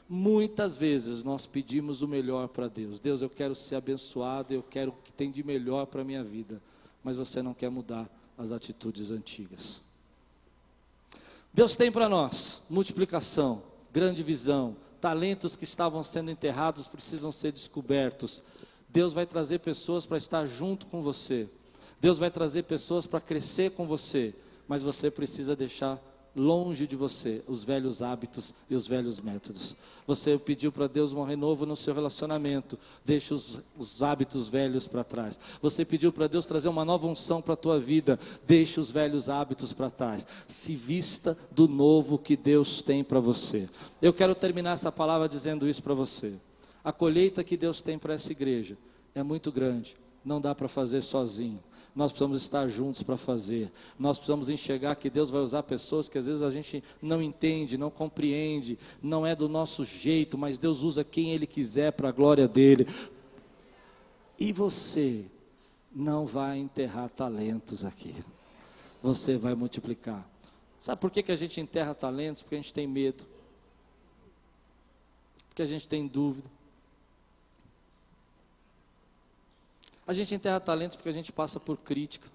Muitas 0.07 0.77
vezes 0.77 1.23
nós 1.23 1.45
pedimos 1.45 2.01
o 2.01 2.07
melhor 2.07 2.47
para 2.49 2.67
Deus. 2.67 2.99
Deus, 2.99 3.21
eu 3.21 3.29
quero 3.29 3.55
ser 3.55 3.75
abençoado, 3.75 4.53
eu 4.53 4.63
quero 4.63 4.91
o 4.91 4.95
que 5.03 5.11
tem 5.11 5.31
de 5.31 5.43
melhor 5.43 5.85
para 5.85 6.01
a 6.01 6.05
minha 6.05 6.23
vida. 6.23 6.61
Mas 7.03 7.15
você 7.15 7.41
não 7.41 7.53
quer 7.53 7.69
mudar 7.69 8.09
as 8.37 8.51
atitudes 8.51 9.11
antigas. 9.11 9.81
Deus 11.53 11.75
tem 11.75 11.91
para 11.91 12.09
nós 12.09 12.61
multiplicação, 12.69 13.61
grande 13.91 14.23
visão, 14.23 14.75
talentos 15.03 15.57
que 15.57 15.65
estavam 15.65 16.01
sendo 16.01 16.31
enterrados 16.31 16.87
precisam 16.87 17.29
ser 17.29 17.51
descobertos. 17.51 18.41
Deus 18.87 19.11
vai 19.11 19.25
trazer 19.25 19.59
pessoas 19.59 20.05
para 20.05 20.17
estar 20.17 20.45
junto 20.45 20.87
com 20.87 21.03
você. 21.03 21.49
Deus 21.99 22.17
vai 22.17 22.31
trazer 22.31 22.63
pessoas 22.63 23.05
para 23.05 23.19
crescer 23.19 23.71
com 23.71 23.85
você, 23.85 24.33
mas 24.65 24.81
você 24.81 25.11
precisa 25.11 25.57
deixar 25.57 26.01
longe 26.35 26.87
de 26.87 26.95
você 26.95 27.43
os 27.47 27.63
velhos 27.63 28.01
hábitos 28.01 28.53
e 28.69 28.75
os 28.75 28.87
velhos 28.87 29.21
métodos. 29.21 29.75
Você 30.07 30.37
pediu 30.37 30.71
para 30.71 30.87
Deus 30.87 31.13
um 31.13 31.23
renovo 31.23 31.65
no 31.65 31.75
seu 31.75 31.93
relacionamento, 31.93 32.77
deixe 33.05 33.33
os, 33.33 33.61
os 33.77 34.01
hábitos 34.01 34.47
velhos 34.47 34.87
para 34.87 35.03
trás. 35.03 35.39
Você 35.61 35.85
pediu 35.85 36.11
para 36.11 36.27
Deus 36.27 36.45
trazer 36.45 36.69
uma 36.69 36.83
nova 36.83 37.07
unção 37.07 37.41
para 37.41 37.53
a 37.53 37.57
tua 37.57 37.79
vida, 37.79 38.19
deixe 38.45 38.79
os 38.79 38.89
velhos 38.89 39.29
hábitos 39.29 39.73
para 39.73 39.89
trás. 39.89 40.25
Se 40.47 40.75
vista 40.75 41.37
do 41.51 41.67
novo 41.67 42.17
que 42.17 42.35
Deus 42.35 42.81
tem 42.81 43.03
para 43.03 43.19
você. 43.19 43.69
Eu 44.01 44.13
quero 44.13 44.33
terminar 44.35 44.71
essa 44.71 44.91
palavra 44.91 45.29
dizendo 45.29 45.67
isso 45.69 45.83
para 45.83 45.93
você. 45.93 46.33
A 46.83 46.91
colheita 46.91 47.43
que 47.43 47.55
Deus 47.55 47.81
tem 47.81 47.97
para 47.97 48.13
essa 48.13 48.31
igreja 48.31 48.77
é 49.15 49.23
muito 49.23 49.51
grande, 49.51 49.95
não 50.25 50.41
dá 50.41 50.53
para 50.53 50.67
fazer 50.67 51.01
sozinho 51.01 51.61
nós 51.95 52.11
precisamos 52.11 52.41
estar 52.41 52.67
juntos 52.67 53.03
para 53.03 53.17
fazer. 53.17 53.71
Nós 53.99 54.17
precisamos 54.17 54.49
enxergar 54.49 54.95
que 54.95 55.09
Deus 55.09 55.29
vai 55.29 55.41
usar 55.41 55.61
pessoas 55.63 56.09
que 56.09 56.17
às 56.17 56.25
vezes 56.25 56.41
a 56.41 56.49
gente 56.49 56.83
não 57.01 57.21
entende, 57.21 57.77
não 57.77 57.91
compreende, 57.91 58.79
não 59.01 59.25
é 59.25 59.35
do 59.35 59.47
nosso 59.47 59.85
jeito, 59.85 60.37
mas 60.37 60.57
Deus 60.57 60.81
usa 60.81 61.03
quem 61.03 61.31
Ele 61.31 61.45
quiser 61.45 61.91
para 61.91 62.09
a 62.09 62.11
glória 62.11 62.47
dEle. 62.47 62.87
E 64.39 64.51
você 64.51 65.25
não 65.95 66.25
vai 66.25 66.57
enterrar 66.57 67.09
talentos 67.09 67.85
aqui, 67.85 68.15
você 69.01 69.37
vai 69.37 69.53
multiplicar. 69.53 70.27
Sabe 70.81 70.99
por 70.99 71.11
que, 71.11 71.21
que 71.21 71.31
a 71.31 71.35
gente 71.35 71.61
enterra 71.61 71.93
talentos? 71.93 72.41
Porque 72.41 72.55
a 72.55 72.57
gente 72.57 72.73
tem 72.73 72.87
medo, 72.87 73.23
porque 75.47 75.61
a 75.61 75.67
gente 75.67 75.87
tem 75.87 76.07
dúvida. 76.07 76.49
A 80.05 80.13
gente 80.13 80.35
enterra 80.35 80.59
talentos 80.59 80.97
porque 80.97 81.09
a 81.09 81.13
gente 81.13 81.31
passa 81.31 81.59
por 81.59 81.77
crítica, 81.77 82.29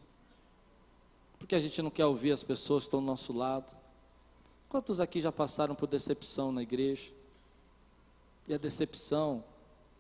porque 1.39 1.55
a 1.55 1.59
gente 1.59 1.83
não 1.83 1.91
quer 1.91 2.07
ouvir 2.07 2.33
as 2.33 2.43
pessoas 2.43 2.85
que 2.85 2.89
estão 2.89 3.01
do 3.01 3.07
nosso 3.07 3.33
lado. 3.33 3.73
Quantos 4.69 5.01
aqui 5.01 5.21
já 5.21 5.31
passaram 5.31 5.75
por 5.75 5.87
decepção 5.87 6.51
na 6.51 6.63
igreja? 6.63 7.13
E 8.49 8.55
a 8.55 8.59
decepção 8.59 9.45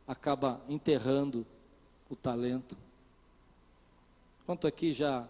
acaba 0.07 0.61
enterrando 0.69 1.47
o 2.09 2.17
talento. 2.17 2.77
Quanto 4.47 4.67
aqui 4.67 4.93
já 4.93 5.29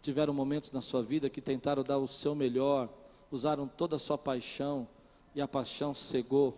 tiveram 0.00 0.32
momentos 0.32 0.70
na 0.70 0.80
sua 0.80 1.02
vida 1.02 1.28
que 1.28 1.40
tentaram 1.40 1.82
dar 1.82 1.98
o 1.98 2.06
seu 2.06 2.34
melhor, 2.34 2.88
usaram 3.32 3.66
toda 3.66 3.96
a 3.96 3.98
sua 3.98 4.16
paixão 4.16 4.86
e 5.34 5.40
a 5.40 5.48
paixão 5.48 5.92
cegou, 5.92 6.56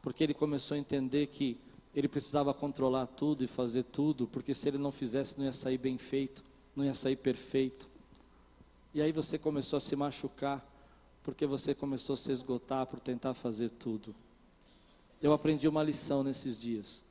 porque 0.00 0.22
ele 0.22 0.34
começou 0.34 0.76
a 0.76 0.78
entender 0.78 1.26
que 1.26 1.58
ele 1.94 2.08
precisava 2.08 2.54
controlar 2.54 3.06
tudo 3.06 3.42
e 3.42 3.46
fazer 3.46 3.82
tudo, 3.82 4.26
porque 4.26 4.54
se 4.54 4.68
ele 4.68 4.78
não 4.78 4.92
fizesse, 4.92 5.38
não 5.38 5.44
ia 5.44 5.52
sair 5.52 5.78
bem 5.78 5.98
feito, 5.98 6.44
não 6.74 6.84
ia 6.84 6.94
sair 6.94 7.16
perfeito. 7.16 7.88
E 8.94 9.02
aí 9.02 9.12
você 9.12 9.38
começou 9.38 9.76
a 9.76 9.80
se 9.80 9.96
machucar, 9.96 10.64
porque 11.22 11.46
você 11.46 11.74
começou 11.74 12.14
a 12.14 12.16
se 12.16 12.30
esgotar 12.30 12.86
por 12.86 13.00
tentar 13.00 13.34
fazer 13.34 13.70
tudo. 13.70 14.14
Eu 15.20 15.32
aprendi 15.32 15.68
uma 15.68 15.82
lição 15.82 16.22
nesses 16.22 16.58
dias. 16.58 17.02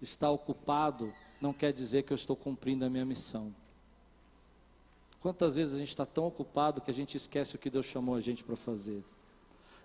Estar 0.00 0.30
ocupado 0.30 1.12
não 1.40 1.52
quer 1.52 1.72
dizer 1.72 2.02
que 2.04 2.12
eu 2.12 2.16
estou 2.16 2.36
cumprindo 2.36 2.84
a 2.84 2.90
minha 2.90 3.04
missão. 3.04 3.54
Quantas 5.20 5.56
vezes 5.56 5.74
a 5.74 5.78
gente 5.78 5.88
está 5.88 6.06
tão 6.06 6.26
ocupado 6.26 6.80
que 6.80 6.90
a 6.90 6.94
gente 6.94 7.16
esquece 7.16 7.56
o 7.56 7.58
que 7.58 7.68
Deus 7.68 7.86
chamou 7.86 8.14
a 8.14 8.20
gente 8.20 8.44
para 8.44 8.56
fazer? 8.56 9.02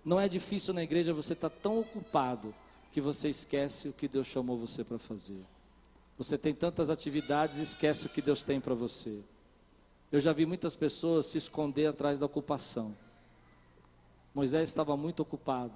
Não 0.04 0.20
é 0.20 0.28
difícil 0.28 0.72
na 0.72 0.82
igreja 0.82 1.12
você 1.12 1.32
estar 1.32 1.50
tá 1.50 1.56
tão 1.60 1.80
ocupado 1.80 2.54
que 2.94 3.00
você 3.00 3.28
esquece 3.28 3.88
o 3.88 3.92
que 3.92 4.06
Deus 4.06 4.28
chamou 4.28 4.56
você 4.56 4.84
para 4.84 5.00
fazer. 5.00 5.44
Você 6.16 6.38
tem 6.38 6.54
tantas 6.54 6.90
atividades 6.90 7.58
e 7.58 7.62
esquece 7.62 8.06
o 8.06 8.08
que 8.08 8.22
Deus 8.22 8.44
tem 8.44 8.60
para 8.60 8.72
você. 8.72 9.18
Eu 10.12 10.20
já 10.20 10.32
vi 10.32 10.46
muitas 10.46 10.76
pessoas 10.76 11.26
se 11.26 11.36
esconder 11.36 11.86
atrás 11.86 12.20
da 12.20 12.26
ocupação. 12.26 12.94
Moisés 14.32 14.68
estava 14.68 14.96
muito 14.96 15.18
ocupado, 15.18 15.72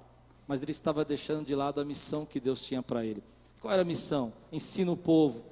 mas 0.47 0.61
ele 0.61 0.71
estava 0.71 1.03
deixando 1.03 1.45
de 1.45 1.53
lado 1.53 1.81
a 1.81 1.83
missão 1.83 2.25
que 2.25 2.39
Deus 2.39 2.63
tinha 2.63 2.81
para 2.81 3.05
ele. 3.05 3.21
Qual 3.59 3.73
era 3.73 3.81
a 3.81 3.85
missão? 3.85 4.31
Ensina 4.49 4.89
o 4.89 4.95
povo, 4.95 5.43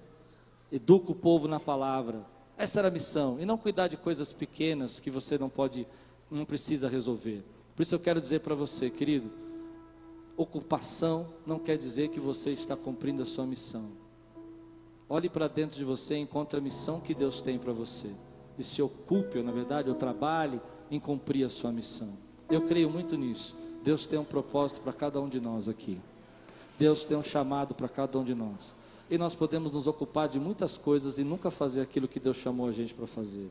educa 0.72 1.12
o 1.12 1.16
povo 1.16 1.50
na 1.50 1.60
palavra. 1.60 2.26
Essa 2.58 2.80
era 2.80 2.88
a 2.88 2.92
missão, 2.92 3.42
e 3.42 3.46
não 3.46 3.58
cuidar 3.58 3.90
de 3.90 3.98
coisas 3.98 4.32
pequenas 4.32 5.02
que 5.02 5.12
você 5.12 5.38
não 5.38 5.50
pode, 5.50 5.86
não 6.32 6.46
precisa 6.46 6.88
resolver. 6.88 7.44
Por 7.76 7.84
isso 7.84 7.94
eu 7.94 8.00
quero 8.00 8.22
dizer 8.22 8.40
para 8.40 8.56
você, 8.56 8.90
querido, 8.90 9.47
Ocupação 10.38 11.34
não 11.48 11.58
quer 11.58 11.78
dizer 11.78 12.10
que 12.10 12.20
você 12.20 12.52
está 12.52 12.76
cumprindo 12.76 13.24
a 13.24 13.26
sua 13.26 13.46
missão. 13.46 13.90
Olhe 15.10 15.30
para 15.30 15.48
dentro 15.48 15.76
de 15.76 15.84
você 15.84 16.16
e 16.16 16.20
encontre 16.20 16.60
a 16.60 16.62
missão 16.62 17.02
que 17.02 17.16
Deus 17.16 17.42
tem 17.42 17.58
para 17.58 17.74
você. 17.74 18.12
E 18.58 18.64
se 18.64 18.82
ocupe, 18.82 19.40
ou 19.40 19.44
na 19.44 19.52
verdade, 19.52 19.90
ou 19.90 19.96
trabalhe 19.96 20.62
em 20.92 21.00
cumprir 21.00 21.44
a 21.44 21.50
sua 21.50 21.72
missão. 21.72 22.14
Eu 22.50 22.62
creio 22.68 22.90
muito 22.90 23.18
nisso. 23.18 23.56
Deus 23.84 24.06
tem 24.06 24.20
um 24.20 24.24
propósito 24.24 24.82
para 24.82 24.94
cada 24.94 25.20
um 25.20 25.28
de 25.28 25.40
nós 25.40 25.68
aqui. 25.68 26.00
Deus 26.78 27.04
tem 27.04 27.18
um 27.18 27.24
chamado 27.24 27.74
para 27.74 27.90
cada 27.90 28.20
um 28.20 28.24
de 28.24 28.36
nós. 28.36 28.76
E 29.10 29.18
nós 29.18 29.34
podemos 29.34 29.72
nos 29.72 29.88
ocupar 29.88 30.28
de 30.30 30.40
muitas 30.40 30.78
coisas 30.78 31.18
e 31.18 31.24
nunca 31.24 31.50
fazer 31.50 31.82
aquilo 31.82 32.08
que 32.08 32.20
Deus 32.20 32.38
chamou 32.38 32.68
a 32.68 32.72
gente 32.72 32.94
para 32.94 33.08
fazer. 33.08 33.50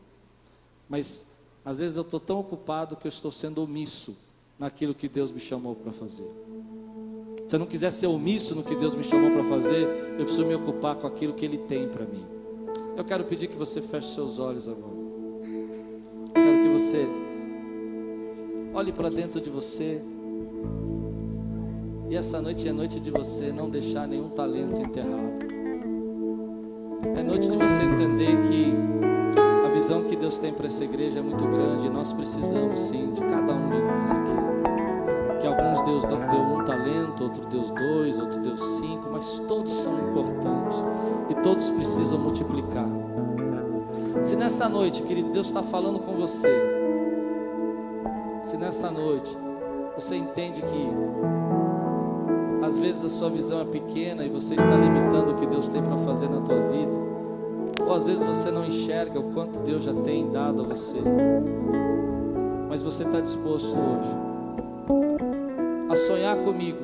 Mas 0.88 1.26
às 1.64 1.78
vezes 1.80 1.96
eu 1.96 2.02
estou 2.02 2.20
tão 2.20 2.38
ocupado 2.38 2.96
que 2.96 3.06
eu 3.06 3.08
estou 3.08 3.32
sendo 3.32 3.62
omisso 3.62 4.16
naquilo 4.58 4.94
que 4.94 5.08
Deus 5.08 5.32
me 5.32 5.40
chamou 5.40 5.74
para 5.74 5.92
fazer. 5.92 6.30
Se 7.46 7.54
eu 7.54 7.60
não 7.60 7.66
quiser 7.66 7.92
ser 7.92 8.08
omisso 8.08 8.56
no 8.56 8.64
que 8.64 8.74
Deus 8.74 8.94
me 8.94 9.04
chamou 9.04 9.30
para 9.30 9.44
fazer, 9.44 9.86
eu 10.18 10.24
preciso 10.24 10.44
me 10.44 10.54
ocupar 10.54 10.96
com 10.96 11.06
aquilo 11.06 11.32
que 11.32 11.44
Ele 11.44 11.58
tem 11.58 11.88
para 11.88 12.04
mim. 12.04 12.24
Eu 12.96 13.04
quero 13.04 13.24
pedir 13.24 13.46
que 13.46 13.56
você 13.56 13.80
feche 13.80 14.14
seus 14.14 14.38
olhos 14.38 14.68
agora. 14.68 14.96
Eu 16.34 16.42
quero 16.42 16.62
que 16.62 16.68
você 16.68 17.06
olhe 18.74 18.90
para 18.90 19.08
dentro 19.08 19.40
de 19.40 19.48
você. 19.48 20.02
E 22.10 22.16
essa 22.16 22.40
noite 22.40 22.68
é 22.68 22.72
noite 22.72 22.98
de 22.98 23.10
você 23.10 23.52
não 23.52 23.70
deixar 23.70 24.08
nenhum 24.08 24.28
talento 24.28 24.82
enterrado. 24.82 25.46
É 27.16 27.22
noite 27.22 27.48
de 27.48 27.56
você 27.56 27.82
entender 27.82 28.40
que 28.42 28.72
a 29.64 29.68
visão 29.72 30.02
que 30.04 30.16
Deus 30.16 30.38
tem 30.40 30.52
para 30.52 30.66
essa 30.66 30.82
igreja 30.82 31.20
é 31.20 31.22
muito 31.22 31.44
grande 31.44 31.86
e 31.86 31.90
nós 31.90 32.12
precisamos 32.12 32.80
sim 32.80 33.12
de 33.12 33.20
cada 33.20 33.52
um 33.52 33.70
de 33.70 33.78
nós 33.78 34.10
aqui. 34.10 34.55
Alguns 35.58 35.82
Deus 35.82 36.04
deu 36.04 36.40
um 36.40 36.64
talento, 36.64 37.24
outro 37.24 37.46
Deus 37.46 37.70
dois, 37.70 38.20
outro 38.20 38.40
Deus 38.40 38.60
cinco, 38.78 39.08
mas 39.10 39.38
todos 39.48 39.72
são 39.72 39.98
importantes 39.98 40.84
e 41.30 41.34
todos 41.36 41.70
precisam 41.70 42.18
multiplicar. 42.18 42.88
Se 44.22 44.36
nessa 44.36 44.68
noite, 44.68 45.02
querido, 45.02 45.30
Deus 45.30 45.46
está 45.46 45.62
falando 45.62 45.98
com 46.00 46.12
você, 46.12 46.48
se 48.42 48.56
nessa 48.58 48.90
noite 48.90 49.36
você 49.94 50.16
entende 50.16 50.60
que 50.60 50.90
às 52.62 52.76
vezes 52.76 53.04
a 53.04 53.08
sua 53.08 53.30
visão 53.30 53.60
é 53.60 53.64
pequena 53.64 54.24
e 54.24 54.28
você 54.28 54.54
está 54.54 54.76
limitando 54.76 55.32
o 55.32 55.36
que 55.36 55.46
Deus 55.46 55.68
tem 55.68 55.82
para 55.82 55.96
fazer 55.98 56.28
na 56.28 56.40
tua 56.42 56.60
vida, 56.66 56.92
ou 57.86 57.94
às 57.94 58.06
vezes 58.06 58.22
você 58.22 58.50
não 58.50 58.66
enxerga 58.66 59.18
o 59.18 59.32
quanto 59.32 59.60
Deus 59.60 59.84
já 59.84 59.94
tem 59.94 60.30
dado 60.30 60.62
a 60.62 60.64
você, 60.66 61.00
mas 62.68 62.82
você 62.82 63.04
está 63.04 63.20
disposto 63.20 63.78
hoje 63.78 64.35
sonhar 65.96 66.36
comigo 66.36 66.78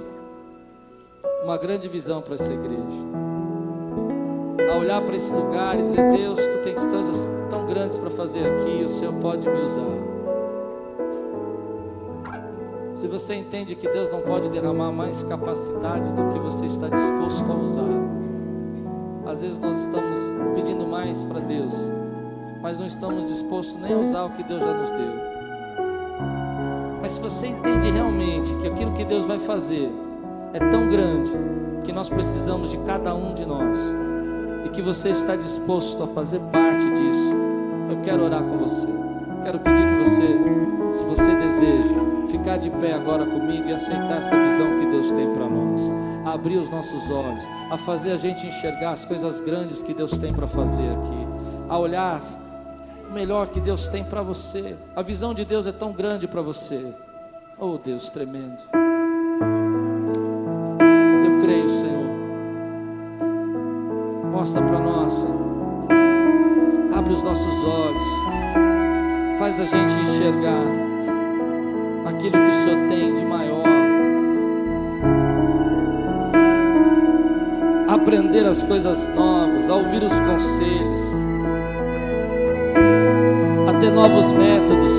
uma 1.44 1.56
grande 1.56 1.88
visão 1.88 2.22
para 2.22 2.34
essa 2.34 2.52
igreja, 2.52 2.98
a 4.72 4.78
olhar 4.78 5.02
para 5.02 5.16
esse 5.16 5.32
lugar 5.32 5.78
e 5.78 5.82
dizer: 5.82 6.10
Deus, 6.10 6.40
tu 6.40 6.62
tens 6.62 6.84
coisas 6.84 7.28
tão 7.50 7.66
grandes 7.66 7.98
para 7.98 8.10
fazer 8.10 8.46
aqui, 8.46 8.82
o 8.84 8.88
Senhor 8.88 9.14
pode 9.14 9.48
me 9.48 9.60
usar. 9.60 10.12
Se 12.94 13.08
você 13.08 13.34
entende 13.34 13.74
que 13.74 13.88
Deus 13.88 14.08
não 14.10 14.20
pode 14.20 14.48
derramar 14.48 14.92
mais 14.92 15.24
capacidade 15.24 16.12
do 16.14 16.28
que 16.28 16.38
você 16.38 16.66
está 16.66 16.88
disposto 16.88 17.50
a 17.50 17.54
usar, 17.56 17.82
às 19.26 19.42
vezes 19.42 19.58
nós 19.58 19.76
estamos 19.76 20.20
pedindo 20.54 20.86
mais 20.86 21.24
para 21.24 21.40
Deus, 21.40 21.74
mas 22.60 22.78
não 22.78 22.86
estamos 22.86 23.26
dispostos 23.26 23.76
nem 23.76 23.92
a 23.92 23.98
usar 23.98 24.24
o 24.24 24.30
que 24.30 24.44
Deus 24.44 24.62
já 24.62 24.74
nos 24.74 24.90
deu. 24.92 25.31
Mas 27.02 27.12
se 27.12 27.20
você 27.20 27.48
entende 27.48 27.90
realmente 27.90 28.54
que 28.54 28.68
aquilo 28.68 28.92
que 28.92 29.04
Deus 29.04 29.24
vai 29.24 29.40
fazer 29.40 29.90
é 30.54 30.60
tão 30.70 30.88
grande 30.88 31.32
que 31.84 31.92
nós 31.92 32.08
precisamos 32.08 32.70
de 32.70 32.78
cada 32.78 33.12
um 33.12 33.34
de 33.34 33.44
nós 33.44 33.76
e 34.64 34.68
que 34.68 34.80
você 34.80 35.10
está 35.10 35.34
disposto 35.34 36.00
a 36.04 36.06
fazer 36.06 36.38
parte 36.52 36.88
disso, 36.92 37.32
eu 37.90 38.00
quero 38.02 38.24
orar 38.24 38.44
com 38.44 38.56
você. 38.56 38.86
Quero 39.42 39.58
pedir 39.58 39.84
que 39.84 40.04
você, 40.04 40.96
se 40.96 41.04
você 41.04 41.34
deseja, 41.34 41.94
ficar 42.30 42.58
de 42.58 42.70
pé 42.70 42.92
agora 42.92 43.26
comigo 43.26 43.68
e 43.68 43.72
aceitar 43.72 44.18
essa 44.18 44.40
visão 44.40 44.78
que 44.78 44.86
Deus 44.86 45.10
tem 45.10 45.28
para 45.32 45.48
nós. 45.48 45.82
A 46.24 46.34
abrir 46.34 46.58
os 46.58 46.70
nossos 46.70 47.10
olhos, 47.10 47.42
a 47.68 47.76
fazer 47.76 48.12
a 48.12 48.16
gente 48.16 48.46
enxergar 48.46 48.92
as 48.92 49.04
coisas 49.04 49.40
grandes 49.40 49.82
que 49.82 49.92
Deus 49.92 50.16
tem 50.18 50.32
para 50.32 50.46
fazer 50.46 50.88
aqui, 50.88 51.26
a 51.68 51.76
olhar 51.76 52.16
melhor 53.12 53.48
que 53.48 53.60
Deus 53.60 53.88
tem 53.88 54.02
para 54.02 54.22
você. 54.22 54.76
A 54.96 55.02
visão 55.02 55.34
de 55.34 55.44
Deus 55.44 55.66
é 55.66 55.72
tão 55.72 55.92
grande 55.92 56.26
para 56.26 56.42
você. 56.42 56.92
Oh 57.58 57.78
Deus 57.78 58.10
tremendo. 58.10 58.62
Eu 61.24 61.40
creio, 61.42 61.68
Senhor. 61.68 62.10
Mostra 64.32 64.62
para 64.62 64.78
nós, 64.78 65.12
Senhor. 65.12 65.52
Abre 66.94 67.12
os 67.12 67.22
nossos 67.22 67.64
olhos. 67.64 68.02
Faz 69.38 69.60
a 69.60 69.64
gente 69.64 69.94
enxergar 70.02 70.64
aquilo 72.06 72.32
que 72.32 72.50
o 72.50 72.54
Senhor 72.54 72.88
tem 72.88 73.14
de 73.14 73.24
maior. 73.24 73.62
Aprender 77.88 78.46
as 78.46 78.62
coisas 78.62 79.06
novas, 79.08 79.68
a 79.68 79.74
ouvir 79.74 80.02
os 80.02 80.18
conselhos, 80.20 81.02
ter 83.82 83.90
novos 83.90 84.30
métodos, 84.30 84.92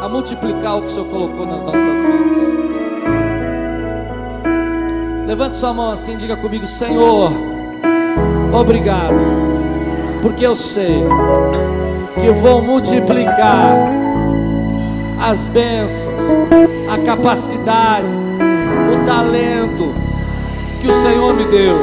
a 0.00 0.08
multiplicar 0.08 0.78
o 0.78 0.80
que 0.80 0.86
o 0.86 0.88
Senhor 0.88 1.06
colocou 1.06 1.44
nas 1.44 1.62
nossas 1.62 2.02
mãos. 2.02 2.38
Levante 5.26 5.54
sua 5.56 5.74
mão 5.74 5.90
assim, 5.90 6.16
diga 6.16 6.34
comigo, 6.34 6.66
Senhor, 6.66 7.30
obrigado, 8.58 9.22
porque 10.22 10.46
eu 10.46 10.56
sei 10.56 11.04
que 12.18 12.30
vou 12.30 12.62
multiplicar 12.62 13.76
as 15.20 15.46
bênçãos, 15.46 16.24
a 16.88 17.04
capacidade, 17.04 18.08
o 18.94 19.04
talento 19.04 19.92
que 20.80 20.88
o 20.88 20.92
Senhor 20.94 21.34
me 21.34 21.44
deu. 21.44 21.76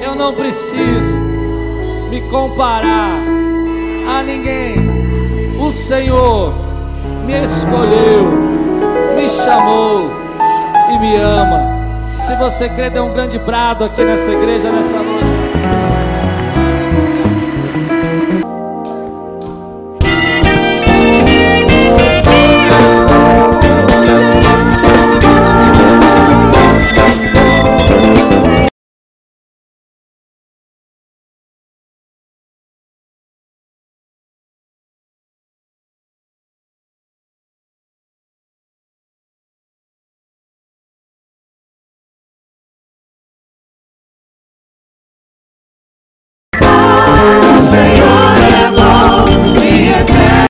Eu 0.00 0.14
não 0.14 0.32
preciso 0.32 1.29
me 2.10 2.20
comparar 2.22 3.12
a 4.08 4.22
ninguém. 4.22 4.74
O 5.60 5.70
Senhor 5.70 6.52
me 7.24 7.44
escolheu, 7.44 8.24
me 9.14 9.28
chamou 9.28 10.10
e 10.92 10.98
me 10.98 11.16
ama. 11.16 11.80
Se 12.18 12.34
você 12.36 12.68
crê, 12.68 12.90
dê 12.90 13.00
um 13.00 13.12
grande 13.12 13.38
brado 13.38 13.84
aqui 13.84 14.04
nessa 14.04 14.30
igreja 14.30 14.70
nessa 14.70 14.96
noite. 14.96 15.29